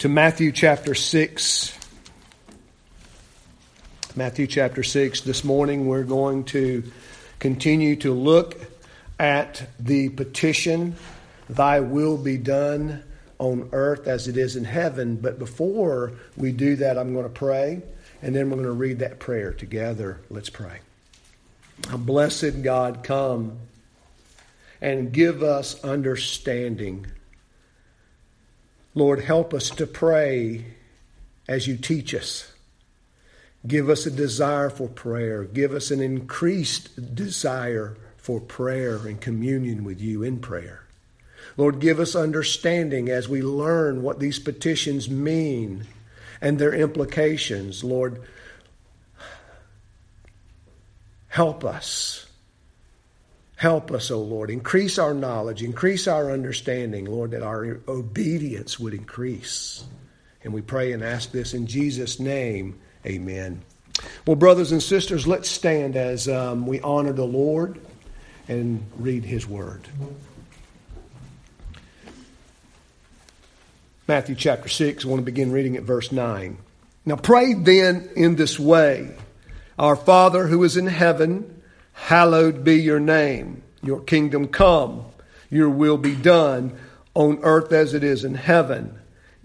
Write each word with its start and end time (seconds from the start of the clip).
to 0.00 0.08
Matthew 0.08 0.50
chapter 0.50 0.94
6. 0.94 1.78
Matthew 4.16 4.46
chapter 4.46 4.82
6. 4.82 5.20
This 5.20 5.44
morning 5.44 5.88
we're 5.88 6.04
going 6.04 6.44
to 6.44 6.90
continue 7.38 7.96
to 7.96 8.14
look 8.14 8.58
at 9.18 9.68
the 9.78 10.08
petition, 10.08 10.96
Thy 11.50 11.80
will 11.80 12.16
be 12.16 12.38
done 12.38 13.02
on 13.38 13.68
earth 13.72 14.06
as 14.06 14.26
it 14.26 14.38
is 14.38 14.56
in 14.56 14.64
heaven. 14.64 15.16
But 15.16 15.38
before 15.38 16.12
we 16.34 16.52
do 16.52 16.76
that, 16.76 16.96
I'm 16.96 17.12
going 17.12 17.26
to 17.26 17.28
pray, 17.28 17.82
and 18.22 18.34
then 18.34 18.48
we're 18.48 18.56
going 18.56 18.68
to 18.68 18.72
read 18.72 19.00
that 19.00 19.18
prayer 19.18 19.52
together. 19.52 20.18
Let's 20.30 20.48
pray. 20.48 20.78
Blessed 21.94 22.62
God, 22.62 23.02
come 23.02 23.58
and 24.80 25.12
give 25.12 25.42
us 25.42 25.84
understanding 25.84 27.06
Lord, 28.94 29.20
help 29.20 29.54
us 29.54 29.70
to 29.70 29.86
pray 29.86 30.64
as 31.48 31.66
you 31.66 31.76
teach 31.76 32.14
us. 32.14 32.52
Give 33.66 33.90
us 33.90 34.06
a 34.06 34.10
desire 34.10 34.70
for 34.70 34.88
prayer. 34.88 35.44
Give 35.44 35.72
us 35.72 35.90
an 35.90 36.00
increased 36.00 37.14
desire 37.14 37.96
for 38.16 38.40
prayer 38.40 38.96
and 39.06 39.20
communion 39.20 39.84
with 39.84 40.00
you 40.00 40.22
in 40.22 40.40
prayer. 40.40 40.84
Lord, 41.56 41.78
give 41.80 42.00
us 42.00 42.14
understanding 42.14 43.08
as 43.08 43.28
we 43.28 43.42
learn 43.42 44.02
what 44.02 44.18
these 44.18 44.38
petitions 44.38 45.10
mean 45.10 45.86
and 46.40 46.58
their 46.58 46.72
implications. 46.72 47.84
Lord, 47.84 48.22
help 51.28 51.64
us 51.64 52.26
Help 53.60 53.90
us, 53.90 54.10
O 54.10 54.14
oh 54.14 54.20
Lord. 54.22 54.48
Increase 54.48 54.98
our 54.98 55.12
knowledge, 55.12 55.62
increase 55.62 56.08
our 56.08 56.30
understanding, 56.30 57.04
Lord, 57.04 57.32
that 57.32 57.42
our 57.42 57.78
obedience 57.88 58.80
would 58.80 58.94
increase. 58.94 59.84
And 60.42 60.54
we 60.54 60.62
pray 60.62 60.92
and 60.92 61.04
ask 61.04 61.30
this 61.30 61.52
in 61.52 61.66
Jesus' 61.66 62.18
name. 62.18 62.80
Amen. 63.04 63.60
Well, 64.26 64.36
brothers 64.36 64.72
and 64.72 64.82
sisters, 64.82 65.26
let's 65.26 65.50
stand 65.50 65.94
as 65.94 66.26
um, 66.26 66.66
we 66.66 66.80
honor 66.80 67.12
the 67.12 67.26
Lord 67.26 67.78
and 68.48 68.82
read 68.96 69.26
his 69.26 69.46
word. 69.46 69.86
Matthew 74.08 74.36
chapter 74.36 74.70
6, 74.70 75.04
I 75.04 75.08
want 75.08 75.20
to 75.20 75.26
begin 75.26 75.52
reading 75.52 75.76
at 75.76 75.82
verse 75.82 76.10
9. 76.10 76.56
Now 77.04 77.16
pray 77.16 77.52
then 77.52 78.08
in 78.16 78.36
this 78.36 78.58
way 78.58 79.14
Our 79.78 79.96
Father 79.96 80.46
who 80.46 80.64
is 80.64 80.78
in 80.78 80.86
heaven, 80.86 81.59
Hallowed 81.92 82.64
be 82.64 82.76
your 82.76 83.00
name. 83.00 83.62
Your 83.82 84.00
kingdom 84.00 84.48
come. 84.48 85.04
Your 85.48 85.70
will 85.70 85.98
be 85.98 86.14
done 86.14 86.78
on 87.14 87.40
earth 87.42 87.72
as 87.72 87.94
it 87.94 88.04
is 88.04 88.24
in 88.24 88.34
heaven. 88.34 88.98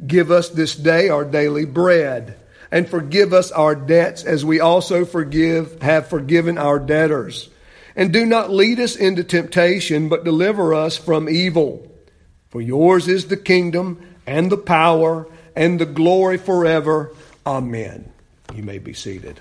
Give 0.05 0.31
us 0.31 0.49
this 0.49 0.75
day 0.75 1.09
our 1.09 1.25
daily 1.25 1.65
bread 1.65 2.37
and 2.71 2.89
forgive 2.89 3.33
us 3.33 3.51
our 3.51 3.75
debts 3.75 4.23
as 4.23 4.43
we 4.43 4.59
also 4.59 5.05
forgive, 5.05 5.81
have 5.81 6.07
forgiven 6.07 6.57
our 6.57 6.79
debtors. 6.79 7.49
And 7.95 8.11
do 8.11 8.25
not 8.25 8.51
lead 8.51 8.79
us 8.79 8.95
into 8.95 9.23
temptation, 9.23 10.09
but 10.09 10.25
deliver 10.25 10.73
us 10.73 10.97
from 10.97 11.29
evil. 11.29 11.89
For 12.49 12.61
yours 12.61 13.07
is 13.07 13.27
the 13.27 13.37
kingdom 13.37 14.01
and 14.27 14.51
the 14.51 14.57
power 14.57 15.27
and 15.55 15.79
the 15.79 15.85
glory 15.85 16.37
forever. 16.37 17.11
Amen. 17.45 18.11
You 18.53 18.63
may 18.63 18.79
be 18.79 18.93
seated. 18.93 19.39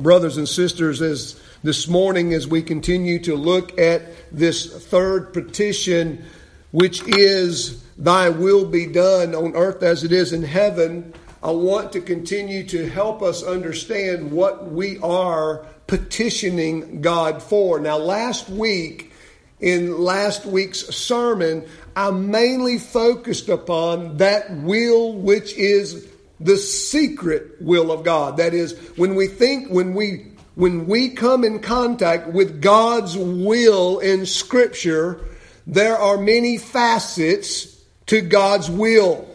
Brothers 0.00 0.38
and 0.38 0.48
sisters, 0.48 1.02
as 1.02 1.38
this 1.62 1.86
morning, 1.86 2.32
as 2.32 2.48
we 2.48 2.62
continue 2.62 3.18
to 3.20 3.36
look 3.36 3.78
at 3.78 4.02
this 4.32 4.66
third 4.86 5.32
petition, 5.34 6.24
which 6.70 7.06
is, 7.06 7.82
Thy 7.98 8.30
will 8.30 8.64
be 8.64 8.86
done 8.86 9.34
on 9.34 9.54
earth 9.54 9.82
as 9.82 10.02
it 10.02 10.12
is 10.12 10.32
in 10.32 10.42
heaven, 10.42 11.12
I 11.42 11.50
want 11.50 11.92
to 11.92 12.00
continue 12.00 12.64
to 12.68 12.88
help 12.88 13.20
us 13.20 13.42
understand 13.42 14.32
what 14.32 14.70
we 14.70 14.98
are 14.98 15.66
petitioning 15.86 17.02
God 17.02 17.42
for. 17.42 17.78
Now, 17.78 17.98
last 17.98 18.48
week, 18.48 19.12
in 19.60 19.98
last 19.98 20.46
week's 20.46 20.88
sermon, 20.94 21.66
I 21.94 22.10
mainly 22.10 22.78
focused 22.78 23.48
upon 23.48 24.16
that 24.16 24.50
will 24.56 25.12
which 25.12 25.52
is 25.54 26.11
the 26.44 26.56
secret 26.56 27.60
will 27.60 27.90
of 27.90 28.04
God. 28.04 28.36
That 28.36 28.54
is, 28.54 28.78
when 28.96 29.14
we 29.14 29.26
think, 29.26 29.68
when 29.70 29.94
we 29.94 30.28
when 30.54 30.86
we 30.86 31.08
come 31.08 31.44
in 31.44 31.60
contact 31.60 32.28
with 32.28 32.60
God's 32.60 33.16
will 33.16 34.00
in 34.00 34.26
Scripture, 34.26 35.24
there 35.66 35.96
are 35.96 36.18
many 36.18 36.58
facets 36.58 37.80
to 38.06 38.20
God's 38.20 38.70
will. 38.70 39.28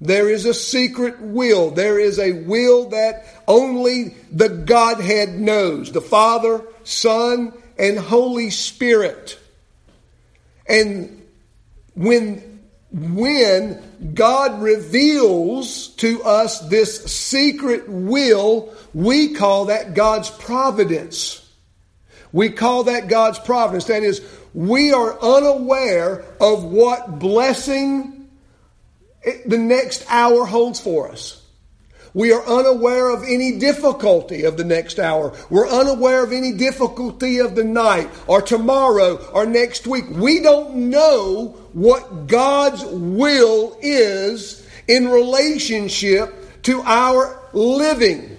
There 0.00 0.28
is 0.30 0.44
a 0.44 0.54
secret 0.54 1.20
will. 1.20 1.72
There 1.72 1.98
is 1.98 2.20
a 2.20 2.32
will 2.32 2.90
that 2.90 3.26
only 3.48 4.14
the 4.30 4.48
Godhead 4.48 5.30
knows 5.30 5.90
the 5.90 6.00
Father, 6.00 6.62
Son, 6.84 7.52
and 7.76 7.98
Holy 7.98 8.50
Spirit. 8.50 9.38
And 10.68 11.26
when 11.96 12.47
when 12.90 13.82
God 14.14 14.62
reveals 14.62 15.88
to 15.96 16.22
us 16.22 16.60
this 16.68 17.04
secret 17.04 17.88
will, 17.88 18.74
we 18.94 19.34
call 19.34 19.66
that 19.66 19.94
God's 19.94 20.30
providence. 20.30 21.44
We 22.32 22.50
call 22.50 22.84
that 22.84 23.08
God's 23.08 23.38
providence. 23.38 23.84
That 23.86 24.02
is, 24.02 24.26
we 24.54 24.92
are 24.92 25.20
unaware 25.20 26.24
of 26.40 26.64
what 26.64 27.18
blessing 27.18 28.28
the 29.44 29.58
next 29.58 30.04
hour 30.08 30.46
holds 30.46 30.80
for 30.80 31.10
us. 31.10 31.42
We 32.14 32.32
are 32.32 32.44
unaware 32.44 33.10
of 33.10 33.22
any 33.22 33.58
difficulty 33.58 34.44
of 34.44 34.56
the 34.56 34.64
next 34.64 34.98
hour. 34.98 35.36
We're 35.50 35.68
unaware 35.68 36.24
of 36.24 36.32
any 36.32 36.52
difficulty 36.52 37.38
of 37.38 37.54
the 37.54 37.64
night 37.64 38.08
or 38.26 38.40
tomorrow 38.40 39.16
or 39.32 39.46
next 39.46 39.86
week. 39.86 40.06
We 40.10 40.40
don't 40.40 40.90
know 40.90 41.56
what 41.78 42.26
God's 42.26 42.84
will 42.84 43.76
is 43.80 44.66
in 44.88 45.08
relationship 45.08 46.62
to 46.64 46.82
our 46.82 47.40
living. 47.52 48.36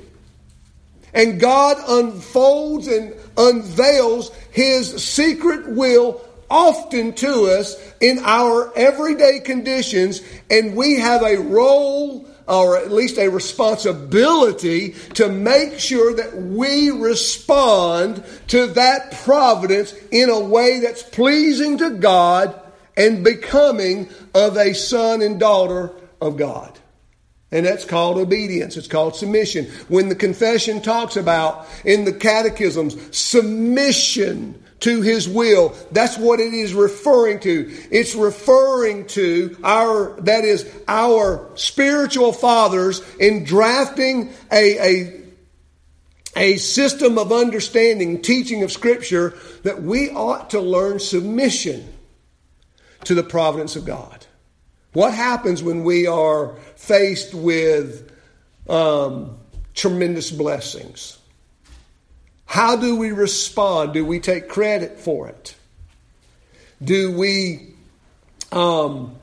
And 1.13 1.39
God 1.39 1.77
unfolds 1.87 2.87
and 2.87 3.15
unveils 3.37 4.29
His 4.51 5.01
secret 5.03 5.69
will 5.69 6.21
often 6.49 7.13
to 7.13 7.45
us 7.45 7.77
in 8.01 8.19
our 8.23 8.73
everyday 8.75 9.39
conditions, 9.39 10.21
and 10.49 10.75
we 10.75 10.99
have 10.99 11.21
a 11.23 11.37
role 11.37 12.27
or 12.45 12.77
at 12.77 12.91
least 12.91 13.19
a 13.19 13.29
responsibility 13.29 14.95
to 15.13 15.29
make 15.29 15.79
sure 15.79 16.15
that 16.15 16.35
we 16.35 16.89
respond 16.89 18.23
to 18.47 18.67
that 18.67 19.11
providence 19.23 19.93
in 20.11 20.29
a 20.29 20.39
way 20.39 20.79
that's 20.79 21.03
pleasing 21.03 21.77
to 21.77 21.91
God 21.91 22.59
and 22.99 23.23
becoming 23.23 24.09
of 24.35 24.57
a 24.57 24.73
son 24.73 25.21
and 25.21 25.39
daughter 25.39 25.91
of 26.21 26.37
God. 26.37 26.77
And 27.51 27.65
that's 27.65 27.85
called 27.85 28.17
obedience. 28.17 28.77
It's 28.77 28.87
called 28.87 29.15
submission. 29.15 29.65
When 29.87 30.09
the 30.09 30.15
confession 30.15 30.81
talks 30.81 31.15
about 31.15 31.65
in 31.83 32.05
the 32.05 32.13
catechisms, 32.13 33.17
submission 33.17 34.63
to 34.81 35.01
his 35.01 35.27
will. 35.27 35.75
That's 35.91 36.17
what 36.17 36.39
it 36.39 36.53
is 36.53 36.73
referring 36.73 37.39
to. 37.41 37.71
It's 37.89 38.15
referring 38.15 39.07
to 39.07 39.57
our, 39.63 40.19
that 40.21 40.43
is, 40.43 40.69
our 40.87 41.49
spiritual 41.55 42.33
fathers 42.33 43.01
in 43.19 43.45
drafting 43.45 44.31
a, 44.51 44.77
a, 44.79 45.23
a 46.35 46.57
system 46.57 47.17
of 47.17 47.31
understanding, 47.31 48.21
teaching 48.21 48.63
of 48.63 48.71
Scripture, 48.71 49.33
that 49.63 49.81
we 49.81 50.11
ought 50.11 50.51
to 50.51 50.61
learn 50.61 50.99
submission 50.99 51.93
to 53.05 53.15
the 53.15 53.23
providence 53.23 53.75
of 53.75 53.85
God. 53.85 54.25
What 54.93 55.13
happens 55.13 55.61
when 55.61 55.83
we 55.83 56.07
are 56.07 56.55
faced 56.75 57.33
with 57.33 58.11
um, 58.67 59.37
tremendous 59.73 60.31
blessings? 60.31 61.17
How 62.45 62.75
do 62.75 62.95
we 62.95 63.11
respond? 63.11 63.93
Do 63.93 64.03
we 64.03 64.19
take 64.19 64.49
credit 64.49 64.99
for 64.99 65.27
it? 65.27 65.55
Do 66.83 67.15
we 67.17 67.73
um, 68.51 69.15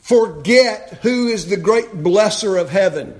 forget 0.00 0.98
who 1.02 1.28
is 1.28 1.48
the 1.48 1.56
great 1.56 1.90
blesser 1.92 2.60
of 2.60 2.68
heaven? 2.68 3.18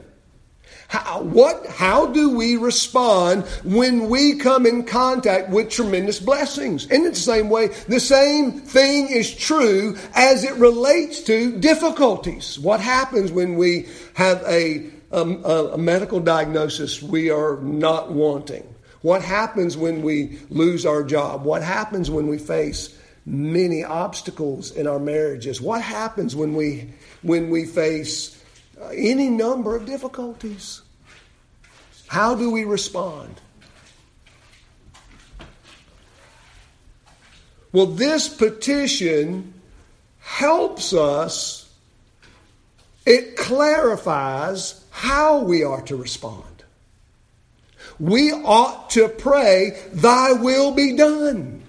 How, 0.91 1.23
what, 1.23 1.67
how 1.69 2.07
do 2.07 2.37
we 2.37 2.57
respond 2.57 3.45
when 3.63 4.09
we 4.09 4.35
come 4.35 4.67
in 4.67 4.83
contact 4.83 5.49
with 5.49 5.71
tremendous 5.71 6.19
blessings? 6.19 6.87
In 6.87 7.05
the 7.05 7.15
same 7.15 7.49
way, 7.49 7.69
the 7.87 8.01
same 8.01 8.51
thing 8.51 9.07
is 9.07 9.33
true 9.33 9.97
as 10.15 10.43
it 10.43 10.55
relates 10.55 11.21
to 11.23 11.57
difficulties. 11.61 12.59
What 12.59 12.81
happens 12.81 13.31
when 13.31 13.55
we 13.55 13.87
have 14.15 14.43
a, 14.49 14.91
a, 15.13 15.21
a 15.21 15.79
medical 15.79 16.19
diagnosis 16.19 17.01
we 17.01 17.31
are 17.31 17.61
not 17.61 18.11
wanting? 18.11 18.67
What 19.03 19.23
happens 19.23 19.77
when 19.77 20.03
we 20.03 20.41
lose 20.49 20.85
our 20.85 21.05
job? 21.05 21.45
What 21.45 21.63
happens 21.63 22.11
when 22.11 22.27
we 22.27 22.39
face 22.39 22.99
many 23.27 23.85
obstacles 23.85 24.73
in 24.73 24.87
our 24.87 24.99
marriages. 24.99 25.61
What 25.61 25.83
happens 25.83 26.35
when 26.35 26.55
we 26.55 26.93
when 27.23 27.51
we 27.51 27.67
face 27.67 28.40
Uh, 28.81 28.89
any 28.95 29.29
number 29.29 29.77
of 29.77 29.85
difficulties? 29.85 30.83
How 32.07 32.35
do 32.35 32.51
we 32.51 32.65
respond? 32.65 33.41
Well, 37.73 37.87
this 37.87 38.29
petition 38.29 39.55
helps 40.19 40.93
us, 40.93 41.73
it 43.07 43.37
clarifies 43.37 44.85
how 44.91 45.41
we 45.41 45.63
are 45.63 45.83
to 45.83 45.97
respond. 45.97 46.45
We 47.99 48.33
ought 48.33 48.91
to 48.91 49.09
pray, 49.09 49.79
Thy 49.93 50.33
will 50.33 50.73
be 50.73 50.97
done. 50.97 51.63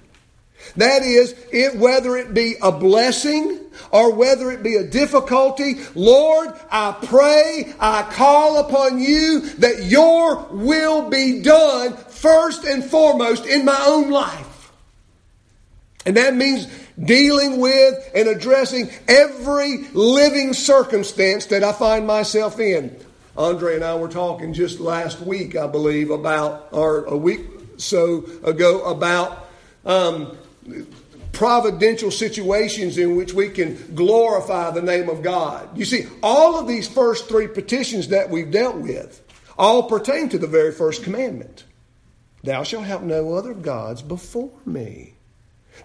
That 0.76 1.04
is, 1.04 1.36
it, 1.52 1.76
whether 1.76 2.16
it 2.16 2.34
be 2.34 2.56
a 2.62 2.72
blessing 2.72 3.61
or 3.92 4.14
whether 4.14 4.52
it 4.52 4.64
be 4.64 4.76
a 4.76 4.84
difficulty, 4.84 5.78
Lord, 5.96 6.54
I 6.70 6.92
pray, 7.04 7.74
I 7.80 8.04
call 8.04 8.60
upon 8.60 9.00
you 9.00 9.42
that 9.58 9.86
your 9.86 10.48
will 10.52 11.10
be 11.10 11.42
done 11.42 11.96
first 11.98 12.64
and 12.64 12.84
foremost 12.84 13.46
in 13.46 13.66
my 13.66 13.84
own 13.88 14.12
life. 14.12 14.72
And 16.06 16.18
that 16.18 16.36
means 16.36 16.68
dealing 17.04 17.60
with 17.60 18.12
and 18.16 18.28
addressing 18.28 18.90
every 19.08 19.80
living 19.94 20.54
circumstance 20.54 21.48
that 21.48 21.64
I 21.64 21.74
find 21.74 22.06
myself 22.06 22.60
in. 22.60 22.96
Andre 23.38 23.76
and 23.76 23.84
I 23.84 23.96
were 23.96 24.10
talking 24.10 24.54
just 24.54 24.80
last 24.80 25.22
week, 25.22 25.56
I 25.56 25.68
believe, 25.68 26.10
about, 26.10 26.70
or 26.72 27.06
a 27.06 27.16
week 27.16 27.42
so 27.78 28.26
ago, 28.44 28.84
about 28.84 29.48
um, 29.86 30.38
providential 31.32 32.12
situations 32.12 32.98
in 32.98 33.16
which 33.16 33.34
we 33.34 33.50
can 33.50 33.78
glorify 33.96 34.72
the 34.72 34.82
name 34.82 35.10
of 35.10 35.24
God. 35.24 35.78
You 35.78 35.86
see, 35.86 36.08
all 36.22 36.60
of 36.60 36.68
these 36.68 36.88
first 36.88 37.28
three 37.28 37.48
petitions 37.48 38.10
that 38.10 38.30
we've 38.30 38.52
dealt 38.52 38.78
with 38.78 39.22
all 39.58 39.84
pertain 39.84 40.30
to 40.30 40.38
the 40.38 40.48
very 40.48 40.72
first 40.72 41.04
commandment 41.04 41.66
Thou 42.44 42.64
shalt 42.64 42.86
have 42.86 43.04
no 43.04 43.36
other 43.36 43.54
gods 43.54 44.02
before 44.02 44.52
me. 44.66 45.14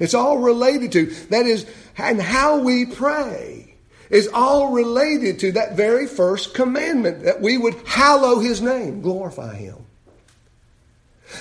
It's 0.00 0.14
all 0.14 0.38
related 0.38 0.92
to, 0.92 1.06
that 1.30 1.46
is, 1.46 1.66
and 1.98 2.20
how 2.20 2.58
we 2.60 2.86
pray 2.86 3.74
is 4.10 4.28
all 4.32 4.72
related 4.72 5.40
to 5.40 5.52
that 5.52 5.76
very 5.76 6.06
first 6.06 6.54
commandment 6.54 7.24
that 7.24 7.40
we 7.40 7.58
would 7.58 7.74
hallow 7.86 8.38
his 8.38 8.60
name, 8.62 9.02
glorify 9.02 9.54
him. 9.54 9.85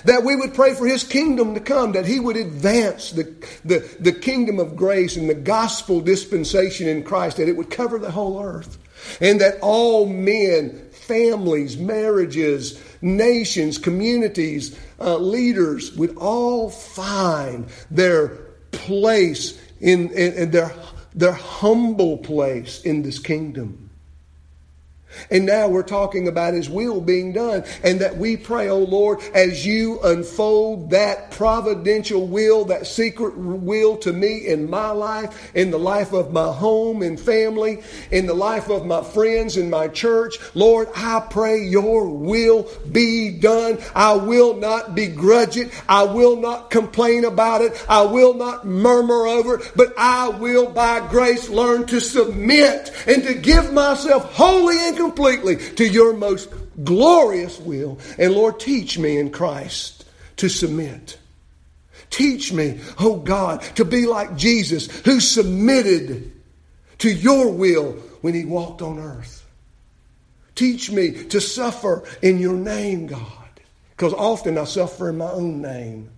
That 0.05 0.23
we 0.23 0.35
would 0.35 0.53
pray 0.53 0.73
for 0.73 0.87
his 0.87 1.03
kingdom 1.03 1.53
to 1.53 1.59
come, 1.59 1.91
that 1.91 2.05
he 2.05 2.19
would 2.19 2.37
advance 2.37 3.11
the, 3.11 3.23
the, 3.63 3.79
the 3.99 4.11
kingdom 4.11 4.59
of 4.59 4.75
grace 4.75 5.15
and 5.15 5.29
the 5.29 5.35
gospel 5.35 6.01
dispensation 6.01 6.87
in 6.87 7.03
Christ, 7.03 7.37
that 7.37 7.47
it 7.47 7.55
would 7.55 7.69
cover 7.69 7.99
the 7.99 8.11
whole 8.11 8.41
earth. 8.41 8.77
And 9.21 9.39
that 9.41 9.59
all 9.61 10.07
men, 10.07 10.89
families, 10.91 11.77
marriages, 11.77 12.81
nations, 13.01 13.77
communities, 13.77 14.77
uh, 14.99 15.17
leaders 15.17 15.95
would 15.95 16.17
all 16.17 16.69
find 16.69 17.67
their 17.91 18.29
place 18.71 19.59
in, 19.79 20.09
in, 20.11 20.33
in 20.33 20.51
their, 20.51 20.73
their 21.13 21.33
humble 21.33 22.17
place 22.17 22.81
in 22.83 23.03
this 23.03 23.19
kingdom. 23.19 23.84
And 25.31 25.45
now 25.45 25.67
we're 25.67 25.83
talking 25.83 26.27
about 26.27 26.53
His 26.53 26.69
will 26.69 27.01
being 27.01 27.33
done. 27.33 27.63
And 27.83 27.99
that 28.01 28.17
we 28.17 28.37
pray, 28.37 28.69
oh 28.69 28.79
Lord, 28.79 29.19
as 29.33 29.65
you 29.65 29.99
unfold 30.01 30.89
that 30.91 31.31
providential 31.31 32.27
will, 32.27 32.65
that 32.65 32.87
secret 32.87 33.37
will 33.37 33.97
to 33.97 34.13
me 34.13 34.47
in 34.47 34.69
my 34.69 34.91
life, 34.91 35.51
in 35.55 35.71
the 35.71 35.79
life 35.79 36.13
of 36.13 36.31
my 36.31 36.51
home 36.51 37.01
and 37.01 37.19
family, 37.19 37.81
in 38.11 38.25
the 38.25 38.33
life 38.33 38.69
of 38.69 38.85
my 38.85 39.03
friends 39.03 39.57
in 39.57 39.69
my 39.69 39.87
church, 39.87 40.37
Lord, 40.53 40.87
I 40.95 41.25
pray 41.29 41.63
your 41.63 42.07
will 42.07 42.69
be 42.91 43.31
done. 43.31 43.79
I 43.93 44.13
will 44.13 44.55
not 44.55 44.95
begrudge 44.95 45.57
it. 45.57 45.71
I 45.87 46.03
will 46.03 46.37
not 46.37 46.69
complain 46.69 47.25
about 47.25 47.61
it. 47.61 47.85
I 47.89 48.03
will 48.03 48.33
not 48.33 48.65
murmur 48.65 49.27
over 49.27 49.55
it, 49.55 49.71
but 49.75 49.93
I 49.97 50.29
will 50.29 50.69
by 50.69 51.07
grace 51.07 51.49
learn 51.49 51.85
to 51.87 51.99
submit 51.99 52.91
and 53.07 53.23
to 53.23 53.33
give 53.33 53.73
myself 53.73 54.33
wholly 54.33 54.77
and 54.79 54.97
completely 55.05 55.57
to 55.75 55.87
your 55.87 56.13
most 56.13 56.49
glorious 56.83 57.59
will. 57.59 57.99
And 58.17 58.33
Lord, 58.33 58.59
teach 58.59 58.97
me 58.97 59.17
in 59.17 59.31
Christ 59.31 60.05
to 60.37 60.49
submit. 60.49 61.17
Teach 62.09 62.51
me, 62.51 62.79
oh 62.99 63.17
God, 63.17 63.61
to 63.75 63.85
be 63.85 64.05
like 64.05 64.35
Jesus 64.35 64.87
who 65.01 65.19
submitted 65.19 66.31
to 66.99 67.09
your 67.11 67.51
will 67.51 67.93
when 68.21 68.33
he 68.33 68.45
walked 68.45 68.81
on 68.81 68.99
earth. 68.99 69.45
Teach 70.55 70.89
me 70.89 71.11
to 71.25 71.41
suffer 71.41 72.03
in 72.21 72.39
your 72.39 72.53
name, 72.53 73.07
God, 73.07 73.49
because 73.91 74.13
often 74.13 74.57
I 74.57 74.63
suffer 74.63 75.09
in 75.09 75.17
my 75.17 75.29
own 75.29 75.61
name. 75.61 76.09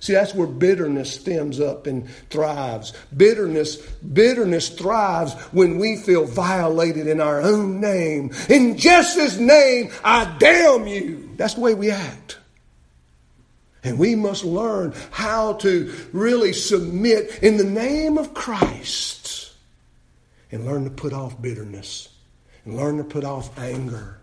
See, 0.00 0.12
that's 0.12 0.34
where 0.34 0.46
bitterness 0.46 1.12
stems 1.12 1.60
up 1.60 1.86
and 1.86 2.08
thrives. 2.30 2.92
Bitterness, 3.16 3.76
bitterness 3.76 4.68
thrives 4.68 5.34
when 5.52 5.78
we 5.78 5.96
feel 5.96 6.24
violated 6.24 7.06
in 7.06 7.20
our 7.20 7.40
own 7.40 7.80
name. 7.80 8.32
In 8.48 8.76
Jesus' 8.76 9.38
name, 9.38 9.90
I 10.04 10.36
damn 10.38 10.86
you. 10.86 11.30
That's 11.36 11.54
the 11.54 11.60
way 11.60 11.74
we 11.74 11.90
act. 11.90 12.38
And 13.84 13.98
we 13.98 14.14
must 14.14 14.44
learn 14.44 14.92
how 15.10 15.54
to 15.54 15.92
really 16.12 16.52
submit 16.52 17.42
in 17.42 17.56
the 17.56 17.64
name 17.64 18.18
of 18.18 18.34
Christ 18.34 19.52
and 20.50 20.66
learn 20.66 20.84
to 20.84 20.90
put 20.90 21.12
off 21.12 21.40
bitterness 21.40 22.08
and 22.64 22.76
learn 22.76 22.98
to 22.98 23.04
put 23.04 23.24
off 23.24 23.56
anger. 23.58 24.20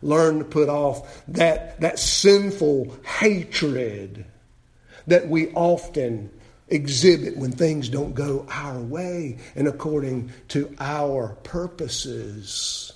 Learn 0.00 0.38
to 0.38 0.44
put 0.44 0.68
off 0.68 1.24
that, 1.28 1.80
that 1.80 1.98
sinful 1.98 2.96
hatred 3.04 4.24
that 5.08 5.28
we 5.28 5.48
often 5.50 6.30
exhibit 6.68 7.36
when 7.36 7.52
things 7.52 7.88
don't 7.88 8.14
go 8.14 8.46
our 8.50 8.78
way 8.78 9.38
and 9.56 9.66
according 9.66 10.30
to 10.48 10.74
our 10.78 11.36
purposes. 11.42 12.92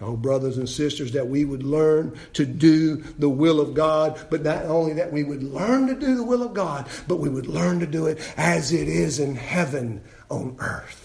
Oh, 0.00 0.16
brothers 0.16 0.58
and 0.58 0.68
sisters, 0.68 1.12
that 1.12 1.28
we 1.28 1.44
would 1.44 1.62
learn 1.62 2.18
to 2.34 2.44
do 2.44 2.96
the 2.96 3.28
will 3.28 3.60
of 3.60 3.74
God, 3.74 4.26
but 4.28 4.42
not 4.42 4.64
only 4.66 4.94
that 4.94 5.12
we 5.12 5.22
would 5.22 5.42
learn 5.42 5.86
to 5.86 5.94
do 5.94 6.16
the 6.16 6.24
will 6.24 6.42
of 6.42 6.52
God, 6.52 6.88
but 7.08 7.16
we 7.16 7.28
would 7.28 7.46
learn 7.46 7.80
to 7.80 7.86
do 7.86 8.06
it 8.06 8.18
as 8.36 8.72
it 8.72 8.88
is 8.88 9.18
in 9.18 9.36
heaven 9.36 10.02
on 10.28 10.56
earth. 10.58 11.00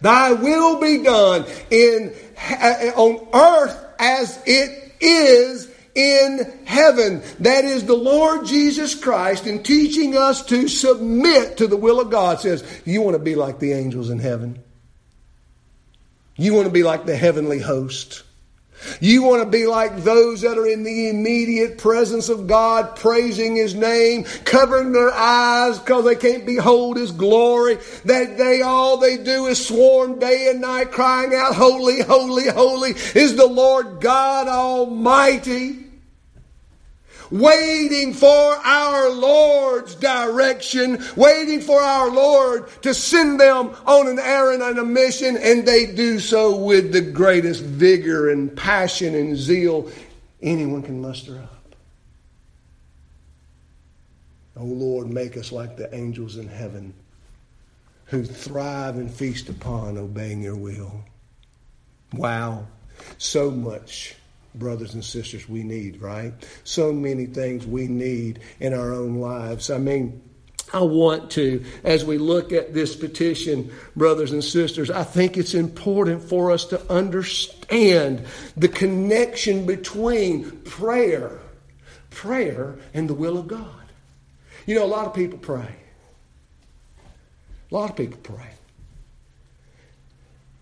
Thy 0.00 0.32
will 0.32 0.78
be 0.78 1.02
done 1.02 1.46
in, 1.70 2.14
on 2.94 3.26
earth 3.32 3.84
as 3.98 4.40
it 4.46 4.92
is 5.00 5.70
in 5.96 6.60
heaven. 6.66 7.22
That 7.40 7.64
is 7.64 7.84
the 7.84 7.96
Lord 7.96 8.46
Jesus 8.46 8.94
Christ 8.94 9.46
in 9.46 9.62
teaching 9.62 10.16
us 10.16 10.44
to 10.46 10.68
submit 10.68 11.56
to 11.56 11.66
the 11.66 11.76
will 11.76 11.98
of 11.98 12.10
God 12.10 12.38
says, 12.38 12.62
you 12.84 13.00
want 13.02 13.16
to 13.16 13.22
be 13.22 13.34
like 13.34 13.58
the 13.58 13.72
angels 13.72 14.10
in 14.10 14.18
heaven. 14.18 14.62
You 16.36 16.52
want 16.52 16.66
to 16.66 16.72
be 16.72 16.82
like 16.82 17.06
the 17.06 17.16
heavenly 17.16 17.58
host. 17.58 18.22
You 19.00 19.22
want 19.22 19.42
to 19.42 19.48
be 19.48 19.66
like 19.66 20.04
those 20.04 20.42
that 20.42 20.58
are 20.58 20.66
in 20.66 20.82
the 20.82 21.08
immediate 21.08 21.78
presence 21.78 22.28
of 22.28 22.46
God, 22.46 22.94
praising 22.96 23.56
His 23.56 23.74
name, 23.74 24.24
covering 24.44 24.92
their 24.92 25.10
eyes 25.10 25.78
because 25.78 26.04
they 26.04 26.14
can't 26.14 26.44
behold 26.44 26.98
His 26.98 27.10
glory. 27.10 27.78
That 28.04 28.36
they 28.36 28.60
all 28.60 28.98
they 28.98 29.16
do 29.16 29.46
is 29.46 29.66
swarm 29.66 30.18
day 30.18 30.50
and 30.50 30.60
night, 30.60 30.92
crying 30.92 31.34
out, 31.34 31.54
Holy, 31.54 32.02
holy, 32.02 32.48
holy 32.50 32.90
is 32.90 33.34
the 33.34 33.46
Lord 33.46 34.02
God 34.02 34.46
Almighty 34.46 35.85
waiting 37.30 38.12
for 38.12 38.26
our 38.28 39.10
Lord's 39.10 39.94
direction, 39.94 41.02
waiting 41.16 41.60
for 41.60 41.80
our 41.80 42.10
Lord 42.10 42.68
to 42.82 42.94
send 42.94 43.40
them 43.40 43.74
on 43.86 44.08
an 44.08 44.18
errand 44.18 44.62
and 44.62 44.78
a 44.78 44.84
mission, 44.84 45.36
and 45.36 45.66
they 45.66 45.86
do 45.86 46.18
so 46.18 46.56
with 46.56 46.92
the 46.92 47.00
greatest 47.00 47.62
vigor 47.62 48.30
and 48.30 48.56
passion 48.56 49.14
and 49.14 49.36
zeal 49.36 49.90
anyone 50.42 50.82
can 50.82 51.00
muster 51.00 51.38
up. 51.38 51.74
Oh 54.58 54.64
Lord, 54.64 55.08
make 55.08 55.36
us 55.36 55.52
like 55.52 55.76
the 55.76 55.94
angels 55.94 56.36
in 56.36 56.48
heaven 56.48 56.94
who 58.06 58.24
thrive 58.24 58.96
and 58.96 59.12
feast 59.12 59.48
upon 59.48 59.98
obeying 59.98 60.42
your 60.42 60.56
will. 60.56 61.04
Wow, 62.14 62.66
so 63.18 63.50
much 63.50 64.14
brothers 64.58 64.94
and 64.94 65.04
sisters, 65.04 65.48
we 65.48 65.62
need, 65.62 66.00
right? 66.00 66.32
So 66.64 66.92
many 66.92 67.26
things 67.26 67.66
we 67.66 67.88
need 67.88 68.40
in 68.60 68.74
our 68.74 68.92
own 68.92 69.16
lives. 69.20 69.70
I 69.70 69.78
mean, 69.78 70.22
I 70.72 70.80
want 70.80 71.30
to, 71.32 71.64
as 71.84 72.04
we 72.04 72.18
look 72.18 72.52
at 72.52 72.74
this 72.74 72.96
petition, 72.96 73.70
brothers 73.94 74.32
and 74.32 74.42
sisters, 74.42 74.90
I 74.90 75.04
think 75.04 75.36
it's 75.36 75.54
important 75.54 76.22
for 76.22 76.50
us 76.50 76.64
to 76.66 76.92
understand 76.92 78.24
the 78.56 78.68
connection 78.68 79.64
between 79.64 80.50
prayer, 80.62 81.38
prayer, 82.10 82.78
and 82.94 83.08
the 83.08 83.14
will 83.14 83.38
of 83.38 83.46
God. 83.46 83.70
You 84.66 84.74
know, 84.74 84.84
a 84.84 84.88
lot 84.88 85.06
of 85.06 85.14
people 85.14 85.38
pray. 85.38 85.76
A 87.70 87.74
lot 87.74 87.90
of 87.90 87.96
people 87.96 88.18
pray. 88.22 88.50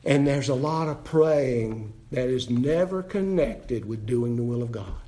And 0.05 0.27
there's 0.27 0.49
a 0.49 0.55
lot 0.55 0.89
of 0.89 1.05
praying 1.05 1.93
that 2.11 2.29
is 2.29 2.51
never 2.51 3.03
connected 3.03 3.85
with 3.85 4.07
doing 4.07 4.37
the 4.37 4.43
will 4.43 4.63
of 4.63 4.71
God. 4.71 5.05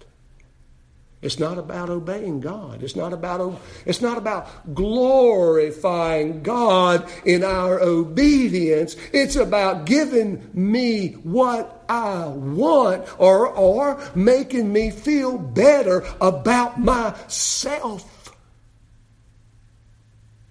It's 1.22 1.38
not 1.38 1.58
about 1.58 1.88
obeying 1.88 2.40
God. 2.40 2.82
It's 2.82 2.94
not 2.94 3.12
about 3.12 3.60
it's 3.84 4.00
not 4.00 4.16
about 4.16 4.74
glorifying 4.74 6.42
God 6.42 7.08
in 7.24 7.42
our 7.42 7.80
obedience. 7.80 8.96
It's 9.12 9.34
about 9.34 9.86
giving 9.86 10.48
me 10.52 11.12
what 11.24 11.84
I 11.88 12.26
want 12.26 13.08
or 13.18 13.48
or 13.48 14.00
making 14.14 14.72
me 14.72 14.90
feel 14.90 15.38
better 15.38 16.04
about 16.20 16.78
myself. 16.78 18.15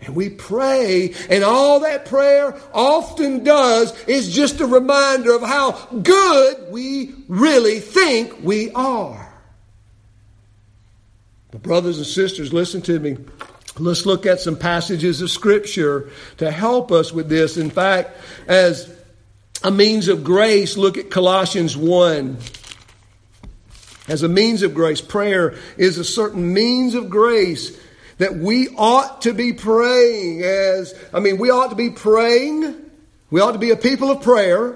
And 0.05 0.15
we 0.15 0.29
pray, 0.29 1.13
and 1.29 1.43
all 1.43 1.79
that 1.79 2.05
prayer 2.05 2.55
often 2.73 3.43
does 3.43 3.97
is 4.05 4.33
just 4.33 4.61
a 4.61 4.67
reminder 4.67 5.33
of 5.33 5.41
how 5.41 5.71
good 5.87 6.71
we 6.71 7.13
really 7.27 7.79
think 7.79 8.43
we 8.43 8.71
are. 8.71 9.33
But 11.49 11.63
brothers 11.63 11.97
and 11.97 12.05
sisters, 12.05 12.53
listen 12.53 12.81
to 12.83 12.99
me. 12.99 13.17
Let's 13.79 14.05
look 14.05 14.25
at 14.25 14.39
some 14.39 14.57
passages 14.57 15.21
of 15.21 15.31
Scripture 15.31 16.09
to 16.37 16.51
help 16.51 16.91
us 16.91 17.11
with 17.11 17.27
this. 17.27 17.57
In 17.57 17.71
fact, 17.71 18.11
as 18.47 18.93
a 19.63 19.71
means 19.71 20.07
of 20.07 20.23
grace, 20.23 20.77
look 20.77 20.97
at 20.97 21.09
Colossians 21.09 21.75
1. 21.75 22.37
As 24.07 24.21
a 24.21 24.29
means 24.29 24.61
of 24.61 24.75
grace, 24.75 25.01
prayer 25.01 25.55
is 25.77 25.97
a 25.97 26.03
certain 26.03 26.53
means 26.53 26.93
of 26.93 27.09
grace 27.09 27.75
that 28.17 28.35
we 28.35 28.69
ought 28.77 29.23
to 29.23 29.33
be 29.33 29.53
praying 29.53 30.41
as, 30.41 30.93
I 31.13 31.19
mean, 31.19 31.37
we 31.37 31.49
ought 31.49 31.69
to 31.69 31.75
be 31.75 31.89
praying. 31.89 32.75
We 33.29 33.41
ought 33.41 33.51
to 33.51 33.59
be 33.59 33.71
a 33.71 33.75
people 33.75 34.11
of 34.11 34.21
prayer. 34.21 34.75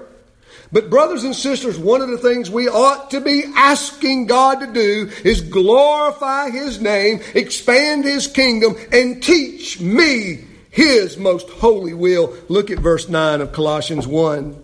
But, 0.72 0.90
brothers 0.90 1.24
and 1.24 1.34
sisters, 1.34 1.78
one 1.78 2.00
of 2.00 2.10
the 2.10 2.18
things 2.18 2.48
we 2.48 2.68
ought 2.68 3.10
to 3.10 3.20
be 3.20 3.42
asking 3.56 4.26
God 4.26 4.60
to 4.60 4.66
do 4.68 5.10
is 5.24 5.40
glorify 5.40 6.50
His 6.50 6.80
name, 6.80 7.20
expand 7.34 8.04
His 8.04 8.28
kingdom, 8.28 8.76
and 8.92 9.22
teach 9.22 9.80
me 9.80 10.44
His 10.70 11.16
most 11.16 11.48
holy 11.48 11.94
will. 11.94 12.36
Look 12.48 12.70
at 12.70 12.78
verse 12.78 13.08
9 13.08 13.40
of 13.40 13.52
Colossians 13.52 14.06
1. 14.06 14.62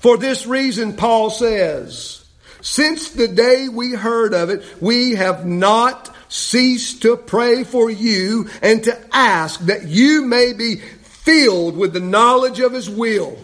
For 0.00 0.18
this 0.18 0.46
reason, 0.46 0.96
Paul 0.96 1.30
says, 1.30 2.24
since 2.60 3.10
the 3.12 3.28
day 3.28 3.68
we 3.68 3.92
heard 3.92 4.34
of 4.34 4.50
it, 4.50 4.62
we 4.82 5.12
have 5.12 5.46
not 5.46 6.14
ceased 6.30 7.02
to 7.02 7.16
pray 7.16 7.64
for 7.64 7.90
you 7.90 8.48
and 8.62 8.82
to 8.84 8.98
ask 9.12 9.60
that 9.66 9.86
you 9.86 10.24
may 10.24 10.54
be 10.54 10.76
filled 10.76 11.76
with 11.76 11.92
the 11.92 12.00
knowledge 12.00 12.60
of 12.60 12.72
His 12.72 12.88
will 12.88 13.36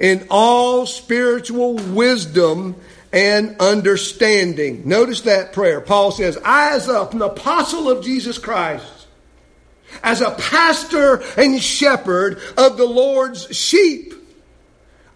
in 0.00 0.26
all 0.30 0.84
spiritual 0.86 1.76
wisdom 1.76 2.74
and 3.12 3.56
understanding. 3.60 4.88
Notice 4.88 5.20
that 5.22 5.52
prayer. 5.52 5.80
Paul 5.80 6.10
says, 6.10 6.38
I, 6.44 6.74
as 6.74 6.88
an 6.88 7.22
apostle 7.22 7.90
of 7.90 8.04
Jesus 8.04 8.38
Christ, 8.38 8.86
as 10.02 10.22
a 10.22 10.30
pastor 10.30 11.22
and 11.36 11.62
shepherd 11.62 12.40
of 12.56 12.78
the 12.78 12.86
Lord's 12.86 13.54
sheep, 13.54 14.14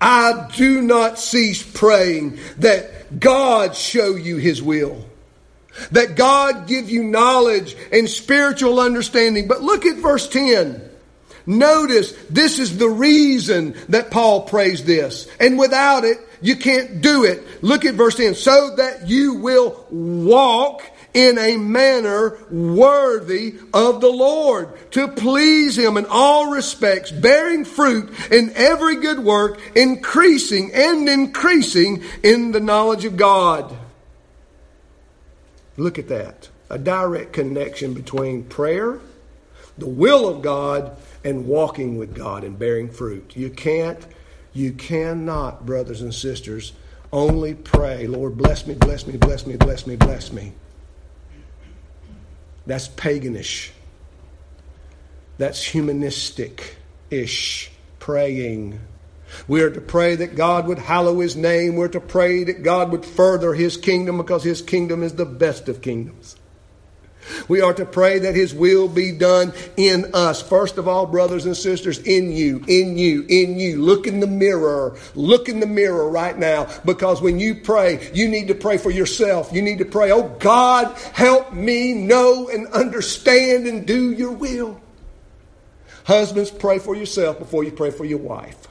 I 0.00 0.50
do 0.54 0.82
not 0.82 1.18
cease 1.18 1.62
praying 1.62 2.38
that 2.58 3.18
God 3.18 3.75
show 3.75 4.14
you 4.14 4.37
his 4.37 4.62
will. 4.62 5.04
That 5.92 6.16
God 6.16 6.66
give 6.66 6.90
you 6.90 7.04
knowledge 7.04 7.76
and 7.92 8.09
spiritual 8.09 8.80
understanding. 8.80 9.49
But 9.49 9.62
look 9.62 9.87
at 9.87 9.97
verse 9.97 10.28
10. 10.28 10.83
Notice 11.47 12.12
this 12.28 12.59
is 12.59 12.76
the 12.76 12.88
reason 12.88 13.76
that 13.88 14.11
Paul 14.11 14.42
prays 14.42 14.85
this. 14.85 15.28
And 15.38 15.59
without 15.59 16.04
it, 16.04 16.18
you 16.42 16.56
can't 16.56 17.00
do 17.00 17.25
it. 17.25 17.62
Look 17.62 17.85
at 17.85 17.95
verse 17.95 18.16
10. 18.16 18.35
So 18.35 18.75
that 18.76 19.09
you 19.09 19.35
will 19.35 19.87
walk 19.90 20.83
in 21.14 21.38
a 21.38 21.56
manner 21.56 22.37
worthy 22.50 23.54
of 23.73 24.02
the 24.02 24.11
Lord, 24.11 24.68
to 24.90 25.09
please 25.09 25.78
Him 25.78 25.97
in 25.97 26.04
all 26.04 26.50
respects, 26.50 27.11
bearing 27.11 27.64
fruit 27.64 28.12
in 28.30 28.52
every 28.54 28.97
good 28.97 29.21
work, 29.21 29.59
increasing 29.75 30.73
and 30.75 31.09
increasing 31.09 32.04
in 32.23 32.52
the 32.52 32.61
knowledge 32.61 33.06
of 33.06 33.16
God. 33.16 33.75
Look 35.76 35.99
at 35.99 36.09
that. 36.09 36.49
A 36.71 36.78
direct 36.78 37.33
connection 37.33 37.95
between 37.95 38.45
prayer, 38.45 38.99
the 39.78 39.87
will 39.87 40.28
of 40.28 40.42
God, 40.42 40.97
and 41.25 41.47
walking 41.47 41.99
with 41.99 42.14
God 42.14 42.45
and 42.45 42.59
bearing 42.59 42.90
fruit. 42.90 43.35
You 43.37 43.50
can't, 43.50 44.04
you 44.52 44.73
cannot, 44.73 45.66
brothers 45.66 46.02
and 46.02 46.14
sisters, 46.14 46.73
only 47.12 47.54
pray, 47.54 48.06
Lord, 48.06 48.37
bless 48.37 48.66
me, 48.66 48.75
bless 48.75 49.06
me, 49.06 49.16
bless 49.16 49.47
me, 49.47 49.56
bless 49.56 49.87
me, 49.87 49.97
bless 49.97 50.33
me. 50.33 50.52
That's 52.66 52.88
paganish. 52.88 53.71
That's 55.38 55.62
humanistic 55.62 56.76
ish 57.11 57.71
praying. 58.00 58.80
We 59.49 59.62
are 59.62 59.71
to 59.71 59.80
pray 59.80 60.16
that 60.16 60.37
God 60.37 60.66
would 60.66 60.78
hallow 60.78 61.21
His 61.21 61.37
name. 61.37 61.76
We're 61.76 61.88
to 61.88 62.00
pray 62.00 62.45
that 62.45 62.62
God 62.62 62.90
would 62.90 63.04
further 63.04 63.54
His 63.54 63.76
kingdom 63.76 64.18
because 64.18 64.45
His 64.45 64.62
kingdom 64.62 65.02
is 65.02 65.14
the 65.14 65.26
best 65.26 65.68
of 65.68 65.83
kingdoms. 65.83 66.37
We 67.49 67.61
are 67.61 67.75
to 67.75 67.85
pray 67.85 68.21
that 68.21 68.35
His 68.35 68.54
will 68.54 68.88
be 68.88 69.12
done 69.12 69.52
in 69.76 70.14
us. 70.14 70.40
First 70.40 70.78
of 70.78 70.88
all, 70.88 71.06
brothers 71.06 71.47
and 71.47 71.56
sisters, 71.56 71.99
in 71.99 72.30
you, 72.33 72.62
in 72.66 72.97
you, 72.97 73.25
in 73.28 73.59
you. 73.59 73.83
Look 73.83 74.06
in 74.06 74.21
the 74.21 74.26
mirror. 74.26 74.97
Look 75.14 75.49
in 75.49 75.61
the 75.61 75.66
mirror 75.66 76.09
right 76.09 76.38
now 76.38 76.68
because 76.85 77.21
when 77.21 77.40
you 77.40 77.56
pray, 77.56 78.11
you 78.14 78.28
need 78.28 78.49
to 78.49 78.54
pray 78.54 78.78
for 78.78 78.90
yourself. 78.90 79.50
You 79.52 79.62
need 79.62 79.78
to 79.78 79.85
pray, 79.85 80.12
oh 80.12 80.28
God, 80.38 80.97
help 81.12 81.52
me 81.52 81.95
know 81.95 82.49
and 82.49 82.66
understand 82.68 83.66
and 83.66 83.87
do 83.87 84.12
your 84.12 84.33
will. 84.33 84.80
Husbands, 86.04 86.52
pray 86.52 86.78
for 86.78 86.95
yourself 86.95 87.38
before 87.38 87.64
you 87.64 87.73
pray 87.73 87.90
for 87.90 88.04
your 88.04 88.18
wife. 88.18 88.68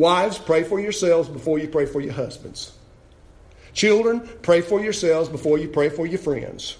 Wives, 0.00 0.38
pray 0.38 0.64
for 0.64 0.80
yourselves 0.80 1.28
before 1.28 1.58
you 1.58 1.68
pray 1.68 1.84
for 1.84 2.00
your 2.00 2.14
husbands. 2.14 2.72
Children, 3.74 4.26
pray 4.40 4.62
for 4.62 4.80
yourselves 4.80 5.28
before 5.28 5.58
you 5.58 5.68
pray 5.68 5.90
for 5.90 6.06
your 6.06 6.18
friends. 6.18 6.78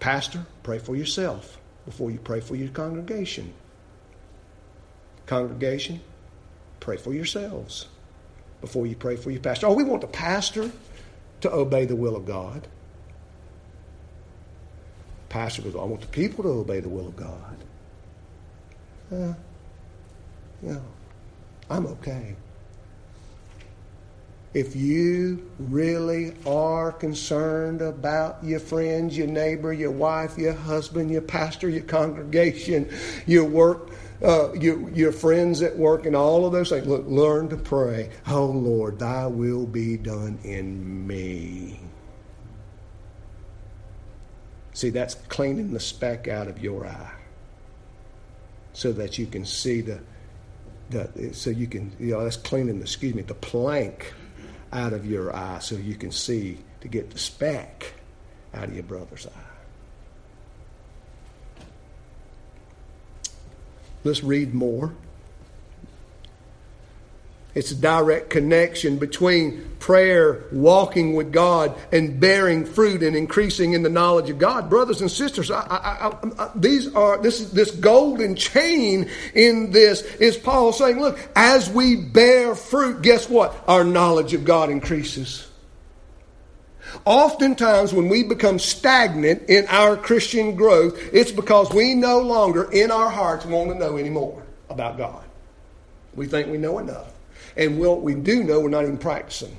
Pastor, 0.00 0.44
pray 0.64 0.80
for 0.80 0.96
yourself 0.96 1.60
before 1.84 2.10
you 2.10 2.18
pray 2.18 2.40
for 2.40 2.56
your 2.56 2.68
congregation. 2.70 3.54
Congregation, 5.26 6.00
pray 6.80 6.96
for 6.96 7.14
yourselves 7.14 7.86
before 8.60 8.84
you 8.84 8.96
pray 8.96 9.14
for 9.14 9.30
your 9.30 9.40
pastor. 9.40 9.68
Oh, 9.68 9.74
we 9.74 9.84
want 9.84 10.00
the 10.00 10.08
pastor 10.08 10.72
to 11.42 11.52
obey 11.52 11.84
the 11.84 11.94
will 11.94 12.16
of 12.16 12.26
God. 12.26 12.66
Pastor 15.28 15.62
goes, 15.62 15.76
I 15.76 15.84
want 15.84 16.00
the 16.00 16.08
people 16.08 16.42
to 16.42 16.50
obey 16.50 16.80
the 16.80 16.88
will 16.88 17.06
of 17.06 17.14
God. 17.14 17.56
Uh, 19.12 19.34
yeah, 20.62 20.78
I'm 21.68 21.86
okay. 21.86 22.36
If 24.54 24.76
you 24.76 25.50
really 25.58 26.34
are 26.46 26.92
concerned 26.92 27.80
about 27.80 28.44
your 28.44 28.60
friends, 28.60 29.16
your 29.16 29.26
neighbor, 29.26 29.72
your 29.72 29.90
wife, 29.90 30.36
your 30.36 30.52
husband, 30.52 31.10
your 31.10 31.22
pastor, 31.22 31.70
your 31.70 31.84
congregation, 31.84 32.90
your 33.26 33.44
work, 33.44 33.90
uh, 34.22 34.52
your, 34.52 34.90
your 34.90 35.10
friends 35.10 35.62
at 35.62 35.76
work, 35.76 36.04
and 36.04 36.14
all 36.14 36.44
of 36.44 36.52
those 36.52 36.68
things, 36.68 36.86
look, 36.86 37.06
learn 37.06 37.48
to 37.48 37.56
pray. 37.56 38.10
Oh 38.26 38.44
Lord, 38.44 38.98
thy 38.98 39.26
will 39.26 39.66
be 39.66 39.96
done 39.96 40.38
in 40.44 41.06
me. 41.06 41.80
See, 44.74 44.90
that's 44.90 45.14
cleaning 45.14 45.72
the 45.72 45.80
speck 45.80 46.28
out 46.28 46.48
of 46.48 46.62
your 46.62 46.86
eye 46.86 47.12
so 48.74 48.92
that 48.92 49.18
you 49.18 49.26
can 49.26 49.44
see 49.44 49.80
the, 49.80 50.00
the 50.92 51.34
so 51.34 51.50
you 51.50 51.66
can, 51.66 51.92
you 51.98 52.12
know, 52.12 52.22
that's 52.22 52.36
cleaning, 52.36 52.76
the, 52.78 52.82
excuse 52.82 53.14
me, 53.14 53.22
the 53.22 53.34
plank 53.34 54.12
out 54.72 54.92
of 54.92 55.04
your 55.04 55.34
eye 55.34 55.58
so 55.58 55.74
you 55.74 55.94
can 55.94 56.10
see 56.10 56.58
to 56.80 56.88
get 56.88 57.10
the 57.10 57.18
speck 57.18 57.92
out 58.54 58.64
of 58.64 58.74
your 58.74 58.84
brother's 58.84 59.26
eye. 59.26 59.52
Let's 64.04 64.22
read 64.22 64.54
more. 64.54 64.92
It's 67.54 67.70
a 67.70 67.74
direct 67.74 68.30
connection 68.30 68.96
between 68.96 69.68
prayer, 69.78 70.44
walking 70.52 71.14
with 71.14 71.32
God, 71.32 71.74
and 71.90 72.18
bearing 72.18 72.64
fruit 72.64 73.02
and 73.02 73.14
increasing 73.14 73.74
in 73.74 73.82
the 73.82 73.90
knowledge 73.90 74.30
of 74.30 74.38
God. 74.38 74.70
Brothers 74.70 75.02
and 75.02 75.10
sisters, 75.10 75.50
I, 75.50 75.60
I, 75.60 76.08
I, 76.08 76.42
uh, 76.44 76.52
these 76.54 76.94
are 76.94 77.20
this 77.20 77.50
this 77.50 77.70
golden 77.72 78.36
chain 78.36 79.10
in 79.34 79.70
this 79.70 80.02
is 80.02 80.36
Paul 80.36 80.72
saying, 80.72 81.00
look, 81.00 81.18
as 81.36 81.68
we 81.68 81.96
bear 81.96 82.54
fruit, 82.54 83.02
guess 83.02 83.28
what? 83.28 83.54
Our 83.68 83.84
knowledge 83.84 84.32
of 84.32 84.44
God 84.44 84.70
increases. 84.70 85.48
Oftentimes, 87.04 87.92
when 87.92 88.08
we 88.08 88.22
become 88.22 88.58
stagnant 88.58 89.48
in 89.48 89.66
our 89.68 89.96
Christian 89.96 90.54
growth, 90.54 90.98
it's 91.12 91.32
because 91.32 91.72
we 91.72 91.94
no 91.94 92.20
longer, 92.20 92.70
in 92.70 92.90
our 92.90 93.10
hearts, 93.10 93.44
want 93.44 93.70
to 93.70 93.78
know 93.78 93.98
anymore 93.98 94.42
about 94.70 94.96
God. 94.96 95.24
We 96.14 96.26
think 96.26 96.48
we 96.48 96.58
know 96.58 96.78
enough. 96.78 97.12
And 97.56 97.78
what 97.78 98.02
we 98.02 98.14
do 98.14 98.42
know, 98.44 98.60
we're 98.60 98.68
not 98.68 98.84
even 98.84 98.98
practicing. 98.98 99.56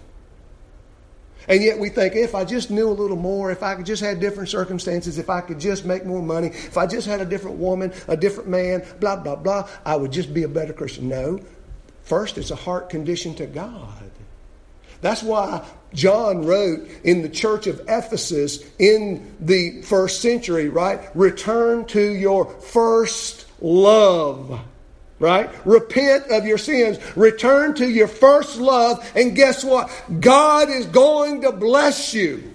And 1.47 1.61
yet 1.61 1.77
we 1.77 1.89
think 1.89 2.15
if 2.15 2.35
I 2.35 2.45
just 2.45 2.71
knew 2.71 2.89
a 2.89 2.91
little 2.91 3.17
more, 3.17 3.51
if 3.51 3.63
I 3.63 3.75
could 3.75 3.85
just 3.85 4.01
had 4.01 4.19
different 4.19 4.49
circumstances, 4.49 5.17
if 5.17 5.29
I 5.29 5.41
could 5.41 5.59
just 5.59 5.85
make 5.85 6.05
more 6.05 6.21
money, 6.21 6.47
if 6.47 6.77
I 6.77 6.87
just 6.87 7.05
had 7.05 7.19
a 7.21 7.25
different 7.25 7.57
woman, 7.57 7.91
a 8.07 8.15
different 8.15 8.49
man, 8.49 8.85
blah, 8.99 9.17
blah, 9.17 9.35
blah, 9.35 9.67
I 9.85 9.95
would 9.95 10.11
just 10.11 10.33
be 10.33 10.43
a 10.43 10.47
better 10.47 10.73
Christian. 10.73 11.09
No. 11.09 11.39
First, 12.03 12.37
it's 12.37 12.51
a 12.51 12.55
heart 12.55 12.89
condition 12.89 13.35
to 13.35 13.45
God. 13.45 13.89
That's 15.01 15.21
why 15.21 15.65
John 15.93 16.45
wrote 16.45 16.87
in 17.03 17.23
the 17.23 17.29
church 17.29 17.67
of 17.67 17.81
Ephesus 17.89 18.63
in 18.79 19.35
the 19.41 19.81
first 19.81 20.21
century, 20.21 20.69
right? 20.69 21.13
Return 21.13 21.85
to 21.87 22.01
your 22.01 22.45
first 22.45 23.45
love 23.59 24.61
right? 25.19 25.49
Repent 25.65 26.25
of 26.31 26.45
your 26.45 26.57
sins, 26.57 26.99
return 27.15 27.73
to 27.75 27.89
your 27.89 28.07
first 28.07 28.57
love, 28.57 29.09
and 29.15 29.35
guess 29.35 29.63
what? 29.63 29.89
God 30.19 30.69
is 30.69 30.85
going 30.87 31.41
to 31.41 31.51
bless 31.51 32.13
you. 32.13 32.53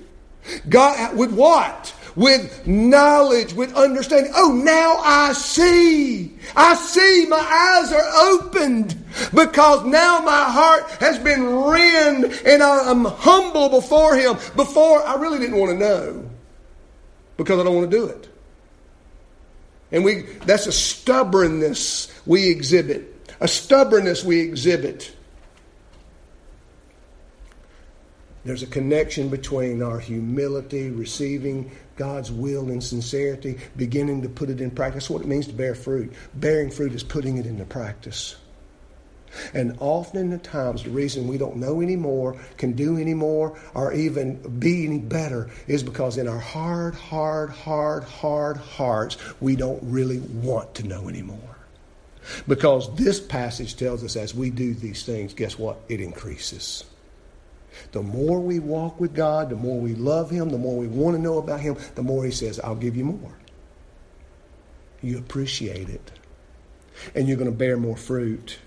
God, 0.68 1.16
with 1.16 1.32
what? 1.32 1.94
With 2.16 2.66
knowledge, 2.66 3.52
with 3.52 3.74
understanding. 3.74 4.32
Oh, 4.34 4.52
now 4.52 4.96
I 5.04 5.32
see. 5.34 6.36
I 6.56 6.74
see. 6.74 7.26
My 7.28 7.36
eyes 7.36 7.92
are 7.92 8.34
opened 8.34 8.96
because 9.32 9.84
now 9.84 10.20
my 10.20 10.44
heart 10.44 10.90
has 11.00 11.18
been 11.18 11.46
rend 11.46 12.24
and 12.44 12.62
I'm 12.62 13.04
humble 13.04 13.68
before 13.68 14.16
Him. 14.16 14.34
Before, 14.56 15.06
I 15.06 15.14
really 15.16 15.38
didn't 15.38 15.58
want 15.58 15.72
to 15.72 15.78
know 15.78 16.30
because 17.36 17.60
I 17.60 17.62
don't 17.62 17.76
want 17.76 17.90
to 17.90 17.96
do 17.96 18.06
it. 18.06 18.28
And 19.90 20.04
we 20.04 20.22
that's 20.44 20.66
a 20.66 20.72
stubbornness 20.72 22.12
we 22.26 22.48
exhibit. 22.48 23.14
A 23.40 23.48
stubbornness 23.48 24.24
we 24.24 24.40
exhibit. 24.40 25.14
There's 28.44 28.62
a 28.62 28.66
connection 28.66 29.28
between 29.28 29.82
our 29.82 29.98
humility, 29.98 30.90
receiving 30.90 31.70
God's 31.96 32.30
will 32.32 32.70
in 32.70 32.80
sincerity, 32.80 33.58
beginning 33.76 34.22
to 34.22 34.28
put 34.28 34.48
it 34.48 34.60
in 34.60 34.70
practice. 34.70 35.04
That's 35.04 35.10
what 35.10 35.22
it 35.22 35.28
means 35.28 35.48
to 35.48 35.52
bear 35.52 35.74
fruit. 35.74 36.12
Bearing 36.34 36.70
fruit 36.70 36.92
is 36.92 37.02
putting 37.02 37.36
it 37.36 37.46
into 37.46 37.64
practice. 37.64 38.36
And 39.54 39.76
often 39.80 40.32
at 40.32 40.42
times, 40.42 40.82
the 40.82 40.90
reason 40.90 41.28
we 41.28 41.38
don't 41.38 41.56
know 41.56 41.80
anymore, 41.80 42.40
can 42.56 42.72
do 42.72 42.96
anymore, 42.96 43.58
or 43.74 43.92
even 43.92 44.36
be 44.58 44.86
any 44.86 44.98
better 44.98 45.50
is 45.66 45.82
because 45.82 46.18
in 46.18 46.28
our 46.28 46.38
hard, 46.38 46.94
hard, 46.94 47.50
hard, 47.50 48.04
hard 48.04 48.56
hearts, 48.56 49.16
we 49.40 49.56
don't 49.56 49.82
really 49.82 50.18
want 50.18 50.74
to 50.76 50.86
know 50.86 51.08
anymore. 51.08 51.56
Because 52.46 52.94
this 52.96 53.20
passage 53.20 53.76
tells 53.76 54.04
us 54.04 54.16
as 54.16 54.34
we 54.34 54.50
do 54.50 54.74
these 54.74 55.04
things, 55.04 55.34
guess 55.34 55.58
what? 55.58 55.80
It 55.88 56.00
increases. 56.00 56.84
The 57.92 58.02
more 58.02 58.40
we 58.40 58.58
walk 58.58 59.00
with 59.00 59.14
God, 59.14 59.50
the 59.50 59.56
more 59.56 59.78
we 59.78 59.94
love 59.94 60.30
Him, 60.30 60.50
the 60.50 60.58
more 60.58 60.76
we 60.76 60.88
want 60.88 61.16
to 61.16 61.22
know 61.22 61.38
about 61.38 61.60
Him, 61.60 61.76
the 61.94 62.02
more 62.02 62.24
He 62.24 62.30
says, 62.30 62.60
I'll 62.60 62.74
give 62.74 62.96
you 62.96 63.04
more. 63.04 63.32
You 65.02 65.18
appreciate 65.18 65.88
it. 65.88 66.10
And 67.14 67.28
you're 67.28 67.36
going 67.36 67.50
to 67.50 67.56
bear 67.56 67.76
more 67.76 67.96
fruit. 67.96 68.58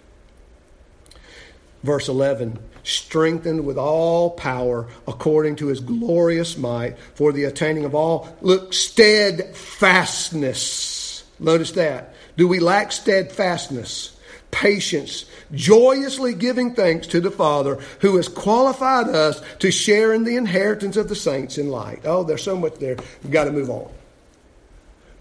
Verse 1.83 2.07
11 2.07 2.57
strengthened 2.83 3.65
with 3.65 3.77
all 3.77 4.31
power 4.31 4.87
according 5.07 5.55
to 5.57 5.67
his 5.67 5.79
glorious 5.79 6.57
might 6.57 6.97
for 7.13 7.31
the 7.31 7.43
attaining 7.43 7.85
of 7.85 7.93
all. 7.95 8.35
Look, 8.41 8.73
steadfastness. 8.73 11.23
Notice 11.39 11.71
that. 11.73 12.15
Do 12.37 12.47
we 12.47 12.59
lack 12.59 12.91
steadfastness? 12.91 14.17
Patience, 14.51 15.25
joyously 15.53 16.33
giving 16.33 16.73
thanks 16.75 17.07
to 17.07 17.21
the 17.21 17.31
Father 17.31 17.79
who 17.99 18.17
has 18.17 18.27
qualified 18.27 19.07
us 19.07 19.41
to 19.59 19.71
share 19.71 20.13
in 20.13 20.25
the 20.25 20.35
inheritance 20.35 20.97
of 20.97 21.07
the 21.07 21.15
saints 21.15 21.57
in 21.57 21.69
light. 21.69 22.01
Oh, 22.03 22.23
there's 22.23 22.43
so 22.43 22.57
much 22.57 22.75
there. 22.75 22.97
We've 23.23 23.31
got 23.31 23.45
to 23.45 23.51
move 23.51 23.69
on. 23.69 23.89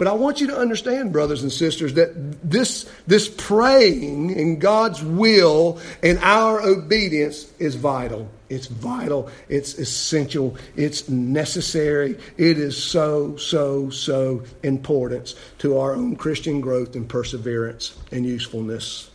But 0.01 0.09
I 0.09 0.13
want 0.13 0.41
you 0.41 0.47
to 0.47 0.57
understand, 0.57 1.13
brothers 1.13 1.43
and 1.43 1.53
sisters, 1.53 1.93
that 1.93 2.15
this, 2.43 2.91
this 3.07 3.29
praying 3.29 4.31
in 4.31 4.59
God's 4.59 5.05
will 5.05 5.79
and 6.03 6.19
our 6.21 6.63
obedience 6.63 7.53
is 7.59 7.75
vital. 7.75 8.27
It's 8.49 8.67
vital. 8.67 9.29
It's 9.51 9.75
essential. 9.75 10.57
It's 10.75 11.11
necessary. 11.11 12.19
It 12.39 12.57
is 12.57 12.83
so, 12.83 13.37
so, 13.37 13.91
so 13.91 14.43
important 14.63 15.35
to 15.59 15.77
our 15.77 15.93
own 15.93 16.17
Christian 16.17 16.63
growth 16.63 16.97
and 16.97 17.07
perseverance 17.07 17.95
and 18.11 18.25
usefulness. 18.25 19.11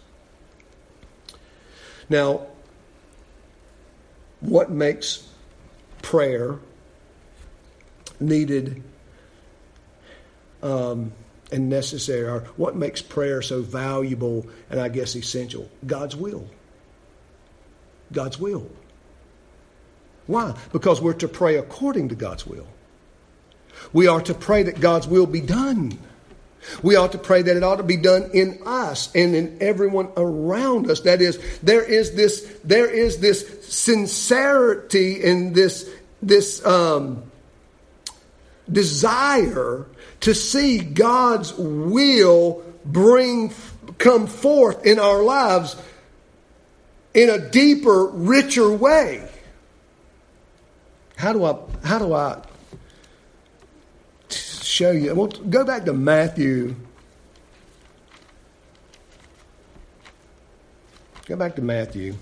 Now, 2.09 2.45
what 4.39 4.69
makes 4.69 5.27
prayer 6.03 6.59
needed 8.19 8.83
um, 10.65 11.13
and 11.51 11.69
necessary, 11.69 12.27
or 12.27 12.39
what 12.57 12.75
makes 12.75 13.01
prayer 13.01 13.41
so 13.41 13.61
valuable 13.61 14.47
and 14.69 14.79
I 14.79 14.89
guess 14.89 15.15
essential? 15.15 15.69
God's 15.85 16.15
will. 16.15 16.49
God's 18.11 18.39
will. 18.39 18.69
Why? 20.25 20.55
Because 20.73 21.01
we're 21.01 21.13
to 21.13 21.27
pray 21.27 21.57
according 21.57 22.09
to 22.09 22.15
God's 22.15 22.47
will. 22.47 22.67
We 23.93 24.07
are 24.07 24.21
to 24.21 24.33
pray 24.33 24.63
that 24.63 24.79
God's 24.79 25.07
will 25.07 25.27
be 25.27 25.41
done. 25.41 25.99
We 26.81 26.95
ought 26.95 27.11
to 27.11 27.19
pray 27.19 27.43
that 27.43 27.55
it 27.55 27.63
ought 27.63 27.75
to 27.75 27.83
be 27.83 27.97
done 27.97 28.31
in 28.33 28.59
us 28.65 29.13
and 29.13 29.35
in 29.35 29.59
everyone 29.61 30.09
around 30.17 30.89
us. 30.89 31.01
That 31.01 31.21
is, 31.21 31.39
there 31.61 31.83
is 31.83 32.15
this, 32.15 32.41
there 32.63 32.89
is 32.89 33.19
this 33.19 33.67
sincerity 33.67 35.23
and 35.23 35.53
this, 35.53 35.87
this 36.23 36.65
um, 36.65 37.23
desire 38.71 39.85
to 40.25 40.33
see 40.33 40.79
God's 40.79 41.53
will 41.53 42.63
bring 42.83 43.53
come 43.99 44.25
forth 44.25 44.83
in 44.83 44.97
our 44.97 45.21
lives 45.21 45.75
in 47.13 47.29
a 47.29 47.37
deeper, 47.37 48.07
richer 48.07 48.71
way. 48.71 49.29
How 51.15 51.31
do 51.31 51.45
I 51.45 51.55
how 51.83 51.99
do 51.99 52.11
I 52.15 52.41
show 54.31 54.89
you? 54.89 55.13
Well, 55.13 55.27
go 55.27 55.63
back 55.63 55.85
to 55.85 55.93
Matthew. 55.93 56.75
Go 61.27 61.35
back 61.35 61.55
to 61.57 61.61
Matthew. 61.61 62.15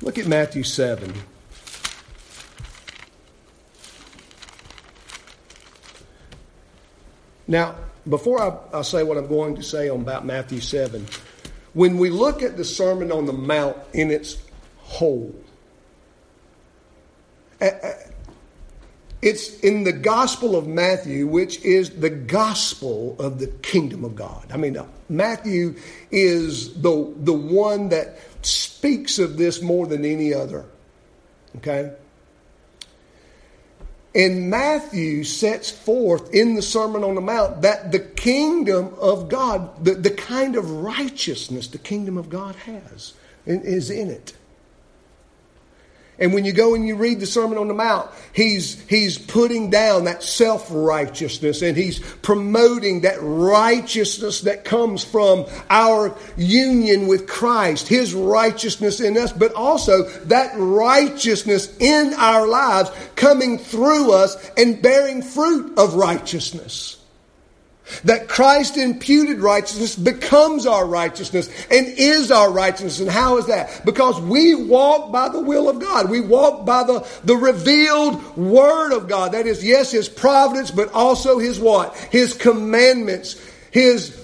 Look 0.00 0.18
at 0.18 0.28
Matthew 0.28 0.62
7. 0.62 1.12
Now, 7.50 7.74
before 8.08 8.40
I, 8.40 8.78
I, 8.78 8.82
say 8.82 9.02
what 9.02 9.18
I'm 9.18 9.26
going 9.26 9.56
to 9.56 9.62
say 9.62 9.88
on 9.88 10.02
about 10.02 10.24
Matthew 10.24 10.60
7, 10.60 11.04
when 11.74 11.98
we 11.98 12.08
look 12.08 12.44
at 12.44 12.56
the 12.56 12.64
Sermon 12.64 13.10
on 13.10 13.26
the 13.26 13.32
Mount 13.32 13.76
in 13.92 14.12
its 14.12 14.36
whole, 14.78 15.34
it's 19.20 19.58
in 19.60 19.82
the 19.82 19.92
Gospel 19.92 20.54
of 20.54 20.68
Matthew, 20.68 21.26
which 21.26 21.60
is 21.64 21.90
the 21.90 22.08
gospel 22.08 23.16
of 23.18 23.40
the 23.40 23.48
kingdom 23.48 24.04
of 24.04 24.14
God. 24.14 24.46
I 24.52 24.56
mean, 24.56 24.76
uh, 24.76 24.86
Matthew 25.08 25.74
is 26.12 26.80
the, 26.80 27.12
the 27.16 27.32
one 27.32 27.88
that 27.88 28.16
speaks 28.42 29.18
of 29.18 29.36
this 29.36 29.60
more 29.60 29.88
than 29.88 30.04
any 30.04 30.32
other. 30.32 30.66
Okay? 31.56 31.92
And 34.14 34.50
Matthew 34.50 35.22
sets 35.22 35.70
forth 35.70 36.34
in 36.34 36.54
the 36.54 36.62
Sermon 36.62 37.04
on 37.04 37.14
the 37.14 37.20
Mount 37.20 37.62
that 37.62 37.92
the 37.92 38.00
kingdom 38.00 38.92
of 39.00 39.28
God, 39.28 39.84
the, 39.84 39.94
the 39.94 40.10
kind 40.10 40.56
of 40.56 40.68
righteousness 40.70 41.68
the 41.68 41.78
kingdom 41.78 42.18
of 42.18 42.28
God 42.28 42.56
has, 42.56 43.14
is 43.46 43.88
in 43.88 44.10
it. 44.10 44.32
And 46.20 46.34
when 46.34 46.44
you 46.44 46.52
go 46.52 46.74
and 46.74 46.86
you 46.86 46.96
read 46.96 47.18
the 47.18 47.26
Sermon 47.26 47.56
on 47.56 47.68
the 47.68 47.74
Mount, 47.74 48.10
he's, 48.34 48.78
he's 48.88 49.16
putting 49.18 49.70
down 49.70 50.04
that 50.04 50.22
self 50.22 50.68
righteousness 50.70 51.62
and 51.62 51.74
he's 51.74 51.98
promoting 52.16 53.00
that 53.00 53.16
righteousness 53.22 54.42
that 54.42 54.64
comes 54.64 55.02
from 55.02 55.46
our 55.70 56.14
union 56.36 57.08
with 57.08 57.26
Christ, 57.26 57.88
his 57.88 58.12
righteousness 58.12 59.00
in 59.00 59.16
us, 59.16 59.32
but 59.32 59.54
also 59.54 60.04
that 60.26 60.52
righteousness 60.56 61.74
in 61.78 62.12
our 62.14 62.46
lives 62.46 62.90
coming 63.16 63.56
through 63.56 64.12
us 64.12 64.36
and 64.58 64.82
bearing 64.82 65.22
fruit 65.22 65.78
of 65.78 65.94
righteousness. 65.94 66.99
That 68.04 68.28
Christ 68.28 68.76
imputed 68.76 69.38
righteousness 69.38 69.96
becomes 69.96 70.66
our 70.66 70.86
righteousness 70.86 71.48
and 71.70 71.86
is 71.86 72.30
our 72.30 72.50
righteousness. 72.50 73.00
And 73.00 73.10
how 73.10 73.38
is 73.38 73.46
that? 73.46 73.82
Because 73.84 74.20
we 74.20 74.54
walk 74.54 75.12
by 75.12 75.28
the 75.28 75.40
will 75.40 75.68
of 75.68 75.80
God. 75.80 76.10
We 76.10 76.20
walk 76.20 76.64
by 76.66 76.84
the, 76.84 77.06
the 77.24 77.36
revealed 77.36 78.36
word 78.36 78.92
of 78.92 79.08
God. 79.08 79.32
That 79.32 79.46
is, 79.46 79.64
yes, 79.64 79.92
His 79.92 80.08
providence, 80.08 80.70
but 80.70 80.92
also 80.92 81.38
His 81.38 81.60
what? 81.60 81.96
His 82.10 82.34
commandments, 82.34 83.40
His 83.70 84.20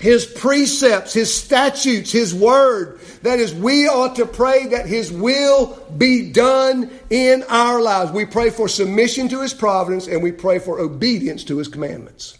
his 0.00 0.26
precepts, 0.26 1.12
His 1.12 1.34
statutes, 1.34 2.12
His 2.12 2.34
word. 2.34 3.00
That 3.22 3.40
is, 3.40 3.52
we 3.52 3.88
ought 3.88 4.16
to 4.16 4.26
pray 4.26 4.66
that 4.68 4.86
His 4.86 5.12
will 5.12 5.76
be 5.96 6.30
done 6.30 6.90
in 7.10 7.42
our 7.48 7.80
lives. 7.82 8.12
We 8.12 8.24
pray 8.24 8.50
for 8.50 8.68
submission 8.68 9.28
to 9.30 9.42
His 9.42 9.54
providence 9.54 10.06
and 10.06 10.22
we 10.22 10.32
pray 10.32 10.60
for 10.60 10.78
obedience 10.78 11.44
to 11.44 11.58
His 11.58 11.68
commandments. 11.68 12.37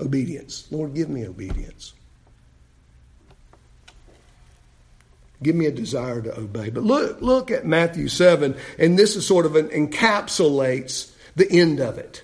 Obedience. 0.00 0.66
Lord, 0.70 0.94
give 0.94 1.08
me 1.08 1.26
obedience. 1.26 1.92
Give 5.42 5.54
me 5.54 5.66
a 5.66 5.72
desire 5.72 6.22
to 6.22 6.38
obey. 6.38 6.70
But 6.70 6.84
look, 6.84 7.20
look 7.20 7.50
at 7.50 7.66
Matthew 7.66 8.08
7, 8.08 8.56
and 8.78 8.98
this 8.98 9.14
is 9.14 9.26
sort 9.26 9.46
of 9.46 9.56
an 9.56 9.68
encapsulates 9.68 11.12
the 11.36 11.50
end 11.50 11.80
of 11.80 11.98
it. 11.98 12.22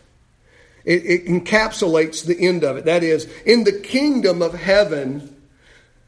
It, 0.85 1.05
it 1.05 1.27
encapsulates 1.27 2.25
the 2.25 2.41
end 2.41 2.65
of 2.65 2.77
it. 2.77 2.87
That 2.87 3.03
is, 3.03 3.31
in 3.45 3.65
the 3.65 3.79
kingdom 3.79 4.41
of 4.41 4.55
heaven, 4.55 5.37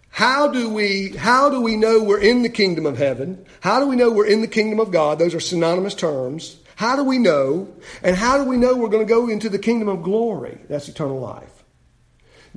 how 0.08 0.48
do 0.48 0.68
we 0.68 1.10
how 1.16 1.50
do 1.50 1.60
we 1.60 1.76
know 1.76 2.02
we're 2.02 2.20
in 2.20 2.42
the 2.42 2.48
kingdom 2.48 2.86
of 2.86 2.98
heaven? 2.98 3.44
How 3.60 3.80
do 3.80 3.86
we 3.86 3.96
know 3.96 4.10
we're 4.10 4.26
in 4.26 4.40
the 4.40 4.48
kingdom 4.48 4.80
of 4.80 4.90
God? 4.90 5.18
Those 5.18 5.34
are 5.34 5.40
synonymous 5.40 5.94
terms. 5.94 6.56
How 6.76 6.96
do 6.96 7.04
we 7.04 7.18
know? 7.18 7.68
And 8.02 8.16
how 8.16 8.38
do 8.38 8.44
we 8.44 8.56
know 8.56 8.74
we're 8.76 8.88
going 8.88 9.06
to 9.06 9.12
go 9.12 9.28
into 9.28 9.48
the 9.48 9.58
kingdom 9.58 9.88
of 9.88 10.02
glory? 10.02 10.58
That's 10.68 10.88
eternal 10.88 11.20
life. 11.20 11.51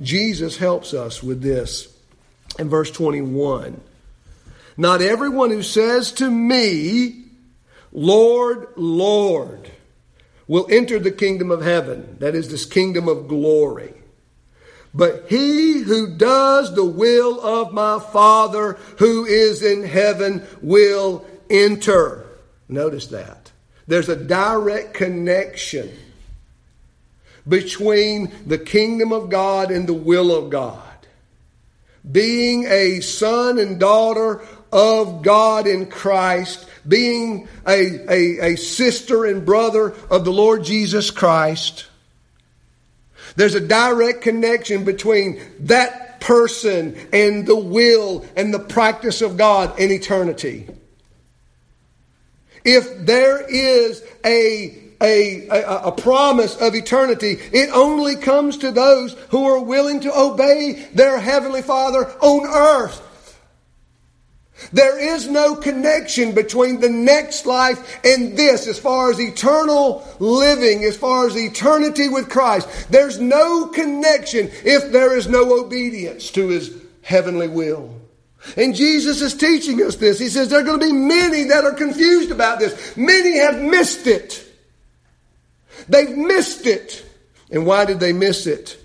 Jesus 0.00 0.56
helps 0.56 0.92
us 0.94 1.22
with 1.22 1.42
this 1.42 1.94
in 2.58 2.68
verse 2.68 2.90
21. 2.90 3.80
Not 4.76 5.00
everyone 5.00 5.50
who 5.50 5.62
says 5.62 6.12
to 6.12 6.30
me, 6.30 7.24
Lord, 7.92 8.68
Lord, 8.76 9.70
will 10.46 10.66
enter 10.70 10.98
the 10.98 11.10
kingdom 11.10 11.50
of 11.50 11.62
heaven. 11.62 12.16
That 12.20 12.34
is 12.34 12.50
this 12.50 12.66
kingdom 12.66 13.08
of 13.08 13.26
glory. 13.26 13.94
But 14.92 15.26
he 15.28 15.82
who 15.82 16.16
does 16.16 16.74
the 16.74 16.84
will 16.84 17.40
of 17.40 17.72
my 17.72 17.98
Father 17.98 18.74
who 18.98 19.24
is 19.24 19.62
in 19.62 19.82
heaven 19.82 20.46
will 20.62 21.26
enter. 21.50 22.26
Notice 22.68 23.08
that. 23.08 23.52
There's 23.86 24.08
a 24.08 24.16
direct 24.16 24.94
connection 24.94 25.90
between 27.48 28.32
the 28.46 28.58
kingdom 28.58 29.12
of 29.12 29.30
God 29.30 29.70
and 29.70 29.86
the 29.86 29.94
will 29.94 30.34
of 30.34 30.50
God. 30.50 30.82
Being 32.10 32.64
a 32.66 33.00
son 33.00 33.58
and 33.58 33.80
daughter 33.80 34.42
of 34.72 35.22
God 35.22 35.66
in 35.66 35.86
Christ, 35.86 36.68
being 36.86 37.48
a, 37.66 38.12
a, 38.12 38.52
a 38.52 38.56
sister 38.56 39.24
and 39.24 39.44
brother 39.44 39.94
of 40.10 40.24
the 40.24 40.32
Lord 40.32 40.64
Jesus 40.64 41.10
Christ. 41.10 41.86
There's 43.36 43.54
a 43.54 43.60
direct 43.60 44.22
connection 44.22 44.84
between 44.84 45.40
that 45.60 46.20
person 46.20 46.96
and 47.12 47.46
the 47.46 47.56
will 47.56 48.24
and 48.36 48.52
the 48.52 48.58
practice 48.58 49.20
of 49.20 49.36
God 49.36 49.78
in 49.78 49.90
eternity. 49.90 50.68
If 52.64 53.06
there 53.06 53.40
is 53.48 54.02
a 54.24 54.85
a, 55.00 55.48
a, 55.48 55.88
a, 55.88 55.92
promise 55.92 56.56
of 56.56 56.74
eternity. 56.74 57.38
It 57.52 57.70
only 57.72 58.16
comes 58.16 58.58
to 58.58 58.70
those 58.70 59.14
who 59.30 59.44
are 59.46 59.62
willing 59.62 60.00
to 60.00 60.18
obey 60.18 60.88
their 60.94 61.18
Heavenly 61.18 61.62
Father 61.62 62.10
on 62.20 62.46
earth. 62.46 63.02
There 64.72 64.98
is 64.98 65.28
no 65.28 65.54
connection 65.54 66.34
between 66.34 66.80
the 66.80 66.88
next 66.88 67.44
life 67.44 68.00
and 68.04 68.36
this 68.36 68.66
as 68.66 68.78
far 68.78 69.10
as 69.10 69.20
eternal 69.20 70.06
living, 70.18 70.82
as 70.84 70.96
far 70.96 71.26
as 71.26 71.36
eternity 71.36 72.08
with 72.08 72.30
Christ. 72.30 72.68
There's 72.90 73.20
no 73.20 73.66
connection 73.66 74.50
if 74.64 74.92
there 74.92 75.16
is 75.16 75.28
no 75.28 75.62
obedience 75.62 76.30
to 76.32 76.48
His 76.48 76.74
heavenly 77.02 77.48
will. 77.48 77.94
And 78.56 78.74
Jesus 78.74 79.20
is 79.20 79.34
teaching 79.34 79.82
us 79.82 79.96
this. 79.96 80.18
He 80.18 80.28
says 80.28 80.48
there 80.48 80.60
are 80.60 80.64
going 80.64 80.80
to 80.80 80.86
be 80.86 80.92
many 80.92 81.44
that 81.44 81.64
are 81.64 81.74
confused 81.74 82.30
about 82.30 82.58
this. 82.58 82.96
Many 82.96 83.38
have 83.38 83.60
missed 83.60 84.06
it. 84.06 84.45
They've 85.88 86.16
missed 86.16 86.66
it. 86.66 87.04
And 87.50 87.66
why 87.66 87.84
did 87.84 88.00
they 88.00 88.12
miss 88.12 88.46
it? 88.46 88.76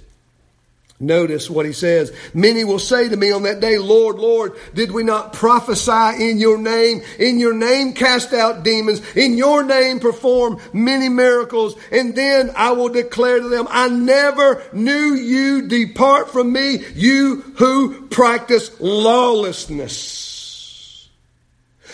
Notice 1.02 1.50
what 1.50 1.66
he 1.66 1.74
says. 1.74 2.14
Many 2.36 2.64
will 2.64 2.78
say 2.78 3.10
to 3.10 3.18
me 3.18 3.32
on 3.32 3.42
that 3.44 3.60
day, 3.60 3.80
Lord, 3.80 4.20
Lord, 4.20 4.54
did 4.76 4.92
we 4.92 5.04
not 5.04 5.34
prophesy 5.34 6.30
in 6.30 6.38
your 6.38 6.60
name? 6.60 7.02
In 7.18 7.40
your 7.40 7.56
name 7.56 7.94
cast 7.94 8.34
out 8.34 8.64
demons. 8.64 9.02
In 9.16 9.36
your 9.36 9.64
name 9.64 10.00
perform 10.00 10.60
many 10.74 11.10
miracles. 11.10 11.76
And 11.92 12.16
then 12.16 12.52
I 12.56 12.74
will 12.74 12.90
declare 12.90 13.40
to 13.40 13.50
them, 13.50 13.66
I 13.72 13.90
never 13.90 14.64
knew 14.74 15.16
you. 15.16 15.68
Depart 15.68 16.30
from 16.30 16.54
me, 16.54 16.86
you 16.94 17.38
who 17.58 18.08
practice 18.10 18.70
lawlessness. 18.80 20.31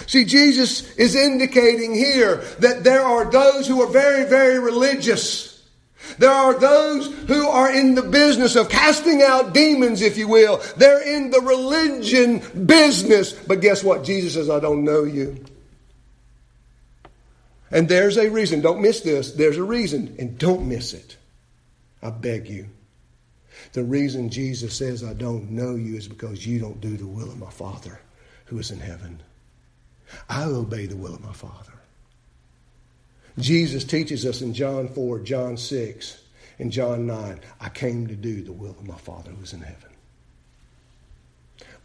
See, 0.06 0.26
Jesus 0.26 0.96
is 0.96 1.16
indicating 1.16 1.94
here 1.94 2.38
that 2.60 2.84
there 2.84 3.02
are 3.02 3.30
those 3.30 3.68
who 3.68 3.82
are 3.82 3.92
very, 3.92 4.30
very 4.30 4.60
religious 4.60 5.58
there 6.18 6.32
are 6.32 6.58
those 6.58 7.14
who 7.28 7.48
are 7.48 7.72
in 7.72 7.96
the 7.96 8.02
business 8.02 8.56
of 8.56 8.70
casting 8.70 9.22
out 9.22 9.54
demons, 9.54 10.02
if 10.02 10.18
you 10.18 10.28
will. 10.28 10.62
They're 10.78 11.02
in 11.02 11.30
the 11.32 11.42
religion 11.42 12.42
business. 12.66 13.34
But 13.34 13.62
guess 13.62 13.84
what? 13.84 14.04
Jesus 14.04 14.34
says, 14.34 14.50
I 14.50 14.60
don't 14.60 14.84
know 14.84 15.04
you. 15.04 15.44
And 17.70 17.90
there's 17.90 18.18
a 18.18 18.30
reason. 18.30 18.62
Don't 18.62 18.82
miss 18.82 19.02
this. 19.02 19.34
There's 19.34 19.58
a 19.58 19.64
reason. 19.64 20.16
And 20.18 20.38
don't 20.38 20.68
miss 20.68 20.94
it. 20.94 21.18
I 22.02 22.10
beg 22.10 22.48
you. 22.48 22.68
The 23.74 23.84
reason 23.84 24.30
Jesus 24.30 24.76
says, 24.76 25.04
I 25.04 25.14
don't 25.14 25.52
know 25.52 25.76
you 25.76 25.98
is 25.98 26.08
because 26.08 26.48
you 26.48 26.60
don't 26.60 26.80
do 26.80 26.96
the 26.96 27.08
will 27.08 27.30
of 27.30 27.38
my 27.38 27.50
Father 27.50 28.00
who 28.46 28.58
is 28.60 28.72
in 28.72 28.80
heaven. 28.80 29.22
I 30.30 30.44
obey 30.44 30.86
the 30.86 30.96
will 30.96 31.14
of 31.14 31.24
my 31.24 31.34
Father. 31.34 31.74
Jesus 33.40 33.84
teaches 33.84 34.26
us 34.26 34.42
in 34.42 34.54
John 34.54 34.88
4, 34.88 35.20
John 35.20 35.58
6, 35.58 36.22
and 36.60 36.72
John 36.72 37.06
9 37.06 37.40
I 37.62 37.70
came 37.70 38.08
to 38.08 38.16
do 38.16 38.42
the 38.42 38.52
will 38.52 38.72
of 38.72 38.88
my 38.88 38.96
Father 38.96 39.32
who 39.32 39.44
is 39.44 39.54
in 39.54 39.62
heaven. 39.62 39.90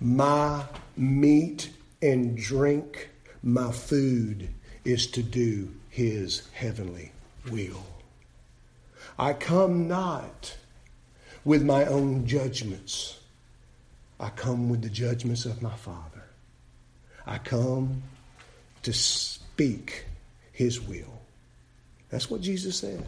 My 0.01 0.65
meat 0.97 1.71
and 2.01 2.37
drink, 2.37 3.11
my 3.43 3.71
food, 3.71 4.49
is 4.85 5.07
to 5.09 5.23
do 5.23 5.73
his 5.91 6.49
heavenly 6.55 7.13
will. 7.51 7.85
I 9.19 9.35
come 9.35 9.87
not 9.87 10.57
with 11.45 11.63
my 11.63 11.85
own 11.85 12.27
judgments. 12.27 13.21
I 14.19 14.31
come 14.31 14.69
with 14.69 14.83
the 14.83 14.89
judgments 14.89 15.45
of 15.45 15.61
my 15.61 15.75
Father. 15.77 16.25
I 17.27 17.39
come 17.39 18.03
to 18.83 18.93
speak 18.93 20.05
his 20.53 20.81
will. 20.81 21.21
That's 22.11 22.31
what 22.31 22.41
Jesus 22.41 22.77
said. 22.77 23.05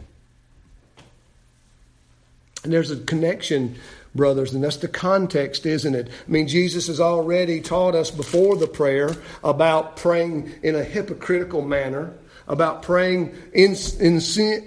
And 2.63 2.73
there's 2.73 2.89
a 2.89 2.97
connection, 2.97 3.75
brothers, 4.15 4.53
and 4.53 4.63
that's 4.63 4.77
the 4.77 4.87
context, 4.87 5.67
isn't 5.67 5.93
it? 5.93 6.09
I 6.09 6.31
mean, 6.31 6.47
Jesus 6.47 6.87
has 6.87 6.99
already 6.99 7.61
taught 7.61 7.93
us 7.93 8.09
before 8.09 8.55
the 8.55 8.65
prayer 8.67 9.15
about 9.43 9.97
praying 9.97 10.51
in 10.63 10.73
a 10.73 10.83
hypocritical 10.83 11.61
manner, 11.61 12.11
about 12.47 12.81
praying 12.81 13.35
insincerely, 13.53 14.61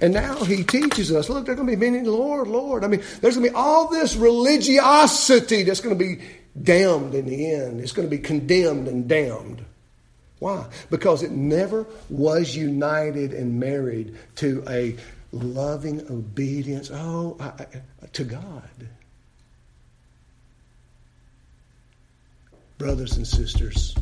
and 0.00 0.12
now 0.12 0.42
he 0.42 0.64
teaches 0.64 1.12
us 1.12 1.28
look, 1.28 1.46
there's 1.46 1.56
going 1.56 1.68
to 1.68 1.76
be 1.76 1.90
many, 1.90 2.04
Lord, 2.04 2.48
Lord. 2.48 2.82
I 2.82 2.88
mean, 2.88 3.02
there's 3.20 3.36
going 3.36 3.46
to 3.46 3.52
be 3.52 3.56
all 3.56 3.88
this 3.88 4.16
religiosity 4.16 5.62
that's 5.62 5.80
going 5.80 5.96
to 5.96 6.04
be 6.04 6.20
damned 6.62 7.14
in 7.14 7.26
the 7.26 7.52
end, 7.52 7.80
it's 7.80 7.92
going 7.92 8.08
to 8.08 8.16
be 8.16 8.22
condemned 8.22 8.88
and 8.88 9.08
damned. 9.08 9.64
Why? 10.38 10.66
Because 10.90 11.22
it 11.22 11.30
never 11.30 11.86
was 12.10 12.54
united 12.54 13.32
and 13.32 13.58
married 13.58 14.16
to 14.36 14.62
a 14.68 14.96
loving 15.32 16.00
obedience 16.10 16.90
oh 16.92 17.36
I, 17.40 17.46
I, 17.46 17.66
to 18.12 18.24
God. 18.24 18.62
Brothers 22.78 23.16
and 23.16 23.26
sisters, 23.26 23.94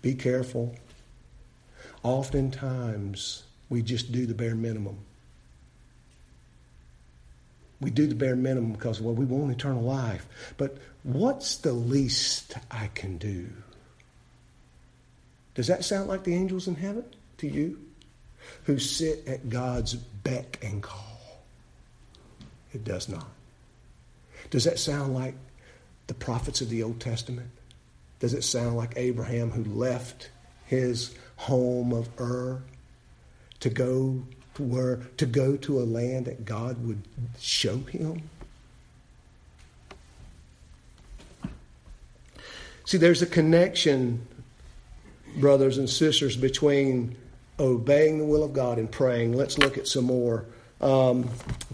be 0.00 0.14
careful. 0.14 0.74
Oftentimes, 2.02 3.42
we 3.68 3.82
just 3.82 4.12
do 4.12 4.24
the 4.24 4.32
bare 4.32 4.54
minimum. 4.54 4.98
We 7.80 7.90
do 7.90 8.06
the 8.06 8.14
bare 8.14 8.36
minimum 8.36 8.72
because, 8.72 9.00
well, 9.00 9.14
we 9.14 9.24
want 9.24 9.52
eternal 9.52 9.82
life. 9.82 10.26
But 10.56 10.78
what's 11.04 11.56
the 11.56 11.72
least 11.72 12.56
I 12.70 12.88
can 12.94 13.18
do? 13.18 13.48
Does 15.54 15.68
that 15.68 15.84
sound 15.84 16.08
like 16.08 16.24
the 16.24 16.34
angels 16.34 16.68
in 16.68 16.74
heaven 16.74 17.04
to 17.38 17.48
you? 17.48 17.78
Who 18.64 18.78
sit 18.78 19.26
at 19.26 19.48
God's 19.48 19.94
beck 19.94 20.58
and 20.62 20.82
call. 20.82 21.42
It 22.72 22.84
does 22.84 23.08
not. 23.08 23.28
Does 24.50 24.64
that 24.64 24.78
sound 24.78 25.14
like 25.14 25.34
the 26.06 26.14
prophets 26.14 26.60
of 26.60 26.68
the 26.68 26.82
Old 26.82 27.00
Testament? 27.00 27.50
Does 28.20 28.34
it 28.34 28.44
sound 28.44 28.76
like 28.76 28.94
Abraham 28.96 29.50
who 29.50 29.64
left 29.64 30.30
his 30.66 31.14
home 31.36 31.92
of 31.92 32.08
Ur 32.20 32.62
to 33.60 33.70
go 33.70 34.22
to 34.58 34.64
where 34.64 34.96
to 35.16 35.24
go 35.24 35.56
to 35.56 35.78
a 35.80 35.84
land 35.84 36.26
that 36.26 36.44
God 36.44 36.84
would 36.84 37.00
show 37.38 37.78
him? 37.78 38.22
See, 42.84 42.98
there's 42.98 43.22
a 43.22 43.26
connection, 43.26 44.26
brothers 45.36 45.78
and 45.78 45.88
sisters, 45.88 46.36
between 46.36 47.16
obeying 47.60 48.18
the 48.18 48.24
will 48.24 48.42
of 48.42 48.52
God 48.52 48.78
and 48.78 48.90
praying. 48.90 49.32
Let's 49.32 49.58
look 49.58 49.78
at 49.78 49.86
some 49.86 50.06
more. 50.06 50.44
Um, 50.80 51.28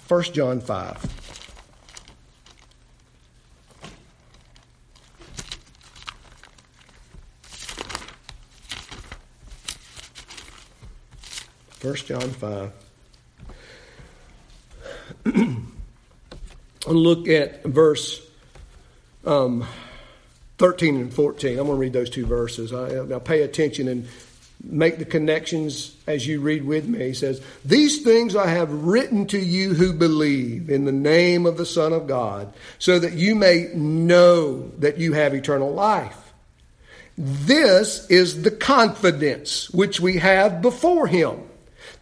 1 0.08 0.22
John 0.34 0.60
5. 0.60 1.23
First 11.84 12.06
John 12.06 12.30
5. 12.30 12.72
look 16.86 17.28
at 17.28 17.62
verse 17.62 18.26
um, 19.26 19.66
13 20.56 20.96
and 20.96 21.12
14. 21.12 21.50
I'm 21.50 21.66
going 21.66 21.68
to 21.68 21.74
read 21.74 21.92
those 21.92 22.08
two 22.08 22.24
verses. 22.24 22.72
I, 22.72 23.14
I 23.14 23.18
pay 23.18 23.42
attention 23.42 23.88
and 23.88 24.08
make 24.62 24.96
the 24.96 25.04
connections 25.04 25.94
as 26.06 26.26
you 26.26 26.40
read 26.40 26.64
with 26.64 26.88
me. 26.88 27.08
He 27.08 27.12
says, 27.12 27.42
These 27.66 28.00
things 28.00 28.34
I 28.34 28.46
have 28.46 28.72
written 28.72 29.26
to 29.26 29.38
you 29.38 29.74
who 29.74 29.92
believe 29.92 30.70
in 30.70 30.86
the 30.86 30.92
name 30.92 31.44
of 31.44 31.58
the 31.58 31.66
Son 31.66 31.92
of 31.92 32.06
God, 32.06 32.54
so 32.78 32.98
that 32.98 33.12
you 33.12 33.34
may 33.34 33.68
know 33.74 34.70
that 34.78 34.96
you 34.96 35.12
have 35.12 35.34
eternal 35.34 35.74
life. 35.74 36.32
This 37.18 38.08
is 38.08 38.40
the 38.40 38.50
confidence 38.50 39.68
which 39.68 40.00
we 40.00 40.16
have 40.16 40.62
before 40.62 41.06
Him, 41.06 41.42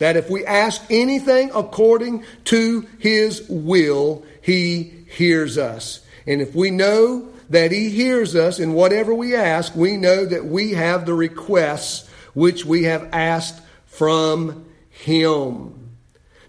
that 0.03 0.17
if 0.17 0.29
we 0.29 0.45
ask 0.45 0.83
anything 0.91 1.53
according 1.55 2.25
to 2.43 2.85
His 2.99 3.47
will, 3.49 4.25
He 4.43 5.05
hears 5.09 5.57
us. 5.57 6.05
And 6.27 6.41
if 6.41 6.57
we 6.57 6.73
know 6.73 7.29
that 7.51 7.71
He 7.71 7.89
hears 7.89 8.35
us 8.35 8.59
in 8.59 8.73
whatever 8.73 9.15
we 9.15 9.37
ask, 9.37 9.77
we 9.77 9.97
know 9.97 10.25
that 10.25 10.45
we 10.45 10.73
have 10.73 11.07
the 11.07 11.15
requests 11.15 12.11
which 12.35 12.65
we 12.65 12.83
have 12.83 13.11
asked 13.13 13.63
from 13.87 14.67
Him. 14.91 15.95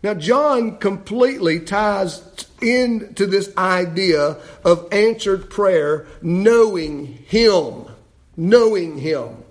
Now, 0.02 0.16
John 0.16 0.80
completely 0.80 1.60
ties 1.60 2.24
into 2.60 3.28
this 3.28 3.56
idea 3.56 4.38
of 4.66 4.88
answered 4.92 5.52
prayer, 5.52 6.08
knowing 6.24 7.06
Him. 7.06 7.86
Knowing 8.36 8.98
Him. 8.98 9.43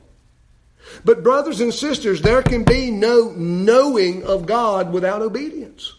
But, 1.05 1.22
brothers 1.22 1.61
and 1.61 1.72
sisters, 1.72 2.22
there 2.22 2.42
can 2.42 2.64
be 2.64 2.90
no 2.90 3.33
knowing 3.37 4.24
of 4.24 4.46
God 4.46 4.92
without 4.92 5.22
obedience. 5.22 5.94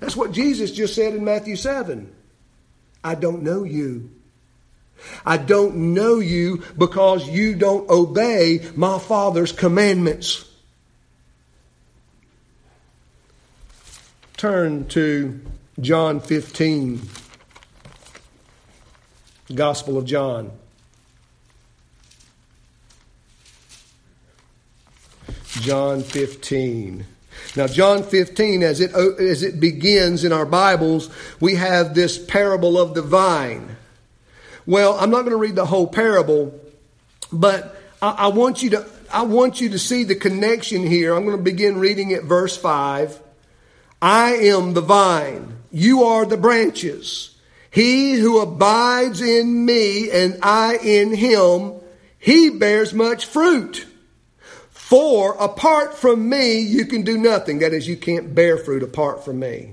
That's 0.00 0.16
what 0.16 0.32
Jesus 0.32 0.70
just 0.70 0.94
said 0.94 1.14
in 1.14 1.24
Matthew 1.24 1.56
7. 1.56 2.12
I 3.02 3.14
don't 3.14 3.42
know 3.42 3.64
you. 3.64 4.10
I 5.24 5.36
don't 5.36 5.94
know 5.94 6.18
you 6.18 6.62
because 6.78 7.28
you 7.28 7.54
don't 7.54 7.88
obey 7.90 8.66
my 8.74 8.98
Father's 8.98 9.52
commandments. 9.52 10.48
Turn 14.36 14.86
to 14.88 15.40
John 15.80 16.20
15, 16.20 17.00
Gospel 19.54 19.98
of 19.98 20.04
John. 20.04 20.52
John 25.60 26.02
15. 26.02 27.06
Now, 27.56 27.66
John 27.66 28.02
15, 28.02 28.62
as 28.62 28.80
it, 28.80 28.92
as 28.94 29.42
it 29.42 29.60
begins 29.60 30.24
in 30.24 30.32
our 30.32 30.46
Bibles, 30.46 31.10
we 31.40 31.54
have 31.54 31.94
this 31.94 32.18
parable 32.18 32.78
of 32.78 32.94
the 32.94 33.02
vine. 33.02 33.76
Well, 34.66 34.94
I'm 34.98 35.10
not 35.10 35.20
going 35.20 35.30
to 35.30 35.36
read 35.36 35.56
the 35.56 35.66
whole 35.66 35.86
parable, 35.86 36.58
but 37.32 37.76
I, 38.00 38.10
I, 38.10 38.26
want 38.28 38.62
you 38.62 38.70
to 38.70 38.86
I 39.12 39.22
want 39.22 39.60
you 39.60 39.70
to 39.70 39.78
see 39.78 40.04
the 40.04 40.14
connection 40.14 40.82
here. 40.82 41.14
I'm 41.14 41.24
going 41.24 41.36
to 41.36 41.42
begin 41.42 41.78
reading 41.78 42.12
at 42.14 42.24
verse 42.24 42.56
5. 42.56 43.20
I 44.00 44.32
am 44.32 44.74
the 44.74 44.80
vine, 44.80 45.56
you 45.70 46.04
are 46.04 46.26
the 46.26 46.36
branches. 46.36 47.36
He 47.70 48.14
who 48.14 48.40
abides 48.40 49.20
in 49.20 49.64
me 49.64 50.10
and 50.10 50.38
I 50.42 50.78
in 50.82 51.14
him, 51.14 51.74
he 52.18 52.50
bears 52.50 52.94
much 52.94 53.26
fruit. 53.26 53.86
For 54.94 55.34
apart 55.40 55.96
from 55.98 56.28
me, 56.28 56.60
you 56.60 56.86
can 56.86 57.02
do 57.02 57.18
nothing. 57.18 57.58
That 57.58 57.72
is, 57.72 57.88
you 57.88 57.96
can't 57.96 58.32
bear 58.32 58.56
fruit 58.56 58.84
apart 58.84 59.24
from 59.24 59.40
me. 59.40 59.72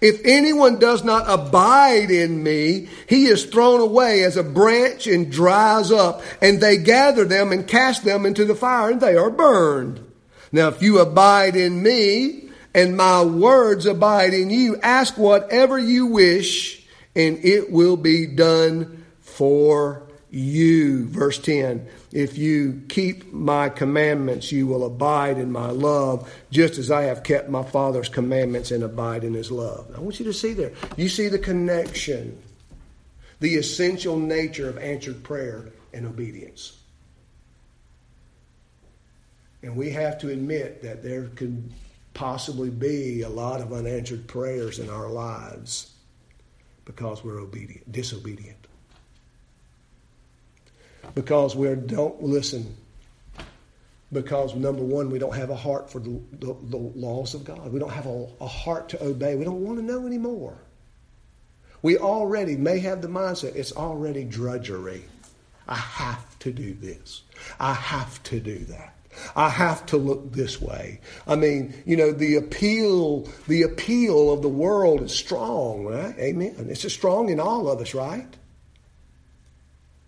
If 0.00 0.22
anyone 0.24 0.78
does 0.78 1.04
not 1.04 1.28
abide 1.28 2.10
in 2.10 2.42
me, 2.42 2.88
he 3.06 3.26
is 3.26 3.44
thrown 3.44 3.78
away 3.82 4.24
as 4.24 4.38
a 4.38 4.42
branch 4.42 5.06
and 5.06 5.30
dries 5.30 5.92
up, 5.92 6.22
and 6.40 6.62
they 6.62 6.78
gather 6.78 7.26
them 7.26 7.52
and 7.52 7.68
cast 7.68 8.06
them 8.06 8.24
into 8.24 8.46
the 8.46 8.54
fire, 8.54 8.88
and 8.88 9.02
they 9.02 9.16
are 9.16 9.28
burned. 9.28 10.00
Now, 10.50 10.68
if 10.68 10.80
you 10.80 10.98
abide 10.98 11.54
in 11.54 11.82
me, 11.82 12.48
and 12.74 12.96
my 12.96 13.22
words 13.22 13.84
abide 13.84 14.32
in 14.32 14.48
you, 14.48 14.78
ask 14.80 15.18
whatever 15.18 15.78
you 15.78 16.06
wish, 16.06 16.86
and 17.14 17.44
it 17.44 17.70
will 17.70 17.98
be 17.98 18.24
done 18.24 19.04
for 19.20 20.08
you. 20.30 21.06
Verse 21.06 21.38
10 21.38 21.86
If 22.10 22.38
you 22.38 22.82
keep 22.88 23.32
my 23.32 23.68
commandments, 23.68 24.50
you 24.50 24.66
will 24.66 24.84
abide 24.84 25.38
in 25.38 25.52
my 25.52 25.70
love, 25.70 26.32
just 26.50 26.78
as 26.78 26.90
I 26.90 27.02
have 27.02 27.22
kept 27.22 27.50
my 27.50 27.62
Father's 27.62 28.08
commandments 28.08 28.70
and 28.70 28.82
abide 28.82 29.24
in 29.24 29.34
his 29.34 29.50
love. 29.50 29.92
I 29.94 30.00
want 30.00 30.18
you 30.18 30.24
to 30.24 30.32
see 30.32 30.54
there. 30.54 30.72
You 30.96 31.08
see 31.08 31.28
the 31.28 31.38
connection, 31.38 32.40
the 33.40 33.56
essential 33.56 34.18
nature 34.18 34.68
of 34.68 34.78
answered 34.78 35.22
prayer 35.22 35.70
and 35.92 36.06
obedience. 36.06 36.78
And 39.62 39.76
we 39.76 39.90
have 39.90 40.18
to 40.20 40.30
admit 40.30 40.82
that 40.82 41.02
there 41.02 41.24
could 41.34 41.70
possibly 42.14 42.70
be 42.70 43.22
a 43.22 43.28
lot 43.28 43.60
of 43.60 43.72
unanswered 43.72 44.26
prayers 44.26 44.78
in 44.78 44.88
our 44.88 45.08
lives 45.08 45.92
because 46.86 47.22
we're 47.22 47.38
obedient, 47.38 47.92
disobedient 47.92 48.68
because 51.14 51.56
we 51.56 51.74
don't 51.74 52.22
listen. 52.22 52.76
Because 54.12 54.54
number 54.54 54.82
one, 54.82 55.10
we 55.10 55.18
don't 55.18 55.34
have 55.34 55.50
a 55.50 55.56
heart 55.56 55.90
for 55.90 55.98
the, 55.98 56.20
the, 56.32 56.56
the 56.62 56.76
laws 56.76 57.34
of 57.34 57.44
God. 57.44 57.70
We 57.72 57.78
don't 57.78 57.92
have 57.92 58.06
a, 58.06 58.26
a 58.40 58.46
heart 58.46 58.88
to 58.90 59.04
obey. 59.04 59.36
We 59.36 59.44
don't 59.44 59.62
want 59.62 59.78
to 59.78 59.84
know 59.84 60.06
anymore. 60.06 60.56
We 61.82 61.98
already 61.98 62.56
may 62.56 62.78
have 62.80 63.02
the 63.02 63.08
mindset 63.08 63.54
it's 63.54 63.72
already 63.72 64.24
drudgery. 64.24 65.04
I 65.68 65.76
have 65.76 66.38
to 66.40 66.52
do 66.52 66.74
this. 66.74 67.22
I 67.60 67.74
have 67.74 68.22
to 68.24 68.40
do 68.40 68.58
that. 68.66 68.94
I 69.36 69.48
have 69.48 69.84
to 69.86 69.96
look 69.96 70.32
this 70.32 70.60
way. 70.60 71.00
I 71.26 71.36
mean, 71.36 71.74
you 71.84 71.96
know, 71.96 72.12
the 72.12 72.36
appeal, 72.36 73.28
the 73.46 73.62
appeal 73.62 74.32
of 74.32 74.42
the 74.42 74.48
world 74.48 75.02
is 75.02 75.12
strong, 75.12 75.86
right? 75.86 76.16
Amen. 76.18 76.54
It's 76.70 76.90
strong 76.92 77.28
in 77.28 77.40
all 77.40 77.68
of 77.68 77.80
us, 77.80 77.94
right? 77.94 78.36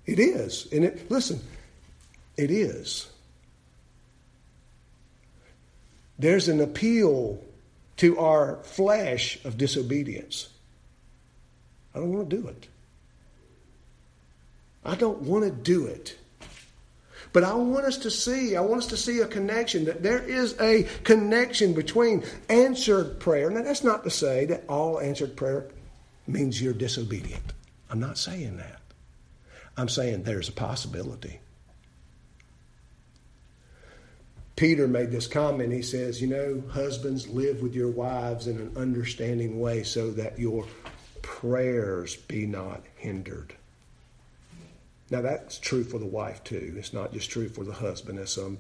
It 0.07 0.19
is. 0.19 0.67
And 0.73 0.85
it, 0.85 1.11
listen, 1.11 1.41
it 2.37 2.51
is. 2.51 3.09
There's 6.19 6.49
an 6.49 6.61
appeal 6.61 7.43
to 7.99 8.19
our 8.19 8.57
flesh 8.63 9.43
of 9.45 9.57
disobedience. 9.57 10.49
I 11.95 11.99
don't 11.99 12.13
want 12.13 12.31
to 12.31 12.37
do 12.37 12.49
it. 12.49 12.69
I 14.85 14.95
don't 14.95 15.23
want 15.23 15.45
to 15.45 15.51
do 15.51 15.87
it. 15.87 16.17
But 17.33 17.45
I 17.45 17.55
want 17.55 17.85
us 17.85 17.99
to 17.99 18.11
see, 18.11 18.57
I 18.57 18.61
want 18.61 18.83
us 18.83 18.89
to 18.89 18.97
see 18.97 19.21
a 19.21 19.27
connection, 19.27 19.85
that 19.85 20.03
there 20.03 20.23
is 20.23 20.59
a 20.61 20.85
connection 21.05 21.75
between 21.75 22.25
answered 22.49 23.21
prayer. 23.21 23.51
Now, 23.51 23.63
that's 23.63 23.85
not 23.85 24.03
to 24.05 24.11
say 24.11 24.47
that 24.47 24.65
all 24.69 24.99
answered 24.99 25.37
prayer 25.37 25.69
means 26.27 26.61
you're 26.61 26.73
disobedient. 26.73 27.53
I'm 27.89 28.01
not 28.01 28.19
saying 28.19 28.57
that. 28.57 28.80
I'm 29.77 29.89
saying 29.89 30.23
there's 30.23 30.49
a 30.49 30.53
possibility. 30.53 31.41
Peter 34.57 34.87
made 34.87 35.11
this 35.11 35.27
comment. 35.27 35.73
He 35.73 35.83
says, 35.83 36.21
You 36.21 36.29
know, 36.29 36.63
husbands, 36.71 37.29
live 37.29 37.63
with 37.63 37.75
your 37.75 37.91
wives 37.91 38.47
in 38.47 38.59
an 38.59 38.73
understanding 38.77 39.59
way 39.59 39.83
so 39.83 40.11
that 40.13 40.39
your 40.39 40.67
prayers 41.23 42.17
be 42.17 42.47
not 42.47 42.83
hindered. 42.97 43.55
Now, 45.09 45.23
that's 45.23 45.59
true 45.59 45.83
for 45.83 45.99
the 45.99 46.07
wife, 46.07 46.45
too. 46.45 46.75
It's 46.77 46.93
not 46.93 47.13
just 47.13 47.31
true 47.31 47.49
for 47.49 47.65
the 47.65 47.73
husband, 47.73 48.19
as 48.19 48.33
some 48.33 48.59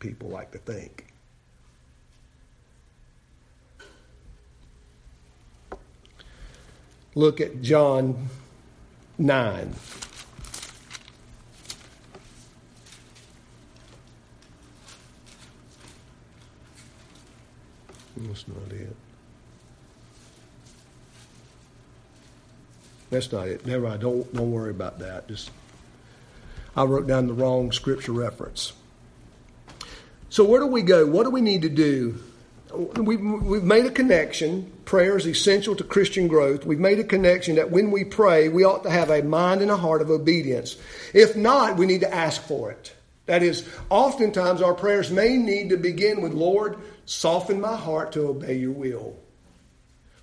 people 0.00 0.28
like 0.28 0.52
to 0.52 0.58
think. 0.58 1.06
look 7.14 7.40
at 7.40 7.62
John 7.62 8.28
9. 9.18 9.74
That's 18.16 18.48
not 18.48 18.72
it. 18.72 18.96
That's 23.10 23.32
not 23.32 23.48
it. 23.48 23.64
Never 23.66 23.88
mind. 23.88 24.00
Don't 24.00 24.32
don't 24.34 24.50
worry 24.50 24.70
about 24.70 24.98
that. 24.98 25.28
Just 25.28 25.50
I 26.76 26.84
wrote 26.84 27.06
down 27.06 27.28
the 27.28 27.32
wrong 27.32 27.70
scripture 27.70 28.12
reference. 28.12 28.72
So 30.30 30.44
where 30.44 30.60
do 30.60 30.66
we 30.66 30.82
go? 30.82 31.06
What 31.06 31.22
do 31.22 31.30
we 31.30 31.40
need 31.40 31.62
to 31.62 31.68
do? 31.68 32.18
We, 32.76 33.16
we've 33.16 33.62
made 33.62 33.86
a 33.86 33.90
connection. 33.90 34.70
Prayer 34.84 35.16
is 35.16 35.26
essential 35.26 35.76
to 35.76 35.84
Christian 35.84 36.28
growth. 36.28 36.66
We've 36.66 36.78
made 36.78 36.98
a 36.98 37.04
connection 37.04 37.56
that 37.56 37.70
when 37.70 37.90
we 37.90 38.04
pray, 38.04 38.48
we 38.48 38.64
ought 38.64 38.82
to 38.82 38.90
have 38.90 39.10
a 39.10 39.22
mind 39.22 39.62
and 39.62 39.70
a 39.70 39.76
heart 39.76 40.02
of 40.02 40.10
obedience. 40.10 40.76
If 41.12 41.36
not, 41.36 41.76
we 41.76 41.86
need 41.86 42.00
to 42.00 42.14
ask 42.14 42.42
for 42.42 42.70
it. 42.70 42.94
That 43.26 43.42
is, 43.42 43.68
oftentimes 43.88 44.60
our 44.60 44.74
prayers 44.74 45.10
may 45.10 45.36
need 45.36 45.70
to 45.70 45.76
begin 45.76 46.20
with, 46.20 46.32
Lord, 46.32 46.78
soften 47.06 47.60
my 47.60 47.76
heart 47.76 48.12
to 48.12 48.28
obey 48.28 48.56
your 48.56 48.72
will. 48.72 49.16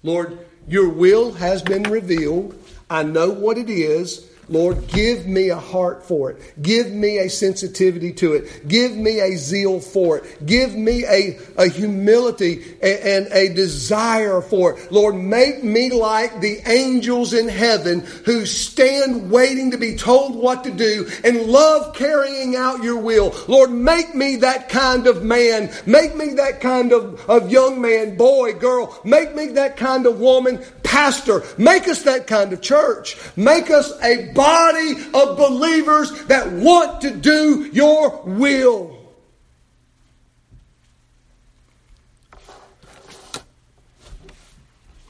Lord, 0.03 0.45
your 0.67 0.89
will 0.89 1.33
has 1.33 1.61
been 1.61 1.83
revealed. 1.83 2.55
I 2.89 3.03
know 3.03 3.29
what 3.29 3.57
it 3.57 3.69
is. 3.69 4.30
Lord, 4.51 4.87
give 4.87 5.25
me 5.25 5.49
a 5.49 5.57
heart 5.57 6.03
for 6.03 6.29
it. 6.29 6.61
Give 6.61 6.91
me 6.91 7.19
a 7.19 7.29
sensitivity 7.29 8.11
to 8.13 8.33
it. 8.33 8.67
Give 8.67 8.95
me 8.95 9.21
a 9.21 9.37
zeal 9.37 9.79
for 9.79 10.17
it. 10.17 10.45
Give 10.45 10.75
me 10.75 11.05
a, 11.05 11.39
a 11.57 11.69
humility 11.69 12.75
and, 12.81 12.99
and 12.99 13.27
a 13.31 13.53
desire 13.53 14.41
for 14.41 14.77
it. 14.77 14.91
Lord, 14.91 15.15
make 15.15 15.63
me 15.63 15.89
like 15.91 16.41
the 16.41 16.59
angels 16.69 17.33
in 17.33 17.47
heaven 17.47 18.01
who 18.25 18.45
stand 18.45 19.31
waiting 19.31 19.71
to 19.71 19.77
be 19.77 19.95
told 19.95 20.35
what 20.35 20.65
to 20.65 20.71
do 20.71 21.09
and 21.23 21.43
love 21.43 21.95
carrying 21.95 22.57
out 22.57 22.83
your 22.83 22.99
will. 22.99 23.33
Lord, 23.47 23.71
make 23.71 24.13
me 24.13 24.35
that 24.37 24.67
kind 24.67 25.07
of 25.07 25.23
man. 25.23 25.71
Make 25.85 26.15
me 26.15 26.33
that 26.33 26.59
kind 26.59 26.91
of, 26.91 27.29
of 27.29 27.49
young 27.49 27.79
man, 27.79 28.17
boy, 28.17 28.53
girl. 28.53 28.99
Make 29.05 29.33
me 29.33 29.47
that 29.47 29.77
kind 29.77 30.05
of 30.05 30.19
woman, 30.19 30.59
pastor. 30.83 31.43
Make 31.57 31.87
us 31.87 32.03
that 32.03 32.27
kind 32.27 32.51
of 32.51 32.61
church. 32.61 33.17
Make 33.37 33.71
us 33.71 33.91
a 34.03 34.33
body 34.41 34.93
of 35.13 35.37
believers 35.37 36.11
that 36.25 36.51
want 36.51 37.01
to 37.01 37.11
do 37.11 37.69
your 37.71 38.23
will. 38.23 38.97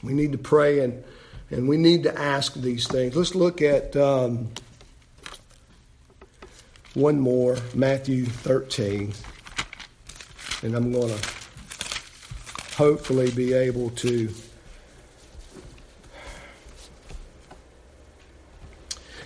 We 0.02 0.12
need 0.12 0.32
to 0.32 0.38
pray 0.38 0.80
and, 0.80 1.02
and 1.50 1.66
we 1.66 1.78
need 1.78 2.02
to 2.02 2.18
ask 2.18 2.52
these 2.54 2.86
things. 2.86 3.16
Let's 3.16 3.34
look 3.34 3.62
at 3.62 3.96
um, 3.96 4.50
one 6.92 7.18
more, 7.18 7.56
Matthew 7.74 8.26
13. 8.26 9.14
And 10.62 10.74
I'm 10.74 10.92
going 10.92 11.08
to 11.08 11.28
hopefully 12.76 13.30
be 13.30 13.54
able 13.54 13.90
to 13.90 14.28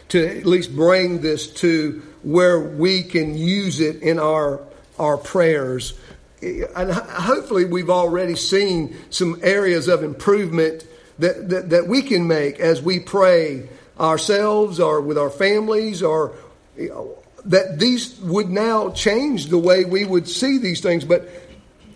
to 0.08 0.38
at 0.38 0.46
least 0.46 0.74
bring 0.74 1.20
this 1.20 1.48
to 1.54 2.02
where 2.22 2.60
we 2.60 3.02
can 3.02 3.36
use 3.36 3.80
it 3.80 4.02
in 4.02 4.18
our 4.18 4.60
our 4.98 5.16
prayers. 5.16 5.98
And 6.42 6.92
hopefully, 6.92 7.64
we've 7.64 7.90
already 7.90 8.36
seen 8.36 8.96
some 9.10 9.40
areas 9.42 9.88
of 9.88 10.02
improvement 10.02 10.86
that, 11.18 11.48
that, 11.48 11.70
that 11.70 11.88
we 11.88 12.02
can 12.02 12.26
make 12.26 12.60
as 12.60 12.82
we 12.82 13.00
pray 13.00 13.68
ourselves 13.98 14.78
or 14.78 15.00
with 15.00 15.16
our 15.16 15.30
families 15.30 16.02
or 16.02 16.34
you 16.76 16.88
know, 16.90 17.18
that 17.46 17.78
these 17.78 18.18
would 18.20 18.50
now 18.50 18.90
change 18.90 19.46
the 19.46 19.58
way 19.58 19.84
we 19.84 20.04
would 20.04 20.28
see 20.28 20.58
these 20.58 20.80
things. 20.80 21.04
But 21.04 21.28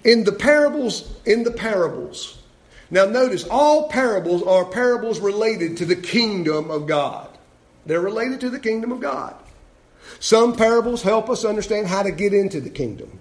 in 0.05 0.25
the 0.25 0.33
parables, 0.33 1.13
in 1.27 1.45
the 1.45 1.51
parables, 1.51 2.39
now 2.91 3.05
notice 3.05 3.45
all 3.45 3.89
parables 3.89 4.43
are 4.43 4.65
parables 4.65 5.21
related 5.21 5.77
to 5.79 5.85
the 5.85 5.97
kingdom 5.97 6.71
of 6.71 6.87
God. 6.87 7.29
They're 7.87 8.01
related 8.01 8.41
to 8.41 8.51
the 8.51 8.59
kingdom 8.59 8.93
of 8.93 9.01
God. 9.01 9.35
Some 10.19 10.57
parables 10.57 11.03
help 11.03 11.31
us 11.31 11.45
understand 11.45 11.87
how 11.87 12.03
to 12.03 12.11
get 12.11 12.35
into 12.35 12.61
the 12.61 12.71
kingdom. 12.71 13.21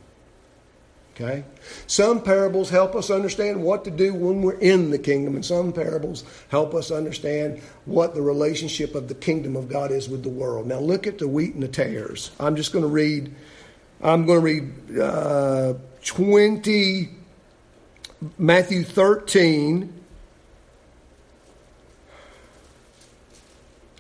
Okay? 1.20 1.44
Some 1.86 2.22
parables 2.22 2.70
help 2.70 2.96
us 2.96 3.10
understand 3.10 3.62
what 3.62 3.84
to 3.84 3.92
do 3.92 4.14
when 4.14 4.42
we're 4.42 4.54
in 4.54 4.90
the 4.90 4.98
kingdom, 4.98 5.36
and 5.36 5.46
some 5.46 5.74
parables 5.74 6.24
help 6.48 6.74
us 6.74 6.92
understand 6.92 7.62
what 7.84 8.16
the 8.16 8.22
relationship 8.22 8.96
of 8.96 9.10
the 9.10 9.16
kingdom 9.16 9.58
of 9.58 9.68
God 9.68 9.92
is 9.92 10.08
with 10.08 10.24
the 10.24 10.30
world. 10.30 10.66
Now, 10.68 10.80
look 10.80 11.08
at 11.08 11.18
the 11.18 11.28
wheat 11.28 11.56
and 11.56 11.64
the 11.64 11.68
tares. 11.68 12.32
I'm 12.40 12.56
just 12.56 12.72
going 12.72 12.84
to 12.84 12.90
read. 12.90 13.36
I'm 14.02 14.26
going 14.26 14.40
to 14.40 14.46
read 14.46 15.02
uh, 15.02 15.74
20, 16.06 17.10
Matthew 18.38 18.86
13, 18.86 19.99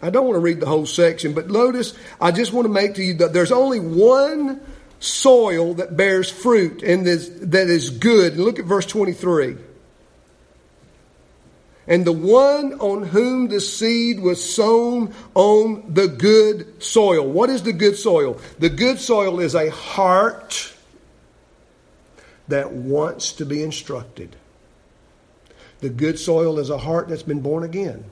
I 0.02 0.10
don't 0.10 0.26
want 0.26 0.36
to 0.36 0.42
read 0.42 0.62
the 0.62 0.66
whole 0.66 0.86
section, 0.86 1.34
but 1.34 1.50
notice, 1.50 1.94
I 2.22 2.32
just 2.32 2.54
want 2.54 2.66
to 2.66 2.74
make 2.74 2.96
to 2.96 3.04
you 3.04 3.16
that 3.16 3.34
there's 3.34 3.52
only 3.52 3.80
one 3.80 4.62
soil 5.00 5.74
that 5.76 5.98
bears 5.98 6.30
fruit 6.30 6.84
and 6.84 7.06
that 7.06 7.68
is 7.68 7.90
good. 7.90 8.38
Look 8.38 8.60
at 8.60 8.66
verse 8.66 8.86
23. 8.86 9.58
And 11.88 12.06
the 12.06 12.14
one 12.14 12.74
on 12.74 13.04
whom 13.04 13.48
the 13.48 13.60
seed 13.60 14.20
was 14.20 14.48
sown 14.48 15.14
on 15.34 15.94
the 15.94 16.08
good 16.08 16.84
soil. 16.84 17.28
What 17.28 17.50
is 17.50 17.64
the 17.64 17.74
good 17.74 17.98
soil? 17.98 18.40
The 18.60 18.70
good 18.70 19.00
soil 19.00 19.40
is 19.40 19.56
a 19.56 19.72
heart 19.72 20.74
that 22.48 22.72
wants 22.72 23.34
to 23.34 23.46
be 23.46 23.64
instructed. 23.64 24.36
The 25.80 25.90
good 25.90 26.20
soil 26.20 26.60
is 26.60 26.70
a 26.70 26.78
heart 26.78 27.08
that's 27.08 27.24
been 27.24 27.42
born 27.42 27.64
again 27.64 28.06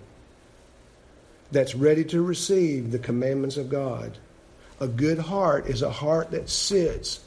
that's 1.51 1.75
ready 1.75 2.03
to 2.05 2.21
receive 2.21 2.91
the 2.91 2.99
commandments 2.99 3.57
of 3.57 3.69
God. 3.69 4.17
A 4.79 4.87
good 4.87 5.19
heart 5.19 5.67
is 5.67 5.81
a 5.81 5.89
heart 5.89 6.31
that 6.31 6.49
sits 6.49 7.21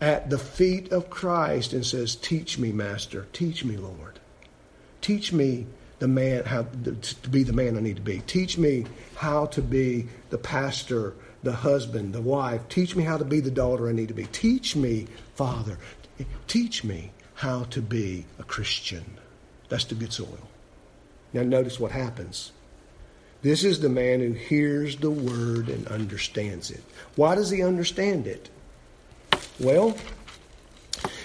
at 0.00 0.30
the 0.30 0.38
feet 0.38 0.90
of 0.90 1.10
Christ 1.10 1.72
and 1.72 1.84
says, 1.84 2.16
Teach 2.16 2.58
me, 2.58 2.72
Master. 2.72 3.26
Teach 3.32 3.64
me, 3.64 3.76
Lord. 3.76 4.18
Teach 5.00 5.32
me 5.32 5.66
the 5.98 6.08
man 6.08 6.44
how 6.44 6.62
to 6.62 7.28
be 7.30 7.42
the 7.44 7.52
man 7.52 7.76
I 7.76 7.80
need 7.80 7.96
to 7.96 8.02
be. 8.02 8.20
Teach 8.26 8.58
me 8.58 8.86
how 9.14 9.46
to 9.46 9.62
be 9.62 10.08
the 10.30 10.38
pastor, 10.38 11.14
the 11.42 11.52
husband, 11.52 12.12
the 12.12 12.20
wife. 12.20 12.68
Teach 12.68 12.96
me 12.96 13.04
how 13.04 13.16
to 13.16 13.24
be 13.24 13.40
the 13.40 13.50
daughter 13.50 13.88
I 13.88 13.92
need 13.92 14.08
to 14.08 14.14
be. 14.14 14.26
Teach 14.26 14.74
me, 14.74 15.06
Father. 15.34 15.78
Teach 16.48 16.82
me 16.82 17.12
how 17.34 17.64
to 17.64 17.80
be 17.80 18.24
a 18.38 18.42
Christian. 18.44 19.04
That's 19.68 19.84
the 19.84 19.94
good 19.94 20.12
soil. 20.12 20.48
Now 21.32 21.42
notice 21.42 21.78
what 21.78 21.92
happens. 21.92 22.52
This 23.42 23.64
is 23.64 23.80
the 23.80 23.88
man 23.88 24.20
who 24.20 24.32
hears 24.32 24.96
the 24.96 25.10
word 25.10 25.68
and 25.68 25.86
understands 25.88 26.70
it. 26.70 26.82
Why 27.16 27.34
does 27.34 27.50
he 27.50 27.62
understand 27.62 28.26
it? 28.26 28.48
Well, 29.58 29.96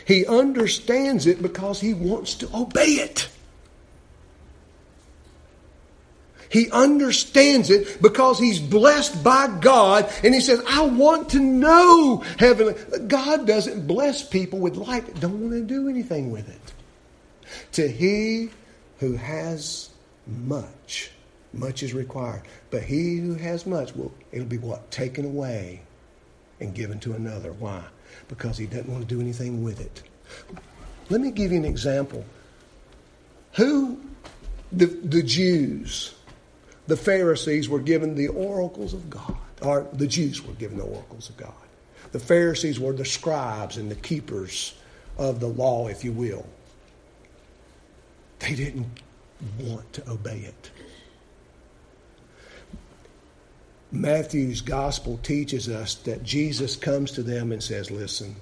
he 0.05 0.25
understands 0.25 1.27
it 1.27 1.41
because 1.41 1.79
he 1.79 1.93
wants 1.93 2.33
to 2.35 2.49
obey 2.55 2.93
it. 2.93 3.29
He 6.49 6.71
understands 6.71 7.69
it 7.69 8.01
because 8.01 8.39
he's 8.39 8.59
blessed 8.59 9.23
by 9.23 9.47
God 9.59 10.09
and 10.23 10.33
he 10.33 10.39
says, 10.39 10.61
I 10.67 10.81
want 10.85 11.29
to 11.31 11.39
know 11.39 12.23
heaven. 12.39 12.75
God 13.07 13.45
doesn't 13.45 13.85
bless 13.85 14.27
people 14.27 14.59
with 14.59 14.77
light 14.77 15.05
that 15.05 15.19
don't 15.19 15.41
want 15.41 15.53
to 15.53 15.61
do 15.61 15.89
anything 15.89 16.31
with 16.31 16.47
it. 16.49 16.73
To 17.73 17.87
he 17.87 18.49
who 18.99 19.17
has 19.17 19.89
much, 20.25 21.11
much 21.53 21.83
is 21.83 21.93
required. 21.93 22.41
But 22.69 22.83
he 22.83 23.17
who 23.17 23.35
has 23.35 23.65
much 23.65 23.95
will 23.95 24.13
it'll 24.31 24.47
be 24.47 24.57
what? 24.57 24.89
Taken 24.91 25.25
away 25.25 25.81
and 26.59 26.73
given 26.73 26.99
to 27.01 27.13
another. 27.13 27.53
Why? 27.53 27.83
Because 28.27 28.57
he 28.57 28.65
doesn't 28.65 28.89
want 28.89 29.07
to 29.07 29.15
do 29.15 29.21
anything 29.21 29.63
with 29.63 29.79
it. 29.79 30.03
Let 31.09 31.21
me 31.21 31.31
give 31.31 31.51
you 31.51 31.57
an 31.57 31.65
example. 31.65 32.25
Who 33.53 33.99
the, 34.71 34.85
the 34.85 35.23
Jews, 35.23 36.13
the 36.87 36.97
Pharisees 36.97 37.69
were 37.69 37.79
given 37.79 38.15
the 38.15 38.27
oracles 38.27 38.93
of 38.93 39.09
God. 39.09 39.35
Or 39.61 39.87
the 39.93 40.07
Jews 40.07 40.45
were 40.45 40.53
given 40.53 40.77
the 40.77 40.83
oracles 40.83 41.29
of 41.29 41.37
God. 41.37 41.53
The 42.11 42.19
Pharisees 42.19 42.79
were 42.79 42.93
the 42.93 43.05
scribes 43.05 43.77
and 43.77 43.89
the 43.89 43.95
keepers 43.95 44.75
of 45.17 45.39
the 45.39 45.47
law, 45.47 45.87
if 45.87 46.03
you 46.03 46.11
will. 46.11 46.45
They 48.39 48.53
didn't 48.53 48.87
want 49.59 49.91
to 49.93 50.09
obey 50.09 50.39
it. 50.39 50.71
Matthew's 53.97 54.61
gospel 54.61 55.17
teaches 55.23 55.67
us 55.67 55.95
that 55.95 56.21
Jesus 56.21 56.75
comes 56.75 57.11
to 57.13 57.23
them 57.23 57.51
and 57.51 57.63
says, 57.63 57.89
Listen, 57.89 58.35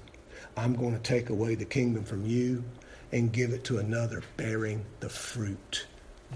I'm 0.54 0.74
going 0.74 0.92
to 0.92 1.02
take 1.02 1.30
away 1.30 1.54
the 1.54 1.64
kingdom 1.64 2.04
from 2.04 2.26
you 2.26 2.62
and 3.10 3.32
give 3.32 3.52
it 3.52 3.64
to 3.64 3.78
another 3.78 4.22
bearing 4.36 4.84
the 5.00 5.08
fruit 5.08 5.86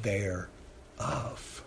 thereof. 0.00 0.48
of. 0.98 1.64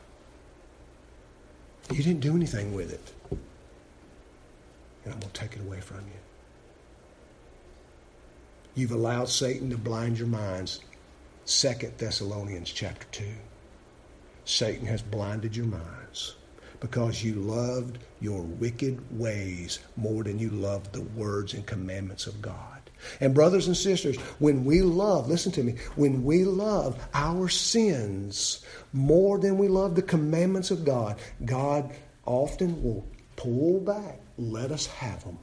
You 1.91 2.01
didn't 2.01 2.21
do 2.21 2.35
anything 2.35 2.73
with 2.73 2.91
it. 2.91 3.13
And 3.29 5.13
I'm 5.13 5.19
going 5.19 5.31
to 5.31 5.39
take 5.39 5.53
it 5.53 5.61
away 5.61 5.79
from 5.79 5.97
you. 5.97 6.19
You've 8.73 8.93
allowed 8.93 9.29
Satan 9.29 9.69
to 9.69 9.77
blind 9.77 10.17
your 10.17 10.27
minds. 10.27 10.79
Second 11.45 11.99
Thessalonians 11.99 12.71
chapter 12.71 13.05
2. 13.11 13.25
Satan 14.45 14.87
has 14.87 15.03
blinded 15.03 15.55
your 15.55 15.67
minds 15.67 16.35
because 16.83 17.23
you 17.23 17.35
loved 17.35 17.97
your 18.19 18.41
wicked 18.41 18.99
ways 19.17 19.79
more 19.95 20.21
than 20.21 20.37
you 20.37 20.49
loved 20.49 20.91
the 20.91 21.01
words 21.01 21.53
and 21.53 21.65
commandments 21.65 22.27
of 22.27 22.41
God. 22.41 22.81
And, 23.21 23.33
brothers 23.33 23.67
and 23.67 23.77
sisters, 23.77 24.17
when 24.39 24.65
we 24.65 24.81
love, 24.81 25.29
listen 25.29 25.53
to 25.53 25.63
me, 25.63 25.75
when 25.95 26.25
we 26.25 26.43
love 26.43 27.01
our 27.13 27.47
sins 27.47 28.65
more 28.91 29.39
than 29.39 29.57
we 29.57 29.69
love 29.69 29.95
the 29.95 30.01
commandments 30.01 30.71
of 30.71 30.83
God, 30.83 31.19
God 31.45 31.95
often 32.25 32.83
will 32.83 33.07
pull 33.37 33.79
back, 33.79 34.19
let 34.37 34.69
us 34.69 34.85
have 34.87 35.23
them. 35.23 35.39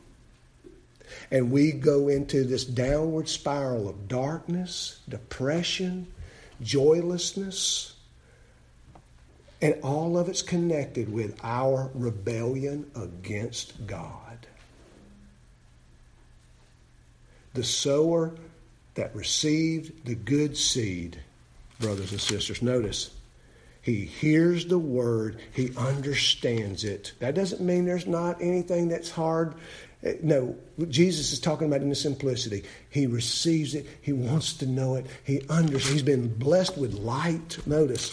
And 1.30 1.50
we 1.50 1.72
go 1.72 2.08
into 2.08 2.44
this 2.44 2.66
downward 2.66 3.30
spiral 3.30 3.88
of 3.88 4.08
darkness, 4.08 5.00
depression, 5.08 6.06
joylessness, 6.60 7.94
and 9.62 9.74
all 9.82 10.18
of 10.18 10.28
it's 10.28 10.42
connected 10.42 11.12
with 11.12 11.38
our 11.42 11.90
rebellion 11.94 12.90
against 12.94 13.86
God. 13.86 14.46
The 17.54 17.64
sower 17.64 18.32
that 18.94 19.14
received 19.14 20.06
the 20.06 20.14
good 20.14 20.56
seed, 20.56 21.18
brothers 21.78 22.12
and 22.12 22.20
sisters, 22.20 22.62
notice, 22.62 23.10
he 23.82 24.04
hears 24.04 24.66
the 24.66 24.78
word, 24.78 25.40
he 25.52 25.72
understands 25.76 26.84
it. 26.84 27.12
That 27.18 27.34
doesn't 27.34 27.60
mean 27.60 27.86
there's 27.86 28.06
not 28.06 28.40
anything 28.40 28.88
that's 28.88 29.10
hard. 29.10 29.54
Eh, 30.02 30.14
no, 30.22 30.56
Jesus 30.88 31.32
is 31.32 31.40
talking 31.40 31.66
about 31.66 31.80
in 31.80 31.88
the 31.88 31.94
simplicity. 31.94 32.64
He 32.90 33.06
receives 33.06 33.74
it, 33.74 33.86
he 34.02 34.12
wants 34.12 34.54
to 34.54 34.66
know 34.66 34.96
it, 34.96 35.06
he 35.24 35.42
understands. 35.48 35.88
He's 35.88 36.02
been 36.02 36.32
blessed 36.34 36.76
with 36.76 36.94
light. 36.94 37.58
Notice, 37.66 38.12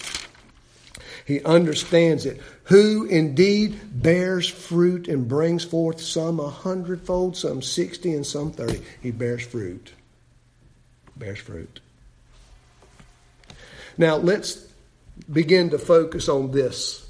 he 1.28 1.44
understands 1.44 2.26
it. 2.26 2.40
Who 2.64 3.04
indeed 3.04 3.78
bears 3.92 4.48
fruit 4.48 5.10
and 5.10 5.28
brings 5.28 5.66
forth 5.66 6.00
some 6.00 6.40
a 6.40 6.50
hundredfold, 6.50 7.36
some 7.36 7.62
sixty, 7.62 8.14
and 8.14 8.26
some 8.26 8.52
thirty. 8.52 8.82
He 9.02 9.12
bears 9.12 9.46
fruit. 9.46 9.92
Bears 11.18 11.40
fruit. 11.40 11.82
Now 13.98 14.16
let's 14.16 14.66
begin 15.30 15.72
to 15.72 15.78
focus 15.80 16.30
on 16.30 16.52
this 16.52 17.06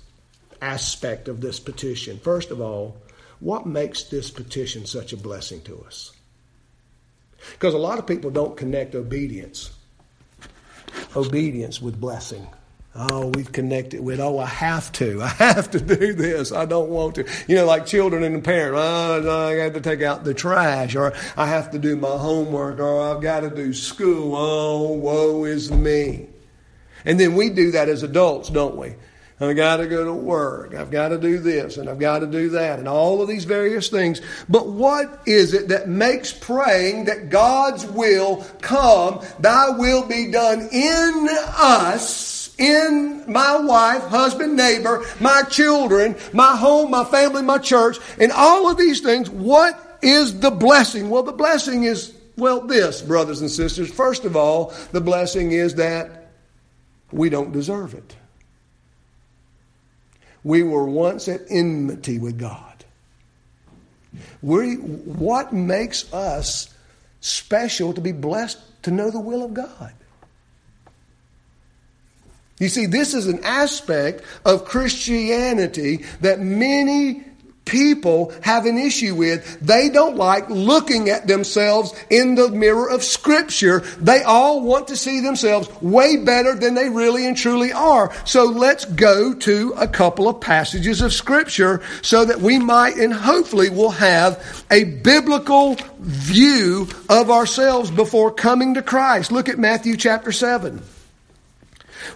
aspect 0.64 1.28
of 1.28 1.40
this 1.40 1.60
petition. 1.60 2.18
First 2.18 2.50
of 2.50 2.60
all, 2.60 2.98
what 3.40 3.68
makes 3.68 4.04
this 4.04 4.32
petition 4.32 4.88
such 4.88 5.14
a 5.14 5.18
blessing 5.18 5.62
to 5.62 5.84
us? 5.86 6.12
Because 7.52 7.76
a 7.76 7.78
lot 7.78 8.00
of 8.00 8.08
people 8.08 8.32
don't 8.32 8.58
connect 8.58 8.96
obedience, 8.96 9.70
obedience 11.16 11.80
with 11.80 12.02
blessing. 12.02 12.48
Oh, 13.00 13.28
we've 13.28 13.52
connected 13.52 14.02
with, 14.02 14.20
oh, 14.20 14.40
I 14.40 14.48
have 14.48 14.92
to. 14.94 15.22
I 15.24 15.28
have 15.28 15.70
to 15.72 15.80
do 15.80 16.14
this. 16.14 16.52
I 16.52 16.66
don't 16.66 16.90
want 16.90 17.16
to. 17.16 17.26
You 17.48 17.56
know, 17.56 17.66
like 17.66 17.86
children 17.86 18.24
and 18.24 18.44
parents. 18.44 18.80
Oh, 18.80 19.50
I 19.50 19.54
have 19.56 19.74
to 19.74 19.82
take 19.82 20.02
out 20.02 20.24
the 20.24 20.34
trash, 20.34 20.96
or 20.96 21.14
I 21.36 21.46
have 21.46 21.72
to 21.72 21.80
do 21.80 21.96
my 21.96 22.18
homework, 22.18 22.80
or 22.80 23.02
I've 23.02 23.22
got 23.22 23.42
to 23.42 23.52
do 23.52 23.72
school. 23.74 24.36
Oh, 24.36 24.94
woe 24.94 25.46
is 25.46 25.72
me. 25.72 26.28
And 27.06 27.20
then 27.20 27.36
we 27.36 27.50
do 27.50 27.72
that 27.72 27.88
as 27.88 28.02
adults, 28.02 28.50
don't 28.50 28.76
we? 28.76 28.96
I've 29.40 29.56
got 29.56 29.78
to 29.78 29.88
go 29.88 30.04
to 30.04 30.14
work. 30.14 30.74
I've 30.74 30.90
got 30.90 31.10
to 31.10 31.20
do 31.20 31.38
this 31.38 31.78
and 31.78 31.88
I've 31.88 32.00
got 32.00 32.20
to 32.20 32.28
do 32.28 32.50
that 32.50 32.80
and 32.80 32.88
all 32.88 33.22
of 33.22 33.28
these 33.28 33.46
various 33.46 33.88
things. 33.88 34.20
But 34.50 34.68
what 34.68 35.22
is 35.28 35.54
it 35.54 35.68
that 35.68 35.88
makes 35.88 36.34
praying 36.34 37.06
that 37.06 37.30
God's 37.30 37.86
will 37.86 38.44
come, 38.62 39.24
thy 39.40 39.70
will 39.70 40.08
be 40.08 40.32
done 40.32 40.68
in 40.72 41.28
us? 41.56 42.37
In 42.58 43.24
my 43.32 43.58
wife, 43.58 44.04
husband, 44.04 44.56
neighbor, 44.56 45.06
my 45.20 45.44
children, 45.44 46.16
my 46.34 46.56
home, 46.56 46.92
my 46.92 47.04
family, 47.04 47.42
my 47.42 47.58
church, 47.58 47.98
and 48.20 48.32
all 48.32 48.70
of 48.70 48.78
these 48.78 49.02
things, 49.02 49.30
what 49.30 50.00
is 50.02 50.40
the 50.40 50.52
blessing? 50.52 51.10
Well, 51.10 51.24
the 51.24 51.32
blessing 51.32 51.84
is, 51.84 52.14
well, 52.36 52.62
this, 52.62 53.02
brothers 53.02 53.42
and 53.42 53.52
sisters. 53.52 53.92
First 53.92 54.26
of 54.26 54.36
all, 54.36 54.74
the 54.92 55.02
blessing 55.02 55.52
is 55.52 55.76
that 55.76 56.32
we 57.12 57.30
don't 57.30 57.52
deserve 57.52 57.94
it. 57.94 58.16
We 60.44 60.64
were 60.64 60.86
once 60.86 61.28
at 61.28 61.42
enmity 61.50 62.20
with 62.20 62.40
God. 62.40 62.86
We, 64.42 64.76
what 64.76 65.54
makes 65.54 66.12
us 66.14 66.74
special 67.20 67.94
to 67.94 68.02
be 68.02 68.12
blessed 68.12 68.60
to 68.84 68.92
know 68.92 69.12
the 69.12 69.20
will 69.20 69.44
of 69.44 69.54
God? 69.54 69.94
You 72.60 72.70
see, 72.70 72.88
this 72.88 73.14
is 73.14 73.28
an 73.28 73.44
aspect 73.44 74.24
of 74.46 74.66
Christianity 74.66 76.06
that 76.22 76.40
many 76.40 77.24
people 77.68 78.34
have 78.42 78.66
an 78.66 78.78
issue 78.78 79.14
with. 79.14 79.60
They 79.60 79.90
don't 79.90 80.16
like 80.16 80.50
looking 80.50 81.10
at 81.10 81.28
themselves 81.28 81.94
in 82.10 82.36
the 82.36 82.50
mirror 82.50 82.90
of 82.90 83.04
Scripture. 83.04 83.82
They 84.00 84.24
all 84.24 84.62
want 84.62 84.88
to 84.88 84.98
see 84.98 85.20
themselves 85.20 85.70
way 85.82 86.18
better 86.18 86.56
than 86.56 86.74
they 86.74 86.90
really 86.90 87.28
and 87.28 87.38
truly 87.38 87.72
are. 87.72 88.12
So 88.26 88.46
let's 88.46 88.86
go 88.86 89.34
to 89.34 89.74
a 89.78 89.88
couple 89.88 90.28
of 90.28 90.42
passages 90.42 91.02
of 91.02 91.14
Scripture 91.14 91.82
so 92.02 92.26
that 92.26 92.40
we 92.40 92.58
might 92.58 92.96
and 92.96 93.14
hopefully 93.14 93.70
will 93.70 93.92
have 93.92 94.66
a 94.72 94.86
biblical 94.86 95.76
view 96.00 96.88
of 97.10 97.30
ourselves 97.30 97.92
before 97.92 98.32
coming 98.32 98.74
to 98.76 98.82
Christ. 98.82 99.32
Look 99.32 99.50
at 99.50 99.60
Matthew 99.60 99.98
chapter 99.98 100.32
7. 100.32 100.82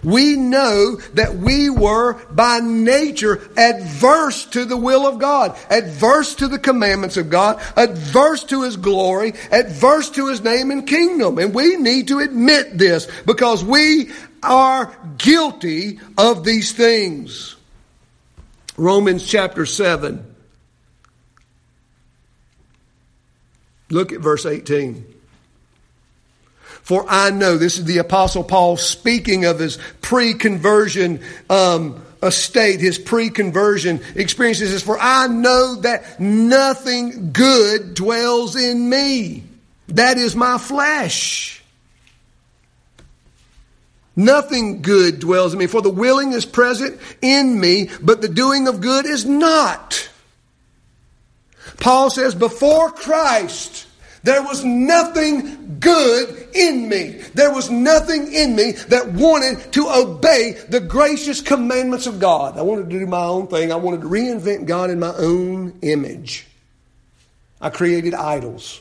We 0.02 0.36
know 0.36 0.96
that 1.14 1.36
we 1.36 1.70
were 1.70 2.14
by 2.30 2.60
nature 2.60 3.40
adverse 3.56 4.46
to 4.46 4.64
the 4.64 4.76
will 4.76 5.06
of 5.06 5.18
God, 5.18 5.56
adverse 5.70 6.34
to 6.36 6.48
the 6.48 6.58
commandments 6.58 7.16
of 7.16 7.30
God, 7.30 7.62
adverse 7.76 8.44
to 8.44 8.62
His 8.62 8.76
glory, 8.76 9.34
adverse 9.50 10.10
to 10.10 10.28
His 10.28 10.42
name 10.42 10.70
and 10.70 10.86
kingdom. 10.86 11.38
And 11.38 11.54
we 11.54 11.76
need 11.76 12.08
to 12.08 12.20
admit 12.20 12.76
this 12.78 13.08
because 13.26 13.64
we 13.64 14.10
are 14.42 14.94
guilty 15.18 16.00
of 16.18 16.44
these 16.44 16.72
things. 16.72 17.56
Romans 18.76 19.26
chapter 19.26 19.66
7. 19.66 20.24
Look 23.90 24.12
at 24.12 24.20
verse 24.20 24.46
18. 24.46 25.11
For 26.82 27.04
I 27.08 27.30
know, 27.30 27.56
this 27.56 27.78
is 27.78 27.84
the 27.84 27.98
Apostle 27.98 28.44
Paul 28.44 28.76
speaking 28.76 29.44
of 29.44 29.58
his 29.58 29.78
pre 30.00 30.34
conversion 30.34 31.20
um, 31.48 32.04
estate, 32.22 32.80
his 32.80 32.98
pre 32.98 33.30
conversion 33.30 34.00
experiences. 34.14 34.70
Says, 34.70 34.82
For 34.82 34.98
I 35.00 35.28
know 35.28 35.76
that 35.82 36.20
nothing 36.20 37.32
good 37.32 37.94
dwells 37.94 38.56
in 38.56 38.88
me. 38.88 39.44
That 39.88 40.18
is 40.18 40.34
my 40.34 40.58
flesh. 40.58 41.62
Nothing 44.14 44.82
good 44.82 45.20
dwells 45.20 45.52
in 45.52 45.58
me. 45.58 45.66
For 45.66 45.82
the 45.82 45.90
willing 45.90 46.32
is 46.32 46.44
present 46.44 47.00
in 47.22 47.58
me, 47.58 47.90
but 48.02 48.20
the 48.20 48.28
doing 48.28 48.68
of 48.68 48.80
good 48.80 49.06
is 49.06 49.24
not. 49.24 50.10
Paul 51.78 52.10
says, 52.10 52.34
Before 52.34 52.90
Christ, 52.90 53.86
there 54.22 54.42
was 54.42 54.64
nothing 54.64 55.78
good 55.80 56.48
in 56.54 56.88
me. 56.88 57.20
There 57.34 57.52
was 57.52 57.70
nothing 57.70 58.32
in 58.32 58.54
me 58.54 58.72
that 58.72 59.12
wanted 59.12 59.72
to 59.72 59.88
obey 59.88 60.52
the 60.68 60.80
gracious 60.80 61.40
commandments 61.40 62.06
of 62.06 62.20
God. 62.20 62.56
I 62.56 62.62
wanted 62.62 62.88
to 62.90 62.98
do 62.98 63.06
my 63.06 63.24
own 63.24 63.48
thing. 63.48 63.72
I 63.72 63.76
wanted 63.76 64.02
to 64.02 64.08
reinvent 64.08 64.66
God 64.66 64.90
in 64.90 65.00
my 65.00 65.12
own 65.16 65.78
image. 65.82 66.46
I 67.60 67.70
created 67.70 68.14
idols. 68.14 68.80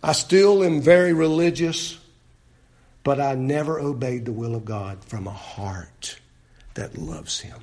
I 0.00 0.12
still 0.12 0.62
am 0.62 0.80
very 0.80 1.12
religious, 1.12 1.98
but 3.02 3.20
I 3.20 3.34
never 3.34 3.80
obeyed 3.80 4.26
the 4.26 4.32
will 4.32 4.54
of 4.54 4.64
God 4.64 5.04
from 5.04 5.26
a 5.26 5.32
heart 5.32 6.18
that 6.74 6.98
loves 6.98 7.40
Him. 7.40 7.58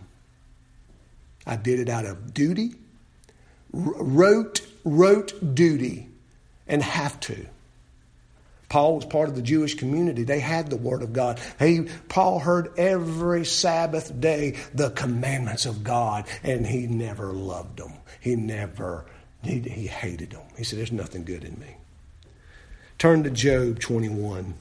I 1.45 1.55
did 1.55 1.79
it 1.79 1.89
out 1.89 2.05
of 2.05 2.33
duty 2.33 2.75
rote, 3.71 4.61
rote 4.83 5.55
duty 5.55 6.07
and 6.67 6.83
have 6.83 7.19
to. 7.21 7.45
Paul 8.69 8.95
was 8.95 9.05
part 9.05 9.29
of 9.29 9.35
the 9.35 9.41
Jewish 9.41 9.73
community. 9.73 10.23
They 10.23 10.39
had 10.39 10.69
the 10.69 10.77
Word 10.77 11.01
of 11.01 11.11
God. 11.11 11.39
He, 11.57 11.87
Paul 12.07 12.39
heard 12.39 12.71
every 12.77 13.43
Sabbath 13.43 14.19
day 14.21 14.57
the 14.75 14.91
commandments 14.91 15.65
of 15.65 15.83
God, 15.83 16.25
and 16.43 16.65
he 16.65 16.85
never 16.85 17.33
loved 17.33 17.77
them. 17.77 17.93
He 18.21 18.35
never, 18.35 19.05
he, 19.43 19.59
he 19.59 19.87
hated 19.87 20.31
them. 20.31 20.43
He 20.55 20.63
said, 20.63 20.77
There's 20.77 20.91
nothing 20.91 21.25
good 21.25 21.43
in 21.43 21.59
me. 21.59 21.77
Turn 22.99 23.23
to 23.23 23.31
Job 23.31 23.79
21. 23.79 24.53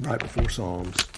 Right 0.00 0.18
before 0.18 0.50
Psalms. 0.50 1.11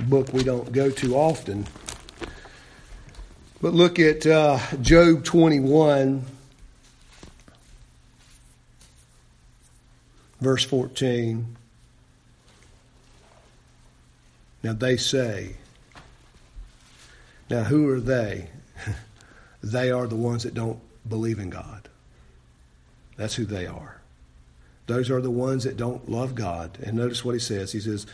Book 0.00 0.32
we 0.32 0.44
don't 0.44 0.70
go 0.72 0.90
to 0.90 1.16
often. 1.16 1.66
But 3.60 3.74
look 3.74 3.98
at 3.98 4.24
uh, 4.24 4.60
Job 4.80 5.24
21, 5.24 6.24
verse 10.40 10.64
14. 10.64 11.56
Now 14.62 14.72
they 14.72 14.96
say, 14.96 15.56
now 17.50 17.64
who 17.64 17.88
are 17.88 18.00
they? 18.00 18.50
they 19.62 19.90
are 19.90 20.06
the 20.06 20.16
ones 20.16 20.44
that 20.44 20.54
don't 20.54 20.78
believe 21.08 21.40
in 21.40 21.50
God. 21.50 21.88
That's 23.16 23.34
who 23.34 23.44
they 23.44 23.66
are. 23.66 24.00
Those 24.86 25.10
are 25.10 25.20
the 25.20 25.30
ones 25.30 25.64
that 25.64 25.76
don't 25.76 26.08
love 26.08 26.34
God. 26.34 26.78
And 26.82 26.96
notice 26.96 27.24
what 27.24 27.34
he 27.34 27.40
says. 27.40 27.72
He 27.72 27.80
says, 27.80 28.06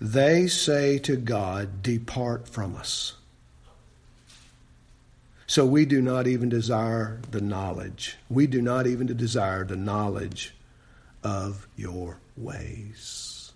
They 0.00 0.46
say 0.46 0.98
to 1.00 1.16
God, 1.16 1.82
Depart 1.82 2.48
from 2.48 2.76
us. 2.76 3.14
So 5.46 5.64
we 5.64 5.86
do 5.86 6.02
not 6.02 6.26
even 6.26 6.48
desire 6.48 7.20
the 7.30 7.40
knowledge. 7.40 8.16
We 8.28 8.46
do 8.46 8.60
not 8.60 8.86
even 8.86 9.06
desire 9.06 9.64
the 9.64 9.76
knowledge 9.76 10.54
of 11.22 11.66
your 11.76 12.18
ways. 12.36 13.52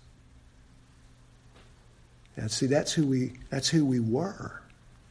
And 2.37 2.49
see 2.49 2.65
that's 2.65 2.93
who 2.93 3.05
we 3.05 3.33
that's 3.49 3.67
who 3.67 3.85
we 3.85 3.99
were 3.99 4.61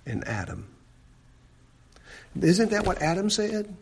in 0.07 0.25
Adam. 0.25 0.67
Isn't 2.41 2.71
that 2.71 2.87
what 2.87 3.03
Adam 3.03 3.29
said? 3.29 3.75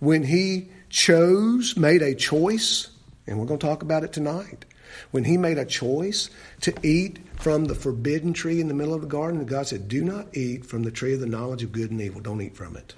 When 0.00 0.24
he 0.24 0.68
chose, 0.90 1.76
made 1.76 2.02
a 2.02 2.14
choice, 2.14 2.88
and 3.26 3.38
we're 3.38 3.46
going 3.46 3.58
to 3.60 3.66
talk 3.66 3.82
about 3.82 4.04
it 4.04 4.12
tonight. 4.12 4.64
When 5.10 5.24
he 5.24 5.36
made 5.36 5.58
a 5.58 5.64
choice 5.64 6.30
to 6.62 6.74
eat 6.82 7.18
from 7.36 7.66
the 7.66 7.74
forbidden 7.74 8.32
tree 8.32 8.60
in 8.60 8.68
the 8.68 8.74
middle 8.74 8.94
of 8.94 9.00
the 9.00 9.06
garden, 9.06 9.44
God 9.44 9.66
said, 9.66 9.88
Do 9.88 10.04
not 10.04 10.36
eat 10.36 10.66
from 10.66 10.82
the 10.82 10.90
tree 10.90 11.14
of 11.14 11.20
the 11.20 11.26
knowledge 11.26 11.62
of 11.62 11.72
good 11.72 11.90
and 11.90 12.00
evil. 12.00 12.20
Don't 12.20 12.40
eat 12.40 12.56
from 12.56 12.76
it. 12.76 12.94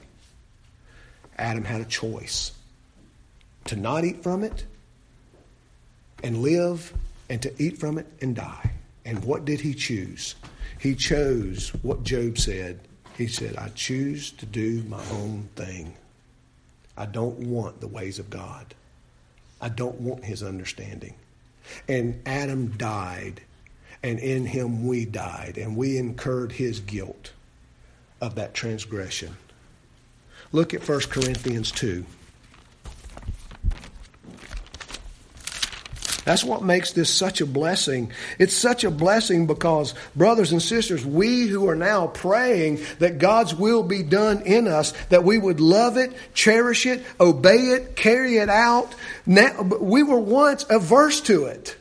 Adam 1.38 1.64
had 1.64 1.80
a 1.80 1.86
choice 1.86 2.52
to 3.64 3.76
not 3.76 4.04
eat 4.04 4.22
from 4.22 4.42
it 4.42 4.64
and 6.22 6.42
live, 6.42 6.92
and 7.28 7.40
to 7.42 7.62
eat 7.62 7.78
from 7.78 7.98
it 7.98 8.06
and 8.20 8.36
die. 8.36 8.70
And 9.04 9.24
what 9.24 9.44
did 9.44 9.60
he 9.60 9.72
choose? 9.72 10.34
He 10.78 10.94
chose 10.94 11.70
what 11.82 12.02
Job 12.02 12.38
said. 12.38 12.80
He 13.16 13.26
said, 13.26 13.56
I 13.56 13.68
choose 13.70 14.30
to 14.32 14.46
do 14.46 14.82
my 14.84 15.02
own 15.12 15.48
thing. 15.56 15.94
I 16.96 17.06
don't 17.06 17.38
want 17.38 17.80
the 17.80 17.88
ways 17.88 18.18
of 18.18 18.28
God. 18.28 18.74
I 19.60 19.68
don't 19.68 20.00
want 20.00 20.24
his 20.24 20.42
understanding. 20.42 21.14
And 21.88 22.20
Adam 22.26 22.76
died, 22.76 23.40
and 24.02 24.18
in 24.18 24.46
him 24.46 24.86
we 24.86 25.04
died, 25.04 25.58
and 25.58 25.76
we 25.76 25.96
incurred 25.98 26.52
his 26.52 26.80
guilt 26.80 27.32
of 28.20 28.34
that 28.34 28.54
transgression. 28.54 29.36
Look 30.52 30.74
at 30.74 30.86
1 30.86 31.00
Corinthians 31.02 31.70
2. 31.72 32.04
That's 36.24 36.44
what 36.44 36.62
makes 36.62 36.92
this 36.92 37.12
such 37.12 37.40
a 37.40 37.46
blessing. 37.46 38.12
It's 38.38 38.54
such 38.54 38.84
a 38.84 38.90
blessing 38.90 39.46
because, 39.46 39.94
brothers 40.14 40.52
and 40.52 40.60
sisters, 40.60 41.04
we 41.04 41.46
who 41.46 41.68
are 41.68 41.76
now 41.76 42.08
praying 42.08 42.80
that 42.98 43.18
God's 43.18 43.54
will 43.54 43.82
be 43.82 44.02
done 44.02 44.42
in 44.42 44.68
us, 44.68 44.92
that 45.08 45.24
we 45.24 45.38
would 45.38 45.60
love 45.60 45.96
it, 45.96 46.12
cherish 46.34 46.84
it, 46.86 47.02
obey 47.18 47.70
it, 47.70 47.96
carry 47.96 48.36
it 48.36 48.50
out, 48.50 48.94
now, 49.24 49.62
we 49.62 50.02
were 50.02 50.20
once 50.20 50.66
averse 50.68 51.20
to 51.22 51.46
it. 51.46 51.76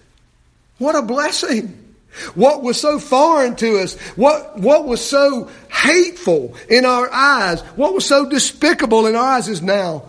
What 0.78 0.96
a 0.96 1.02
blessing. 1.02 1.90
What 2.34 2.64
was 2.64 2.80
so 2.80 3.00
foreign 3.00 3.56
to 3.58 3.80
us, 3.80 3.96
what, 4.16 4.60
what 4.60 4.86
was 4.86 5.00
so 5.00 5.50
hateful 5.72 6.56
in 6.68 6.84
our 6.84 7.10
eyes, 7.14 7.62
what 7.76 7.94
was 7.94 8.06
so 8.06 8.28
despicable 8.28 9.06
in 9.06 9.16
our 9.16 9.24
eyes 9.24 9.48
is 9.48 9.62
now 9.62 10.04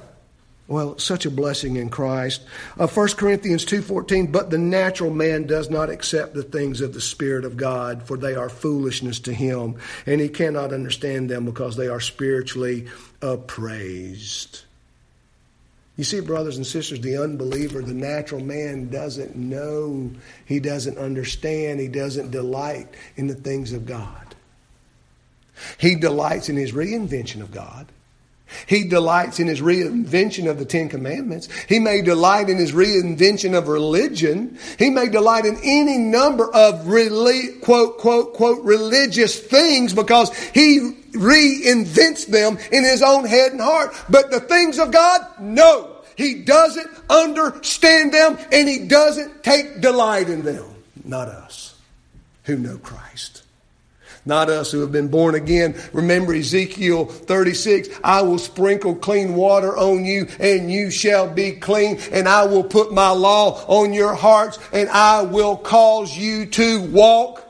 well, 0.70 0.96
such 0.98 1.26
a 1.26 1.30
blessing 1.30 1.74
in 1.74 1.90
Christ. 1.90 2.42
Uh, 2.78 2.86
1 2.86 3.08
Corinthians 3.16 3.66
2.14, 3.66 4.30
But 4.30 4.50
the 4.50 4.58
natural 4.58 5.10
man 5.10 5.48
does 5.48 5.68
not 5.68 5.90
accept 5.90 6.32
the 6.32 6.44
things 6.44 6.80
of 6.80 6.94
the 6.94 7.00
Spirit 7.00 7.44
of 7.44 7.56
God, 7.56 8.04
for 8.04 8.16
they 8.16 8.36
are 8.36 8.48
foolishness 8.48 9.18
to 9.20 9.34
him, 9.34 9.74
and 10.06 10.20
he 10.20 10.28
cannot 10.28 10.72
understand 10.72 11.28
them 11.28 11.44
because 11.44 11.76
they 11.76 11.88
are 11.88 11.98
spiritually 11.98 12.86
appraised. 13.20 14.62
You 15.96 16.04
see, 16.04 16.20
brothers 16.20 16.56
and 16.56 16.64
sisters, 16.64 17.00
the 17.00 17.20
unbeliever, 17.20 17.82
the 17.82 17.92
natural 17.92 18.40
man 18.40 18.90
doesn't 18.90 19.34
know, 19.34 20.12
he 20.46 20.60
doesn't 20.60 20.98
understand, 20.98 21.80
he 21.80 21.88
doesn't 21.88 22.30
delight 22.30 22.94
in 23.16 23.26
the 23.26 23.34
things 23.34 23.72
of 23.72 23.86
God. 23.86 24.36
He 25.78 25.96
delights 25.96 26.48
in 26.48 26.54
his 26.54 26.70
reinvention 26.70 27.42
of 27.42 27.50
God. 27.50 27.88
He 28.66 28.84
delights 28.84 29.40
in 29.40 29.46
his 29.46 29.60
reinvention 29.60 30.50
of 30.50 30.58
the 30.58 30.64
Ten 30.64 30.88
Commandments. 30.88 31.48
He 31.68 31.78
may 31.78 32.02
delight 32.02 32.48
in 32.48 32.58
his 32.58 32.72
reinvention 32.72 33.56
of 33.56 33.68
religion. 33.68 34.58
He 34.78 34.90
may 34.90 35.08
delight 35.08 35.46
in 35.46 35.58
any 35.62 35.98
number 35.98 36.52
of 36.54 36.86
rele- 36.86 37.60
quote, 37.60 37.98
quote, 37.98 38.34
quote, 38.34 38.64
religious 38.64 39.38
things 39.38 39.92
because 39.92 40.36
he 40.50 40.96
reinvents 41.12 42.26
them 42.26 42.58
in 42.72 42.84
his 42.84 43.02
own 43.02 43.24
head 43.24 43.52
and 43.52 43.60
heart. 43.60 43.94
But 44.08 44.30
the 44.30 44.40
things 44.40 44.78
of 44.78 44.90
God, 44.90 45.26
no. 45.40 45.96
He 46.16 46.42
doesn't 46.42 46.90
understand 47.08 48.12
them 48.12 48.38
and 48.52 48.68
he 48.68 48.86
doesn't 48.86 49.42
take 49.42 49.80
delight 49.80 50.28
in 50.28 50.42
them. 50.42 50.66
Not 51.04 51.28
us 51.28 51.74
who 52.44 52.58
know 52.58 52.78
Christ 52.78 53.39
not 54.24 54.50
us 54.50 54.70
who 54.70 54.80
have 54.80 54.92
been 54.92 55.08
born 55.08 55.34
again. 55.34 55.74
Remember 55.92 56.34
Ezekiel 56.34 57.06
36 57.06 57.88
I 58.04 58.22
will 58.22 58.38
sprinkle 58.38 58.94
clean 58.94 59.34
water 59.34 59.76
on 59.76 60.04
you, 60.04 60.28
and 60.38 60.70
you 60.70 60.90
shall 60.90 61.28
be 61.28 61.52
clean, 61.52 61.98
and 62.12 62.28
I 62.28 62.44
will 62.44 62.64
put 62.64 62.92
my 62.92 63.10
law 63.10 63.64
on 63.66 63.92
your 63.92 64.14
hearts, 64.14 64.58
and 64.72 64.88
I 64.90 65.22
will 65.22 65.56
cause 65.56 66.16
you 66.16 66.46
to 66.46 66.82
walk, 66.90 67.44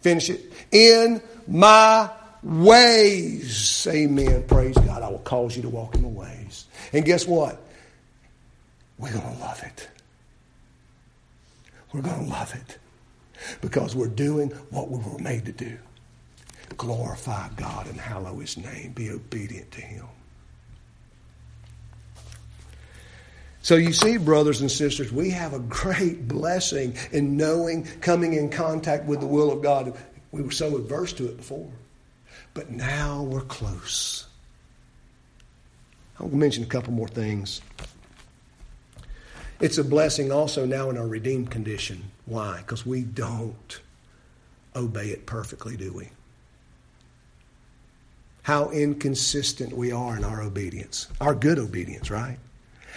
finish 0.00 0.30
it, 0.30 0.52
in 0.70 1.20
my 1.46 2.10
ways. 2.42 3.86
Amen. 3.90 4.44
Praise 4.46 4.76
God. 4.76 5.02
I 5.02 5.08
will 5.08 5.18
cause 5.18 5.56
you 5.56 5.62
to 5.62 5.68
walk 5.68 5.94
in 5.94 6.02
the 6.02 6.08
ways. 6.08 6.66
And 6.92 7.04
guess 7.04 7.26
what? 7.26 7.60
We're 8.98 9.12
going 9.12 9.34
to 9.34 9.40
love 9.40 9.62
it. 9.64 9.88
We're 11.92 12.02
going 12.02 12.24
to 12.24 12.30
love 12.30 12.54
it 12.54 12.78
because 13.60 13.94
we're 13.94 14.08
doing 14.08 14.50
what 14.70 14.90
we 14.90 14.98
were 14.98 15.18
made 15.18 15.44
to 15.46 15.52
do 15.52 15.78
glorify 16.76 17.48
God 17.56 17.86
and 17.86 17.98
hallow 17.98 18.38
his 18.38 18.56
name, 18.56 18.92
be 18.92 19.10
obedient 19.10 19.70
to 19.72 19.80
him. 19.80 20.06
So 23.62 23.76
you 23.76 23.94
see, 23.94 24.18
brothers 24.18 24.60
and 24.60 24.70
sisters, 24.70 25.10
we 25.10 25.30
have 25.30 25.54
a 25.54 25.58
great 25.58 26.28
blessing 26.28 26.94
in 27.12 27.36
knowing, 27.36 27.84
coming 28.02 28.34
in 28.34 28.50
contact 28.50 29.06
with 29.06 29.20
the 29.20 29.26
will 29.26 29.50
of 29.50 29.62
God. 29.62 29.96
We 30.32 30.42
were 30.42 30.50
so 30.50 30.76
averse 30.76 31.14
to 31.14 31.26
it 31.26 31.38
before, 31.38 31.70
but 32.52 32.70
now 32.70 33.22
we're 33.22 33.40
close. 33.40 34.26
I'll 36.20 36.28
mention 36.28 36.62
a 36.62 36.66
couple 36.66 36.92
more 36.92 37.08
things. 37.08 37.62
It's 39.60 39.78
a 39.78 39.84
blessing 39.84 40.30
also 40.30 40.66
now 40.66 40.90
in 40.90 40.98
our 40.98 41.06
redeemed 41.06 41.50
condition. 41.50 42.04
Why? 42.26 42.58
Because 42.58 42.84
we 42.84 43.02
don't 43.02 43.80
obey 44.76 45.06
it 45.06 45.24
perfectly, 45.24 45.76
do 45.76 45.92
we? 45.92 46.10
How 48.44 48.68
inconsistent 48.68 49.72
we 49.72 49.90
are 49.90 50.18
in 50.18 50.22
our 50.22 50.42
obedience, 50.42 51.08
our 51.18 51.34
good 51.34 51.58
obedience, 51.58 52.10
right? 52.10 52.36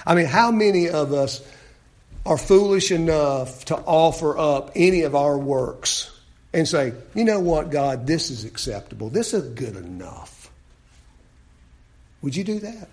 I 0.06 0.14
mean, 0.14 0.26
how 0.26 0.52
many 0.52 0.90
of 0.90 1.14
us 1.14 1.42
are 2.26 2.38
foolish 2.38 2.92
enough 2.92 3.64
to 3.66 3.78
offer 3.78 4.38
up 4.38 4.72
any 4.76 5.04
of 5.04 5.16
our 5.16 5.38
works 5.38 6.12
and 6.54 6.68
say, 6.68 6.94
you 7.16 7.24
know 7.24 7.40
what, 7.40 7.72
God, 7.72 8.06
this 8.06 8.30
is 8.30 8.44
acceptable, 8.44 9.10
this 9.10 9.34
is 9.34 9.48
good 9.54 9.78
enough? 9.78 10.52
Would 12.22 12.36
you 12.36 12.44
do 12.44 12.60
that? 12.60 12.90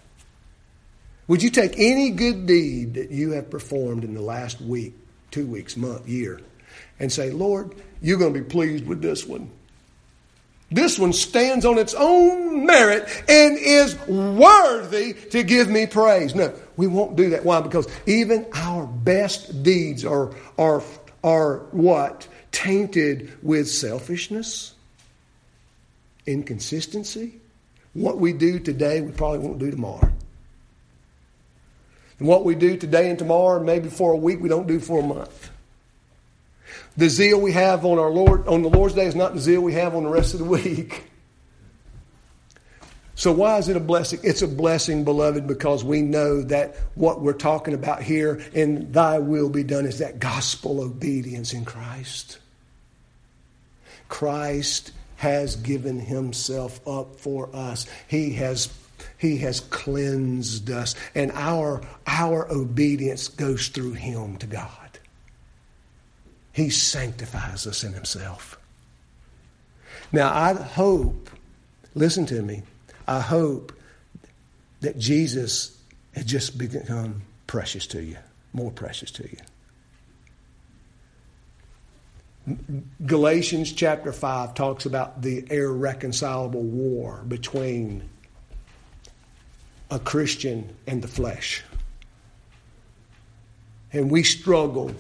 Would 1.27 1.43
you 1.43 1.51
take 1.51 1.75
any 1.77 2.11
good 2.11 2.47
deed 2.47 2.95
that 2.95 3.11
you 3.11 3.33
have 3.33 3.51
performed 3.51 4.05
in 4.05 4.15
the 4.15 4.23
last 4.23 4.61
week, 4.61 4.95
two 5.33 5.47
weeks, 5.47 5.77
month, 5.77 6.09
year, 6.09 6.41
and 7.01 7.11
say, 7.11 7.33
Lord, 7.33 7.75
you're 8.01 8.19
going 8.19 8.33
to 8.33 8.41
be 8.41 8.49
pleased 8.49 8.87
with 8.87 9.03
this 9.03 9.27
one? 9.27 9.51
This 10.71 10.99
one 10.99 11.13
stands 11.13 11.65
on 11.65 11.79
its 11.79 11.95
own 11.95 12.67
merit 12.67 13.07
and 13.29 13.59
is 13.59 13.97
worthy 14.09 15.13
to 15.31 15.43
give 15.43 15.69
me 15.69 15.87
praise. 15.87 16.35
No, 16.35 16.53
we 16.77 16.87
won't 16.87 17.17
do 17.17 17.31
that. 17.31 17.45
Why? 17.45 17.61
Because 17.61 17.87
even 18.07 18.47
our 18.55 18.87
best 18.87 19.63
deeds 19.63 20.05
are, 20.05 20.35
are, 20.59 20.83
are 21.23 21.59
what? 21.71 22.27
Tainted 22.51 23.33
with 23.43 23.69
selfishness, 23.69 24.75
inconsistency. 26.27 27.35
What 27.93 28.19
we 28.19 28.33
do 28.33 28.59
today, 28.59 29.01
we 29.01 29.13
probably 29.13 29.41
won't 29.41 29.59
do 29.59 29.71
tomorrow. 29.71 30.11
And 32.19 32.29
what 32.29 32.45
we 32.45 32.55
do 32.55 32.77
today 32.77 33.11
and 33.11 33.19
tomorrow, 33.19 33.63
maybe 33.63 33.89
for 33.89 34.13
a 34.13 34.17
week, 34.17 34.41
we 34.41 34.49
don't 34.49 34.67
do 34.67 34.81
for 34.81 35.01
a 35.01 35.07
month. 35.07 35.51
The 36.97 37.09
zeal 37.09 37.41
we 37.41 37.53
have 37.53 37.85
on 37.85 37.99
our 37.99 38.11
Lord 38.11 38.47
on 38.47 38.63
the 38.63 38.69
Lord's 38.71 38.95
day 38.95 39.07
is 39.07 39.17
not 39.17 39.35
the 39.35 39.41
zeal 39.41 39.61
we 39.61 39.73
have 39.75 39.95
on 39.95 40.05
the 40.05 40.09
rest 40.09 40.35
of 40.35 40.41
the 40.41 40.45
week. 40.47 41.05
So 43.17 43.33
why 43.33 43.59
is 43.59 43.69
it 43.69 43.77
a 43.77 43.81
blessing? 43.81 44.21
It's 44.25 44.43
a 44.43 44.49
blessing, 44.49 45.05
beloved, 45.05 45.47
because 45.47 45.85
we 45.85 46.03
know 46.03 46.43
that 46.43 46.77
what 46.97 47.21
we're 47.21 47.33
talking 47.33 47.73
about 47.73 48.03
here 48.03 48.43
in 48.53 48.91
thy 48.91 49.19
will 49.19 49.49
be 49.49 49.63
done 49.63 49.87
is 49.87 50.01
that 50.01 50.19
gospel 50.19 50.81
obedience 50.81 51.53
in 51.53 51.65
Christ. 51.65 52.39
Christ 54.09 54.93
has 55.17 55.57
given 55.57 56.01
himself 56.01 56.87
up 56.87 57.17
for 57.17 57.55
us. 57.55 57.87
He 58.09 58.33
has 58.35 58.69
he 59.19 59.39
has 59.39 59.61
cleansed 59.61 60.71
us 60.71 60.95
and 61.15 61.31
our 61.33 61.83
our 62.07 62.51
obedience 62.51 63.29
goes 63.29 63.69
through 63.69 63.93
him 63.93 64.37
to 64.39 64.47
God. 64.47 64.84
He 66.55 66.71
sanctifies 66.71 67.67
us 67.67 67.85
in 67.85 67.93
himself. 67.93 68.59
Now 70.13 70.33
I 70.33 70.55
hope 70.55 71.29
listen 71.95 72.25
to 72.27 72.41
me 72.41 72.63
I 73.07 73.21
hope 73.21 73.73
that 74.81 74.99
Jesus 74.99 75.79
has 76.15 76.25
just 76.25 76.57
become 76.57 77.23
precious 77.47 77.87
to 77.89 78.03
you, 78.03 78.17
more 78.53 78.71
precious 78.71 79.11
to 79.13 79.29
you. 79.29 79.39
Galatians 83.07 83.73
chapter 83.73 84.13
5 84.13 84.55
talks 84.55 84.85
about 84.87 85.23
the 85.23 85.47
irreconcilable 85.51 86.63
war 86.63 87.23
between 87.27 88.09
a 89.91 89.99
Christian 89.99 90.75
and 90.87 91.01
the 91.03 91.09
flesh. 91.09 91.63
And 93.93 94.11
we 94.11 94.23
struggle 94.23 94.95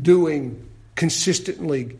doing 0.00 0.68
consistently 0.96 1.98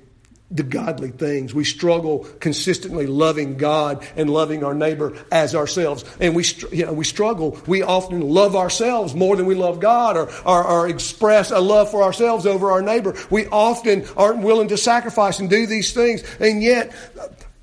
the 0.51 0.63
godly 0.63 1.11
things. 1.11 1.53
We 1.53 1.65
struggle 1.65 2.21
consistently 2.39 3.07
loving 3.07 3.57
God 3.57 4.07
and 4.17 4.31
loving 4.31 4.63
our 4.63 4.75
neighbor 4.75 5.17
as 5.33 5.55
ourselves. 5.57 6.05
And 6.21 6.37
we, 6.37 6.45
you 6.71 6.87
know, 6.87 6.93
we 6.93 7.05
struggle. 7.05 7.59
We 7.67 7.83
often 7.83 8.21
love 8.21 8.55
ourselves 8.55 9.15
more 9.15 9.35
than 9.35 9.47
we 9.47 9.57
love 9.57 9.81
God 9.81 10.17
or, 10.17 10.31
or, 10.45 10.65
or 10.65 10.89
express 10.89 11.51
a 11.51 11.59
love 11.59 11.91
for 11.91 12.03
ourselves 12.03 12.47
over 12.47 12.71
our 12.71 12.83
neighbor. 12.83 13.17
We 13.29 13.47
often 13.49 14.07
aren't 14.17 14.43
willing 14.43 14.69
to 14.69 14.77
sacrifice 14.77 15.41
and 15.41 15.51
do 15.51 15.67
these 15.67 15.93
things. 15.93 16.23
And 16.39 16.63
yet, 16.63 16.95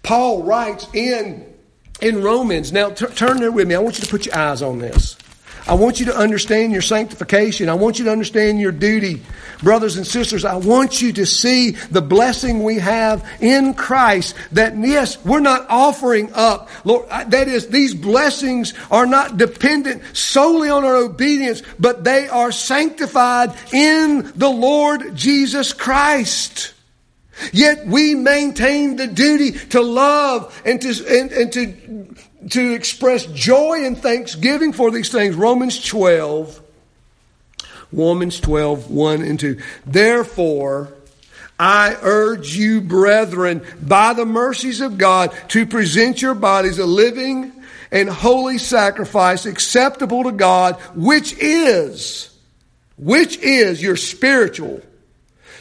Paul 0.03 0.43
writes 0.43 0.87
in, 0.93 1.53
in 2.01 2.21
Romans, 2.21 2.73
now 2.73 2.89
t- 2.89 3.07
turn 3.07 3.39
there 3.39 3.51
with 3.51 3.67
me. 3.67 3.75
I 3.75 3.79
want 3.79 3.97
you 3.97 4.03
to 4.03 4.11
put 4.11 4.25
your 4.25 4.35
eyes 4.35 4.61
on 4.61 4.79
this. 4.79 5.15
I 5.65 5.75
want 5.75 5.99
you 5.99 6.07
to 6.07 6.15
understand 6.15 6.73
your 6.73 6.81
sanctification. 6.81 7.69
I 7.69 7.73
want 7.75 7.97
you 7.97 8.05
to 8.05 8.11
understand 8.11 8.59
your 8.59 8.71
duty. 8.71 9.21
Brothers 9.61 9.95
and 9.95 10.05
sisters, 10.05 10.43
I 10.43 10.55
want 10.55 11.01
you 11.01 11.13
to 11.13 11.25
see 11.25 11.71
the 11.71 12.01
blessing 12.01 12.63
we 12.63 12.79
have 12.79 13.25
in 13.39 13.73
Christ 13.73 14.35
that 14.51 14.77
yes, 14.77 15.23
we're 15.23 15.39
not 15.39 15.65
offering 15.69 16.33
up. 16.33 16.69
Lord, 16.83 17.07
that 17.09 17.47
is, 17.47 17.67
these 17.67 17.93
blessings 17.93 18.73
are 18.91 19.05
not 19.05 19.37
dependent 19.37 20.03
solely 20.15 20.69
on 20.69 20.83
our 20.83 20.97
obedience, 20.97 21.61
but 21.79 22.03
they 22.03 22.27
are 22.27 22.51
sanctified 22.51 23.53
in 23.71 24.33
the 24.35 24.49
Lord 24.49 25.15
Jesus 25.15 25.71
Christ. 25.71 26.73
Yet 27.51 27.87
we 27.87 28.15
maintain 28.15 28.97
the 28.97 29.07
duty 29.07 29.51
to 29.69 29.81
love 29.81 30.61
and 30.65 30.81
to, 30.81 30.89
and, 31.07 31.31
and 31.31 31.53
to 31.53 32.15
to 32.51 32.73
express 32.73 33.25
joy 33.27 33.85
and 33.85 33.97
thanksgiving 33.97 34.73
for 34.73 34.91
these 34.91 35.11
things. 35.11 35.35
Romans 35.35 35.83
12, 35.83 36.61
Romans 37.91 38.39
12, 38.39 38.89
1 38.91 39.21
and 39.21 39.39
2. 39.39 39.59
Therefore, 39.85 40.93
I 41.59 41.95
urge 42.01 42.55
you, 42.55 42.81
brethren, 42.81 43.65
by 43.81 44.13
the 44.13 44.25
mercies 44.25 44.81
of 44.81 44.97
God, 44.97 45.33
to 45.49 45.65
present 45.65 46.21
your 46.21 46.33
bodies 46.33 46.79
a 46.79 46.85
living 46.85 47.51
and 47.91 48.09
holy 48.09 48.57
sacrifice 48.57 49.45
acceptable 49.45 50.23
to 50.23 50.31
God, 50.31 50.75
which 50.95 51.33
is, 51.37 52.35
which 52.97 53.37
is 53.37 53.81
your 53.81 53.95
spiritual 53.95 54.81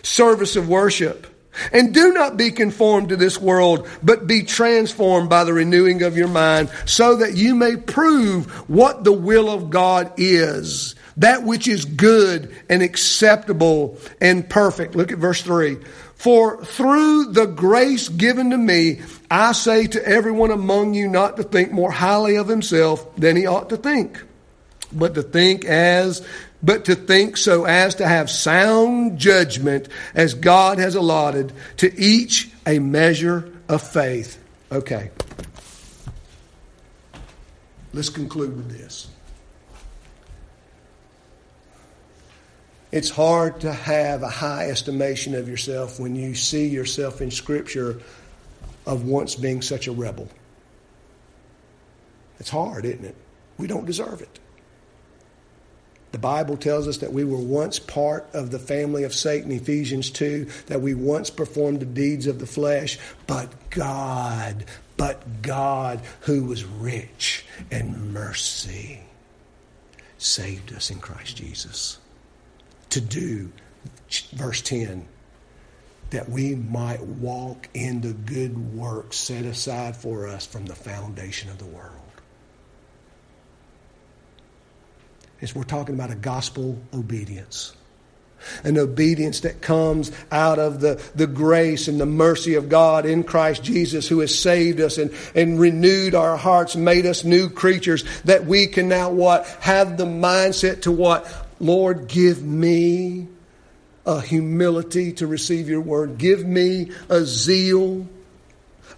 service 0.02 0.56
of 0.56 0.68
worship. 0.68 1.26
And 1.72 1.92
do 1.92 2.12
not 2.12 2.36
be 2.36 2.50
conformed 2.50 3.10
to 3.10 3.16
this 3.16 3.38
world, 3.38 3.88
but 4.02 4.26
be 4.26 4.42
transformed 4.42 5.28
by 5.28 5.44
the 5.44 5.52
renewing 5.52 6.02
of 6.02 6.16
your 6.16 6.28
mind, 6.28 6.70
so 6.86 7.16
that 7.16 7.36
you 7.36 7.54
may 7.54 7.76
prove 7.76 8.46
what 8.68 9.04
the 9.04 9.12
will 9.12 9.50
of 9.50 9.70
God 9.70 10.12
is, 10.16 10.94
that 11.18 11.42
which 11.42 11.68
is 11.68 11.84
good 11.84 12.54
and 12.70 12.82
acceptable 12.82 13.98
and 14.20 14.48
perfect. 14.48 14.94
Look 14.94 15.12
at 15.12 15.18
verse 15.18 15.42
3. 15.42 15.76
For 16.14 16.64
through 16.64 17.32
the 17.32 17.46
grace 17.46 18.08
given 18.08 18.50
to 18.50 18.56
me, 18.56 19.00
I 19.30 19.52
say 19.52 19.88
to 19.88 20.06
everyone 20.06 20.52
among 20.52 20.94
you 20.94 21.08
not 21.08 21.36
to 21.36 21.42
think 21.42 21.72
more 21.72 21.90
highly 21.90 22.36
of 22.36 22.48
himself 22.48 23.16
than 23.16 23.36
he 23.36 23.46
ought 23.46 23.70
to 23.70 23.76
think, 23.76 24.22
but 24.92 25.14
to 25.14 25.22
think 25.22 25.64
as 25.64 26.24
but 26.62 26.84
to 26.84 26.94
think 26.94 27.36
so 27.36 27.64
as 27.64 27.96
to 27.96 28.06
have 28.06 28.30
sound 28.30 29.18
judgment 29.18 29.88
as 30.14 30.34
God 30.34 30.78
has 30.78 30.94
allotted 30.94 31.52
to 31.78 31.92
each 32.00 32.50
a 32.66 32.78
measure 32.78 33.52
of 33.68 33.82
faith. 33.82 34.38
Okay. 34.70 35.10
Let's 37.92 38.08
conclude 38.08 38.56
with 38.56 38.70
this. 38.70 39.08
It's 42.90 43.10
hard 43.10 43.60
to 43.62 43.72
have 43.72 44.22
a 44.22 44.28
high 44.28 44.68
estimation 44.68 45.34
of 45.34 45.48
yourself 45.48 45.98
when 45.98 46.14
you 46.14 46.34
see 46.34 46.68
yourself 46.68 47.22
in 47.22 47.30
Scripture 47.30 48.00
of 48.86 49.04
once 49.06 49.34
being 49.34 49.62
such 49.62 49.86
a 49.86 49.92
rebel. 49.92 50.28
It's 52.38 52.50
hard, 52.50 52.84
isn't 52.84 53.04
it? 53.04 53.16
We 53.56 53.66
don't 53.66 53.86
deserve 53.86 54.20
it. 54.20 54.38
The 56.12 56.18
Bible 56.18 56.58
tells 56.58 56.86
us 56.86 56.98
that 56.98 57.12
we 57.12 57.24
were 57.24 57.38
once 57.38 57.78
part 57.78 58.28
of 58.34 58.50
the 58.50 58.58
family 58.58 59.04
of 59.04 59.14
Satan, 59.14 59.50
Ephesians 59.50 60.10
2, 60.10 60.46
that 60.66 60.82
we 60.82 60.94
once 60.94 61.30
performed 61.30 61.80
the 61.80 61.86
deeds 61.86 62.26
of 62.26 62.38
the 62.38 62.46
flesh, 62.46 62.98
but 63.26 63.50
God, 63.70 64.66
but 64.98 65.40
God, 65.40 66.02
who 66.20 66.44
was 66.44 66.64
rich 66.64 67.46
in 67.70 68.12
mercy, 68.12 69.00
saved 70.18 70.74
us 70.74 70.90
in 70.90 70.98
Christ 70.98 71.38
Jesus 71.38 71.98
to 72.90 73.00
do, 73.00 73.50
verse 74.34 74.60
10, 74.60 75.08
that 76.10 76.28
we 76.28 76.54
might 76.54 77.02
walk 77.02 77.70
in 77.72 78.02
the 78.02 78.12
good 78.12 78.74
works 78.74 79.16
set 79.16 79.46
aside 79.46 79.96
for 79.96 80.26
us 80.26 80.44
from 80.44 80.66
the 80.66 80.74
foundation 80.74 81.48
of 81.48 81.56
the 81.56 81.64
world. 81.64 82.01
Is 85.42 85.54
we're 85.54 85.64
talking 85.64 85.94
about 85.94 86.10
a 86.10 86.14
gospel 86.14 86.78
obedience. 86.94 87.74
An 88.64 88.78
obedience 88.78 89.40
that 89.40 89.60
comes 89.60 90.10
out 90.30 90.58
of 90.58 90.80
the, 90.80 91.02
the 91.14 91.26
grace 91.26 91.88
and 91.88 92.00
the 92.00 92.06
mercy 92.06 92.54
of 92.54 92.68
God 92.68 93.06
in 93.06 93.22
Christ 93.22 93.62
Jesus, 93.62 94.08
who 94.08 94.20
has 94.20 94.36
saved 94.36 94.80
us 94.80 94.98
and, 94.98 95.12
and 95.34 95.60
renewed 95.60 96.14
our 96.14 96.36
hearts, 96.36 96.74
made 96.74 97.06
us 97.06 97.24
new 97.24 97.50
creatures, 97.50 98.04
that 98.22 98.46
we 98.46 98.66
can 98.66 98.88
now 98.88 99.10
what? 99.10 99.46
Have 99.60 99.96
the 99.96 100.06
mindset 100.06 100.82
to 100.82 100.92
what? 100.92 101.30
Lord, 101.60 102.08
give 102.08 102.42
me 102.42 103.28
a 104.06 104.20
humility 104.20 105.12
to 105.14 105.26
receive 105.26 105.68
your 105.68 105.80
word. 105.80 106.18
Give 106.18 106.44
me 106.44 106.90
a 107.08 107.24
zeal, 107.24 108.08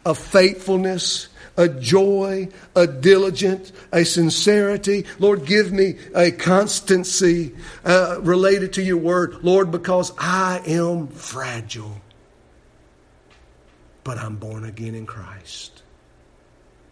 a 0.07 0.15
faithfulness, 0.15 1.29
a 1.57 1.69
joy, 1.69 2.49
a 2.75 2.87
diligence, 2.87 3.73
a 3.93 4.05
sincerity. 4.05 5.05
Lord, 5.19 5.47
give 5.47 5.73
me 5.73 5.97
a 6.15 6.31
constancy 6.31 7.55
uh, 7.85 8.19
related 8.21 8.73
to 8.75 8.83
your 8.83 8.97
word. 8.97 9.43
Lord, 9.43 9.71
because 9.71 10.13
I 10.19 10.63
am 10.67 11.09
fragile, 11.09 12.01
but 14.03 14.19
I'm 14.19 14.37
born 14.37 14.65
again 14.65 14.95
in 14.95 15.07
Christ. 15.07 15.83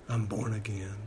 I'm 0.08 0.26
born 0.26 0.54
again. 0.54 1.01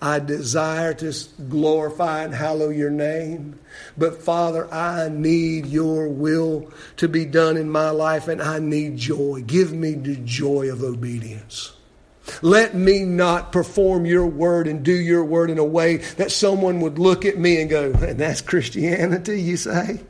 I 0.00 0.18
desire 0.18 0.92
to 0.94 1.12
glorify 1.48 2.24
and 2.24 2.34
hallow 2.34 2.68
your 2.68 2.90
name. 2.90 3.58
But 3.96 4.22
Father, 4.22 4.72
I 4.72 5.08
need 5.08 5.66
your 5.66 6.08
will 6.08 6.70
to 6.96 7.08
be 7.08 7.24
done 7.24 7.56
in 7.56 7.70
my 7.70 7.90
life 7.90 8.28
and 8.28 8.42
I 8.42 8.58
need 8.58 8.96
joy. 8.98 9.42
Give 9.46 9.72
me 9.72 9.92
the 9.92 10.16
joy 10.16 10.70
of 10.70 10.82
obedience. 10.82 11.72
Let 12.42 12.74
me 12.74 13.04
not 13.04 13.52
perform 13.52 14.04
your 14.04 14.26
word 14.26 14.66
and 14.66 14.84
do 14.84 14.92
your 14.92 15.24
word 15.24 15.48
in 15.48 15.58
a 15.58 15.64
way 15.64 15.98
that 16.16 16.32
someone 16.32 16.80
would 16.80 16.98
look 16.98 17.24
at 17.24 17.38
me 17.38 17.60
and 17.60 17.70
go, 17.70 17.92
and 17.92 18.18
that's 18.18 18.40
Christianity, 18.40 19.40
you 19.40 19.56
say? 19.56 20.00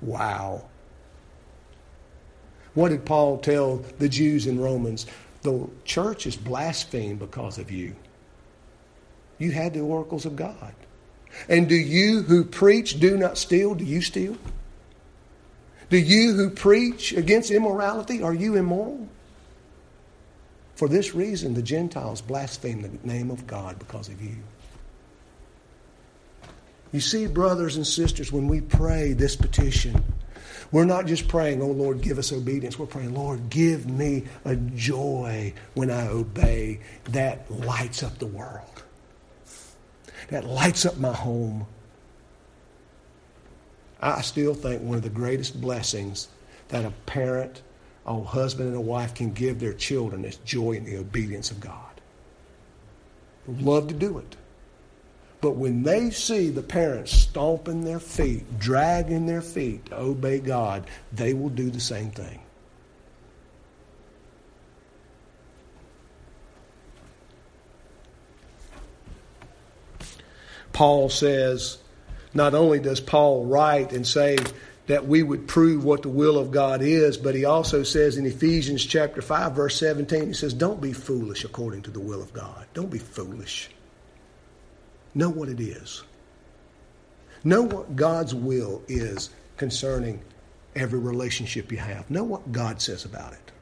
Wow. 0.00 0.66
What 2.74 2.90
did 2.90 3.04
Paul 3.04 3.38
tell 3.38 3.78
the 3.98 4.08
Jews 4.08 4.46
in 4.46 4.60
Romans? 4.60 5.06
The 5.42 5.68
church 5.84 6.26
is 6.26 6.36
blasphemed 6.36 7.18
because 7.18 7.58
of 7.58 7.70
you. 7.70 7.94
You 9.38 9.50
had 9.50 9.74
the 9.74 9.80
oracles 9.80 10.26
of 10.26 10.36
God. 10.36 10.74
And 11.48 11.68
do 11.68 11.74
you 11.74 12.22
who 12.22 12.44
preach 12.44 13.00
do 13.00 13.16
not 13.16 13.38
steal, 13.38 13.74
do 13.74 13.84
you 13.84 14.00
steal? 14.00 14.36
Do 15.90 15.98
you 15.98 16.34
who 16.34 16.50
preach 16.50 17.12
against 17.12 17.50
immorality, 17.50 18.22
are 18.22 18.34
you 18.34 18.54
immoral? 18.56 19.08
For 20.76 20.88
this 20.88 21.14
reason, 21.14 21.54
the 21.54 21.62
Gentiles 21.62 22.20
blaspheme 22.20 22.82
the 22.82 22.90
name 23.06 23.30
of 23.30 23.46
God 23.46 23.78
because 23.78 24.08
of 24.08 24.20
you. 24.22 24.36
You 26.92 27.00
see, 27.00 27.26
brothers 27.26 27.74
and 27.74 27.84
sisters, 27.86 28.30
when 28.30 28.46
we 28.46 28.60
pray 28.60 29.14
this 29.14 29.34
petition, 29.34 30.04
we're 30.70 30.84
not 30.84 31.06
just 31.06 31.26
praying, 31.26 31.60
oh 31.60 31.66
Lord, 31.66 32.00
give 32.00 32.18
us 32.18 32.32
obedience. 32.32 32.78
We're 32.78 32.86
praying, 32.86 33.14
Lord, 33.14 33.50
give 33.50 33.90
me 33.90 34.24
a 34.44 34.54
joy 34.54 35.54
when 35.74 35.90
I 35.90 36.06
obey 36.06 36.78
that 37.10 37.50
lights 37.50 38.04
up 38.04 38.18
the 38.18 38.26
world, 38.26 38.83
that 40.28 40.44
lights 40.44 40.86
up 40.86 40.98
my 40.98 41.12
home. 41.12 41.66
I 44.00 44.20
still 44.22 44.54
think 44.54 44.82
one 44.82 44.96
of 44.96 45.02
the 45.02 45.08
greatest 45.08 45.60
blessings 45.60 46.28
that 46.68 46.84
a 46.84 46.90
parent 47.06 47.62
a 48.06 48.22
husband 48.22 48.68
and 48.68 48.76
a 48.76 48.80
wife 48.80 49.14
can 49.14 49.32
give 49.32 49.60
their 49.60 49.72
children 49.72 50.24
is 50.24 50.36
joy 50.38 50.72
in 50.72 50.84
the 50.84 50.98
obedience 50.98 51.50
of 51.50 51.60
God. 51.60 52.00
Love 53.46 53.88
to 53.88 53.94
do 53.94 54.18
it. 54.18 54.36
But 55.40 55.52
when 55.52 55.82
they 55.82 56.10
see 56.10 56.50
the 56.50 56.62
parents 56.62 57.12
stomping 57.12 57.84
their 57.84 58.00
feet, 58.00 58.58
dragging 58.58 59.26
their 59.26 59.42
feet 59.42 59.86
to 59.86 59.98
obey 59.98 60.38
God, 60.38 60.86
they 61.12 61.34
will 61.34 61.50
do 61.50 61.70
the 61.70 61.80
same 61.80 62.10
thing. 62.10 62.40
Paul 70.74 71.08
says, 71.08 71.78
not 72.34 72.54
only 72.54 72.80
does 72.80 73.00
Paul 73.00 73.46
write 73.46 73.92
and 73.92 74.06
say, 74.06 74.36
that 74.86 75.06
we 75.06 75.22
would 75.22 75.48
prove 75.48 75.84
what 75.84 76.02
the 76.02 76.08
will 76.08 76.38
of 76.38 76.50
God 76.50 76.82
is. 76.82 77.16
But 77.16 77.34
he 77.34 77.44
also 77.44 77.82
says 77.82 78.16
in 78.16 78.26
Ephesians 78.26 78.84
chapter 78.84 79.22
5, 79.22 79.52
verse 79.52 79.78
17, 79.78 80.28
he 80.28 80.32
says, 80.34 80.52
Don't 80.52 80.80
be 80.80 80.92
foolish 80.92 81.44
according 81.44 81.82
to 81.82 81.90
the 81.90 82.00
will 82.00 82.22
of 82.22 82.32
God. 82.32 82.66
Don't 82.74 82.90
be 82.90 82.98
foolish. 82.98 83.70
Know 85.14 85.30
what 85.30 85.48
it 85.48 85.60
is. 85.60 86.02
Know 87.44 87.62
what 87.62 87.96
God's 87.96 88.34
will 88.34 88.82
is 88.88 89.30
concerning 89.56 90.20
every 90.74 90.98
relationship 90.98 91.70
you 91.70 91.78
have. 91.78 92.10
Know 92.10 92.24
what 92.24 92.52
God 92.52 92.80
says 92.80 93.04
about 93.04 93.32
it. 93.32 93.52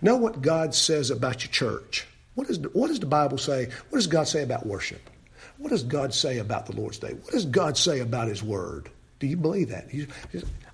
Know 0.00 0.16
what 0.16 0.42
God 0.42 0.74
says 0.74 1.10
about 1.10 1.42
your 1.42 1.52
church. 1.52 2.06
What, 2.34 2.48
is, 2.50 2.58
what 2.72 2.88
does 2.88 3.00
the 3.00 3.06
Bible 3.06 3.38
say? 3.38 3.70
What 3.90 3.98
does 3.98 4.06
God 4.06 4.28
say 4.28 4.42
about 4.42 4.66
worship? 4.66 5.10
What 5.58 5.70
does 5.70 5.82
God 5.82 6.12
say 6.12 6.38
about 6.38 6.66
the 6.66 6.76
Lord's 6.76 6.98
Day? 6.98 7.12
What 7.12 7.32
does 7.32 7.46
God 7.46 7.76
say 7.76 8.00
about 8.00 8.28
His 8.28 8.42
Word? 8.42 8.90
Do 9.18 9.26
you 9.26 9.36
believe 9.36 9.70
that? 9.70 9.88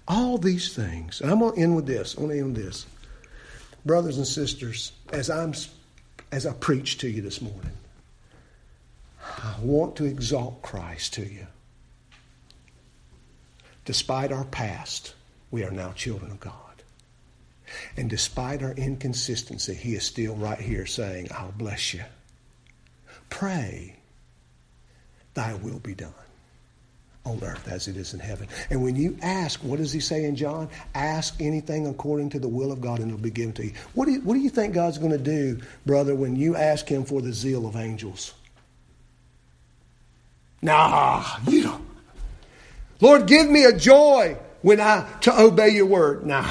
all 0.09 0.39
these 0.39 0.75
things. 0.75 1.21
And 1.21 1.31
I'm 1.31 1.39
going 1.39 1.55
to 1.55 1.61
end 1.61 1.77
with 1.77 1.87
this. 1.87 2.15
I'm 2.15 2.25
going 2.25 2.37
to 2.37 2.45
end 2.45 2.57
with 2.57 2.65
this. 2.65 2.87
Brothers 3.85 4.17
and 4.17 4.27
sisters, 4.27 4.93
as 5.13 5.31
I'm 5.31 5.55
as 6.31 6.47
I 6.47 6.53
preach 6.53 6.99
to 6.99 7.09
you 7.09 7.21
this 7.21 7.41
morning, 7.41 7.73
I 9.23 9.55
want 9.61 9.97
to 9.97 10.05
exalt 10.05 10.63
Christ 10.63 11.15
to 11.15 11.23
you. 11.23 11.47
Despite 13.85 14.33
our 14.33 14.45
past, 14.45 15.15
we 15.51 15.65
are 15.65 15.71
now 15.71 15.93
children 15.93 16.31
of 16.31 16.41
God. 16.41 16.55
And 17.97 18.09
despite 18.09 18.63
our 18.63 18.73
inconsistency, 18.73 19.75
He 19.75 19.95
is 19.95 20.05
still 20.05 20.37
right 20.37 20.61
here 20.61 20.87
saying, 20.87 21.29
I'll 21.33 21.53
bless 21.53 21.93
you. 21.93 22.05
Pray, 23.31 23.97
thy 25.35 25.55
will 25.55 25.79
be 25.79 25.95
done 25.95 26.13
on 27.25 27.39
earth 27.43 27.69
as 27.69 27.87
it 27.89 27.97
is 27.97 28.15
in 28.15 28.21
heaven. 28.21 28.49
And 28.71 28.83
when 28.83 28.97
you 28.97 29.17
ask, 29.23 29.63
what 29.63 29.79
does 29.79 29.93
he 29.93 30.01
say 30.01 30.25
in 30.25 30.35
John? 30.35 30.69
Ask 30.95 31.41
anything 31.41 31.87
according 31.87 32.31
to 32.31 32.39
the 32.39 32.49
will 32.49 32.73
of 32.73 32.81
God 32.81 32.99
and 32.99 33.09
it'll 33.09 33.23
be 33.23 33.31
given 33.31 33.53
to 33.55 33.67
you. 33.67 33.73
What 33.95 34.07
do 34.07 34.13
you, 34.13 34.21
what 34.23 34.35
do 34.35 34.41
you 34.41 34.51
think 34.51 34.75
God's 34.75 34.99
going 34.99 35.13
to 35.13 35.19
do, 35.19 35.61
brother, 35.87 36.15
when 36.15 36.35
you 36.35 36.57
ask 36.57 36.89
him 36.89 37.05
for 37.05 37.23
the 37.23 37.33
zeal 37.33 37.67
of 37.67 37.77
angels? 37.77 38.35
Nah, 40.61 41.25
you 41.49 41.63
don't. 41.63 41.85
Lord, 43.01 43.27
give 43.27 43.49
me 43.49 43.65
a 43.65 43.77
joy 43.77 44.37
when 44.63 44.81
I 44.81 45.09
to 45.23 45.41
obey 45.41 45.71
your 45.71 45.87
word. 45.87 46.25
Nah. 46.25 46.49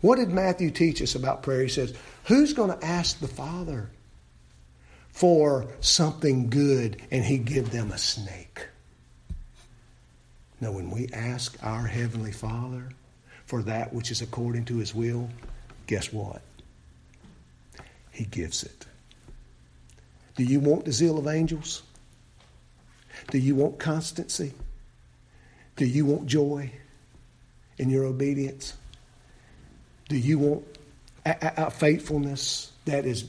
What 0.00 0.16
did 0.16 0.30
Matthew 0.30 0.70
teach 0.70 1.02
us 1.02 1.14
about 1.14 1.42
prayer? 1.42 1.62
He 1.62 1.68
says, 1.68 1.94
Who's 2.24 2.52
going 2.52 2.76
to 2.76 2.84
ask 2.84 3.18
the 3.20 3.28
Father 3.28 3.90
for 5.18 5.66
something 5.80 6.48
good 6.48 7.02
and 7.10 7.24
he 7.24 7.38
give 7.38 7.72
them 7.72 7.90
a 7.90 7.98
snake. 7.98 8.68
Now, 10.60 10.70
when 10.70 10.92
we 10.92 11.08
ask 11.12 11.58
our 11.60 11.88
Heavenly 11.88 12.30
Father 12.30 12.90
for 13.44 13.64
that 13.64 13.92
which 13.92 14.12
is 14.12 14.22
according 14.22 14.66
to 14.66 14.76
his 14.76 14.94
will, 14.94 15.28
guess 15.88 16.12
what? 16.12 16.40
He 18.12 18.26
gives 18.26 18.62
it. 18.62 18.86
Do 20.36 20.44
you 20.44 20.60
want 20.60 20.84
the 20.84 20.92
zeal 20.92 21.18
of 21.18 21.26
angels? 21.26 21.82
Do 23.32 23.38
you 23.38 23.56
want 23.56 23.80
constancy? 23.80 24.52
Do 25.74 25.84
you 25.84 26.06
want 26.06 26.26
joy 26.26 26.70
in 27.76 27.90
your 27.90 28.04
obedience? 28.04 28.74
Do 30.08 30.16
you 30.16 30.38
want 30.38 30.64
a, 31.26 31.30
a, 31.30 31.66
a 31.66 31.70
faithfulness 31.72 32.70
that 32.84 33.04
is 33.04 33.24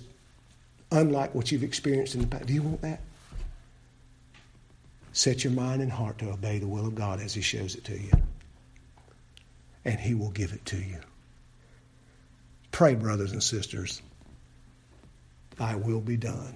unlike 0.91 1.35
what 1.35 1.51
you've 1.51 1.63
experienced 1.63 2.15
in 2.15 2.21
the 2.21 2.27
past. 2.27 2.45
Do 2.45 2.53
you 2.53 2.63
want 2.63 2.81
that? 2.81 3.01
Set 5.13 5.43
your 5.43 5.53
mind 5.53 5.81
and 5.81 5.91
heart 5.91 6.19
to 6.19 6.29
obey 6.29 6.59
the 6.59 6.67
will 6.67 6.85
of 6.85 6.95
God 6.95 7.19
as 7.19 7.33
He 7.33 7.41
shows 7.41 7.75
it 7.75 7.83
to 7.85 7.97
you. 7.97 8.11
And 9.85 9.99
He 9.99 10.13
will 10.13 10.31
give 10.31 10.53
it 10.53 10.65
to 10.67 10.77
you. 10.77 10.99
Pray, 12.71 12.95
brothers 12.95 13.31
and 13.31 13.43
sisters, 13.43 14.01
thy 15.57 15.75
will 15.75 16.01
be 16.01 16.17
done 16.17 16.55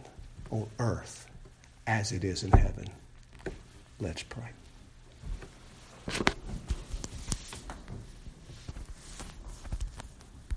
on 0.51 0.67
earth 0.79 1.27
as 1.87 2.11
it 2.11 2.23
is 2.23 2.43
in 2.43 2.51
heaven. 2.51 2.87
Let's 3.99 4.23
pray. 4.23 4.49